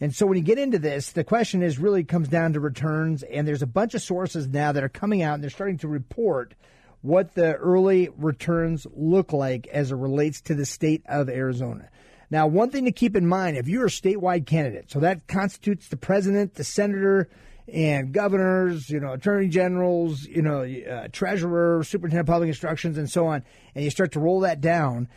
And 0.01 0.15
so 0.15 0.25
when 0.25 0.37
you 0.37 0.43
get 0.43 0.57
into 0.57 0.79
this, 0.79 1.11
the 1.11 1.23
question 1.23 1.61
is 1.61 1.77
really 1.77 2.03
comes 2.03 2.27
down 2.27 2.53
to 2.53 2.59
returns. 2.59 3.21
And 3.21 3.47
there's 3.47 3.61
a 3.61 3.67
bunch 3.67 3.93
of 3.93 4.01
sources 4.01 4.47
now 4.47 4.71
that 4.71 4.83
are 4.83 4.89
coming 4.89 5.21
out 5.21 5.35
and 5.35 5.43
they're 5.43 5.51
starting 5.51 5.77
to 5.77 5.87
report 5.87 6.55
what 7.01 7.35
the 7.35 7.53
early 7.55 8.09
returns 8.17 8.87
look 8.95 9.31
like 9.31 9.67
as 9.67 9.91
it 9.91 9.95
relates 9.95 10.41
to 10.41 10.55
the 10.55 10.65
state 10.65 11.03
of 11.05 11.29
Arizona. 11.29 11.89
Now, 12.31 12.47
one 12.47 12.71
thing 12.71 12.85
to 12.85 12.91
keep 12.91 13.15
in 13.15 13.27
mind 13.27 13.57
if 13.57 13.67
you're 13.67 13.85
a 13.85 13.89
statewide 13.89 14.47
candidate, 14.47 14.89
so 14.89 14.99
that 15.01 15.27
constitutes 15.27 15.89
the 15.89 15.97
president, 15.97 16.55
the 16.55 16.63
senator, 16.63 17.29
and 17.71 18.13
governors, 18.13 18.89
you 18.89 18.99
know, 18.99 19.13
attorney 19.13 19.49
generals, 19.49 20.23
you 20.23 20.41
know, 20.41 20.63
uh, 20.63 21.09
treasurer, 21.11 21.83
superintendent 21.83 22.27
of 22.27 22.31
public 22.31 22.47
instructions, 22.47 22.97
and 22.97 23.09
so 23.09 23.27
on, 23.27 23.43
and 23.75 23.83
you 23.83 23.89
start 23.89 24.13
to 24.13 24.19
roll 24.19 24.41
that 24.41 24.61
down, 24.61 25.09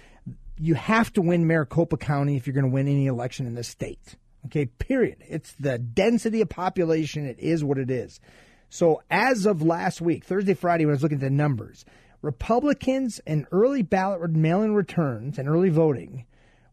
you 0.59 0.75
have 0.75 1.13
to 1.13 1.23
win 1.23 1.47
Maricopa 1.47 1.97
County 1.97 2.37
if 2.37 2.47
you're 2.47 2.55
going 2.55 2.65
to 2.65 2.71
win 2.71 2.89
any 2.89 3.07
election 3.07 3.47
in 3.47 3.55
this 3.55 3.69
state. 3.69 4.17
Okay, 4.47 4.67
period. 4.67 5.19
It's 5.29 5.53
the 5.55 5.79
density 5.79 6.41
of 6.41 6.49
population. 6.49 7.27
It 7.27 7.39
is 7.39 7.65
what 7.65 7.79
it 7.79 7.91
is. 7.91 8.21
So 8.69 9.03
as 9.11 9.47
of 9.47 9.63
last 9.63 10.01
week, 10.01 10.25
Thursday, 10.25 10.55
Friday, 10.55 10.85
when 10.85 10.93
I 10.93 10.97
was 10.97 11.03
looking 11.03 11.19
at 11.19 11.23
the 11.23 11.31
numbers, 11.31 11.85
Republicans 12.23 13.21
and 13.27 13.47
early 13.53 13.83
ballot 13.83 14.31
mail-in 14.31 14.75
returns 14.75 15.39
and 15.39 15.49
early 15.49 15.71
voting 15.71 16.27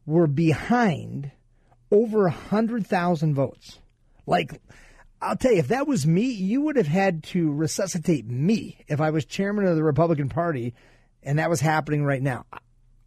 were 0.05 0.27
behind 0.27 1.31
over 1.91 2.23
100,000 2.23 3.35
votes. 3.35 3.79
Like, 4.25 4.61
I'll 5.21 5.35
tell 5.35 5.51
you, 5.51 5.59
if 5.59 5.67
that 5.67 5.87
was 5.87 6.07
me, 6.07 6.23
you 6.23 6.61
would 6.61 6.77
have 6.77 6.87
had 6.87 7.23
to 7.25 7.51
resuscitate 7.51 8.25
me 8.25 8.77
if 8.87 8.99
I 8.99 9.11
was 9.11 9.25
chairman 9.25 9.65
of 9.65 9.75
the 9.75 9.83
Republican 9.83 10.29
Party 10.29 10.73
and 11.23 11.37
that 11.37 11.49
was 11.49 11.61
happening 11.61 12.03
right 12.03 12.21
now. 12.21 12.45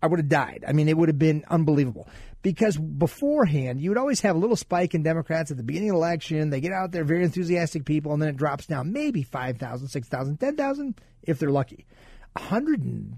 I 0.05 0.07
would 0.07 0.19
have 0.19 0.29
died. 0.29 0.67
I 0.69 0.75
mean, 0.75 0.91
it 0.91 0.99
would 0.99 1.09
have 1.09 1.19
been 1.19 1.45
unbelievable 1.49 2.07
because 2.43 2.77
beforehand 2.77 3.81
you 3.81 3.89
would 3.89 3.97
always 3.97 4.21
have 4.21 4.37
a 4.37 4.39
little 4.39 4.55
spike 4.55 4.95
in 4.95 5.03
Democrats 5.03 5.51
at 5.51 5.57
the 5.57 5.63
beginning 5.63 5.89
of 5.89 5.95
the 5.95 6.01
election. 6.01 6.51
They 6.51 6.61
get 6.61 6.73
out 6.73 6.93
there, 6.93 7.05
very 7.05 7.25
enthusiastic 7.25 7.87
people, 7.87 8.13
and 8.13 8.21
then 8.21 8.29
it 8.29 8.37
drops 8.37 8.67
down 8.67 8.93
maybe 8.93 9.23
5,000, 9.23 9.89
6,000, 9.89 10.37
10,000 10.37 11.01
if 11.23 11.39
they're 11.39 11.49
lucky. 11.49 11.87
100, 12.35 12.83
and, 12.83 13.17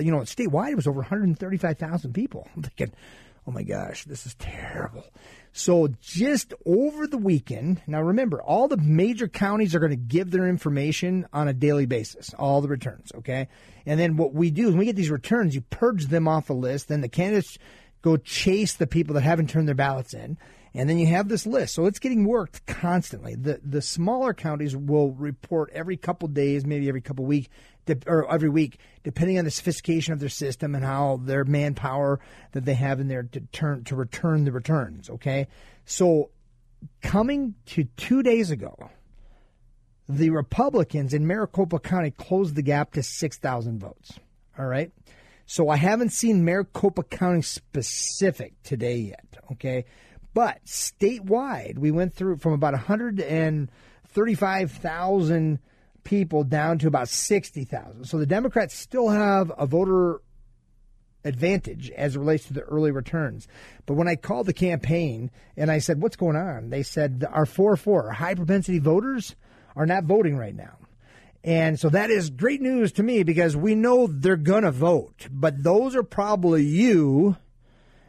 you 0.00 0.10
know, 0.10 0.20
statewide 0.20 0.70
it 0.70 0.76
was 0.76 0.86
over 0.86 1.00
135,000 1.00 2.14
people. 2.14 2.48
I'm 2.56 2.62
thinking, 2.62 2.94
oh 3.46 3.50
my 3.50 3.62
gosh, 3.62 4.04
this 4.04 4.26
is 4.26 4.34
terrible. 4.34 5.04
So 5.52 5.88
just 6.00 6.54
over 6.64 7.06
the 7.06 7.18
weekend, 7.18 7.82
now 7.86 8.00
remember, 8.00 8.40
all 8.40 8.68
the 8.68 8.78
major 8.78 9.28
counties 9.28 9.74
are 9.74 9.80
going 9.80 9.90
to 9.90 9.96
give 9.96 10.30
their 10.30 10.48
information 10.48 11.26
on 11.32 11.48
a 11.48 11.52
daily 11.52 11.84
basis, 11.86 12.32
all 12.34 12.60
the 12.60 12.68
returns, 12.68 13.12
okay? 13.16 13.48
And 13.84 14.00
then 14.00 14.16
what 14.16 14.32
we 14.32 14.50
do 14.50 14.64
is 14.64 14.70
when 14.70 14.78
we 14.78 14.86
get 14.86 14.96
these 14.96 15.10
returns, 15.10 15.54
you 15.54 15.60
purge 15.60 16.06
them 16.06 16.26
off 16.26 16.48
a 16.48 16.54
list, 16.54 16.88
then 16.88 17.02
the 17.02 17.08
candidates 17.08 17.58
go 18.00 18.16
chase 18.16 18.74
the 18.74 18.86
people 18.86 19.14
that 19.14 19.22
haven't 19.22 19.50
turned 19.50 19.68
their 19.68 19.74
ballots 19.74 20.14
in. 20.14 20.38
And 20.74 20.88
then 20.88 20.96
you 20.96 21.06
have 21.08 21.28
this 21.28 21.46
list. 21.46 21.74
So 21.74 21.84
it's 21.84 21.98
getting 21.98 22.24
worked 22.24 22.64
constantly. 22.64 23.34
The 23.34 23.60
the 23.62 23.82
smaller 23.82 24.32
counties 24.32 24.74
will 24.74 25.12
report 25.12 25.70
every 25.74 25.98
couple 25.98 26.28
days, 26.28 26.64
maybe 26.64 26.88
every 26.88 27.02
couple 27.02 27.26
week, 27.26 27.50
or 28.06 28.32
every 28.32 28.48
week, 28.48 28.78
depending 29.02 29.38
on 29.38 29.44
the 29.44 29.50
sophistication 29.50 30.12
of 30.12 30.20
their 30.20 30.28
system 30.28 30.74
and 30.74 30.84
how 30.84 31.20
their 31.22 31.44
manpower 31.44 32.20
that 32.52 32.64
they 32.64 32.74
have 32.74 33.00
in 33.00 33.08
there 33.08 33.24
to 33.24 33.40
turn 33.52 33.84
to 33.84 33.96
return 33.96 34.44
the 34.44 34.52
returns. 34.52 35.10
Okay, 35.10 35.48
so 35.84 36.30
coming 37.00 37.54
to 37.66 37.84
two 37.96 38.22
days 38.22 38.50
ago, 38.50 38.76
the 40.08 40.30
Republicans 40.30 41.14
in 41.14 41.26
Maricopa 41.26 41.78
County 41.78 42.10
closed 42.10 42.54
the 42.54 42.62
gap 42.62 42.92
to 42.92 43.02
six 43.02 43.38
thousand 43.38 43.80
votes. 43.80 44.18
All 44.58 44.66
right. 44.66 44.92
So 45.46 45.68
I 45.68 45.76
haven't 45.76 46.10
seen 46.10 46.44
Maricopa 46.44 47.02
County 47.02 47.42
specific 47.42 48.54
today 48.62 48.96
yet, 48.96 49.26
okay? 49.52 49.84
But 50.34 50.64
statewide, 50.64 51.78
we 51.78 51.90
went 51.90 52.14
through 52.14 52.38
from 52.38 52.54
about 52.54 52.72
135,000 52.72 55.58
people 56.04 56.44
down 56.44 56.78
to 56.78 56.86
about 56.86 57.08
60,000. 57.08 58.04
So 58.04 58.18
the 58.18 58.26
Democrats 58.26 58.74
still 58.74 59.08
have 59.08 59.52
a 59.56 59.66
voter 59.66 60.20
advantage 61.24 61.90
as 61.90 62.16
it 62.16 62.18
relates 62.18 62.46
to 62.46 62.52
the 62.52 62.62
early 62.62 62.90
returns. 62.90 63.46
But 63.86 63.94
when 63.94 64.08
I 64.08 64.16
called 64.16 64.46
the 64.46 64.52
campaign 64.52 65.30
and 65.56 65.70
I 65.70 65.78
said, 65.78 66.02
What's 66.02 66.16
going 66.16 66.36
on? 66.36 66.70
They 66.70 66.82
said, 66.82 67.24
Our 67.30 67.46
4 67.46 67.76
4, 67.76 68.10
high 68.12 68.34
propensity 68.34 68.78
voters 68.78 69.36
are 69.76 69.86
not 69.86 70.04
voting 70.04 70.36
right 70.36 70.54
now. 70.54 70.76
And 71.44 71.78
so 71.78 71.88
that 71.88 72.10
is 72.10 72.30
great 72.30 72.60
news 72.60 72.92
to 72.92 73.02
me 73.02 73.24
because 73.24 73.56
we 73.56 73.74
know 73.74 74.06
they're 74.06 74.36
going 74.36 74.62
to 74.62 74.70
vote. 74.70 75.26
But 75.30 75.62
those 75.62 75.96
are 75.96 76.04
probably 76.04 76.62
you 76.62 77.36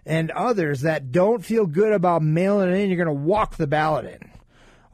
and 0.06 0.30
others 0.32 0.82
that 0.82 1.12
don't 1.12 1.44
feel 1.44 1.66
good 1.66 1.94
about 1.94 2.22
mailing 2.22 2.70
it 2.70 2.76
in. 2.76 2.90
You're 2.90 3.04
going 3.04 3.18
to 3.18 3.24
walk 3.24 3.56
the 3.56 3.66
ballot 3.66 4.06
in. 4.06 4.33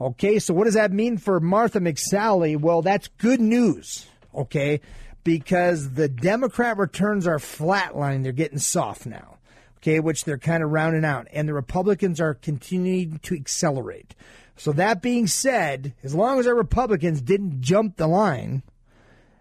Okay, 0.00 0.38
so 0.38 0.54
what 0.54 0.64
does 0.64 0.74
that 0.74 0.92
mean 0.92 1.18
for 1.18 1.40
Martha 1.40 1.78
McSally? 1.78 2.58
Well, 2.58 2.80
that's 2.80 3.08
good 3.18 3.40
news. 3.40 4.06
Okay, 4.34 4.80
because 5.24 5.92
the 5.92 6.08
Democrat 6.08 6.78
returns 6.78 7.26
are 7.26 7.38
flatlining. 7.38 8.22
They're 8.22 8.32
getting 8.32 8.58
soft 8.58 9.04
now. 9.04 9.36
Okay, 9.78 10.00
which 10.00 10.24
they're 10.24 10.38
kind 10.38 10.62
of 10.62 10.70
rounding 10.70 11.04
out. 11.04 11.26
And 11.32 11.48
the 11.48 11.54
Republicans 11.54 12.20
are 12.20 12.34
continuing 12.34 13.18
to 13.24 13.34
accelerate. 13.34 14.14
So 14.56 14.72
that 14.72 15.02
being 15.02 15.26
said, 15.26 15.94
as 16.02 16.14
long 16.14 16.38
as 16.38 16.46
our 16.46 16.54
Republicans 16.54 17.22
didn't 17.22 17.60
jump 17.60 17.96
the 17.96 18.06
line, 18.06 18.62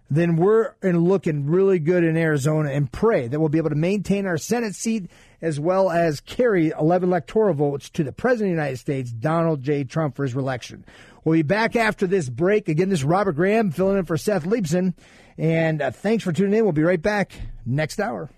then 0.10 0.36
we're 0.36 0.74
looking 0.82 1.46
really 1.46 1.80
good 1.80 2.04
in 2.04 2.18
Arizona 2.18 2.72
and 2.72 2.92
pray 2.92 3.28
that 3.28 3.40
we'll 3.40 3.50
be 3.50 3.60
able 3.60 3.70
to 3.70 3.76
maintain 3.76 4.26
our 4.26 4.38
Senate 4.38 4.76
seat 4.76 5.10
as 5.42 5.60
well 5.60 5.90
as 5.90 6.20
carry 6.20 6.70
11 6.70 7.10
electoral 7.10 7.54
votes 7.54 7.90
to 7.92 8.04
the 8.04 8.12
President 8.12 8.52
of 8.52 8.56
the 8.56 8.62
United 8.62 8.78
States, 8.78 9.12
Donald 9.12 9.64
J. 9.64 9.84
Trump, 9.84 10.16
for 10.16 10.24
his 10.24 10.36
reelection. 10.36 10.84
We'll 11.24 11.38
be 11.38 11.44
back 11.44 11.76
after 11.76 12.08
this 12.08 12.30
break. 12.30 12.70
Again, 12.70 12.90
this 12.90 13.00
is 13.00 13.06
Robert 13.06 13.34
Graham 13.34 13.72
filling 13.72 13.98
in 13.98 14.06
for 14.06 14.18
Seth 14.18 14.46
Leibsohn. 14.46 14.94
And 15.38 15.82
uh, 15.82 15.92
thanks 15.92 16.24
for 16.24 16.34
tuning 16.34 16.58
in. 16.58 16.64
We'll 16.64 16.74
be 16.74 16.84
right 16.84 17.02
back 17.02 17.34
next 17.66 18.00
hour. 18.00 18.30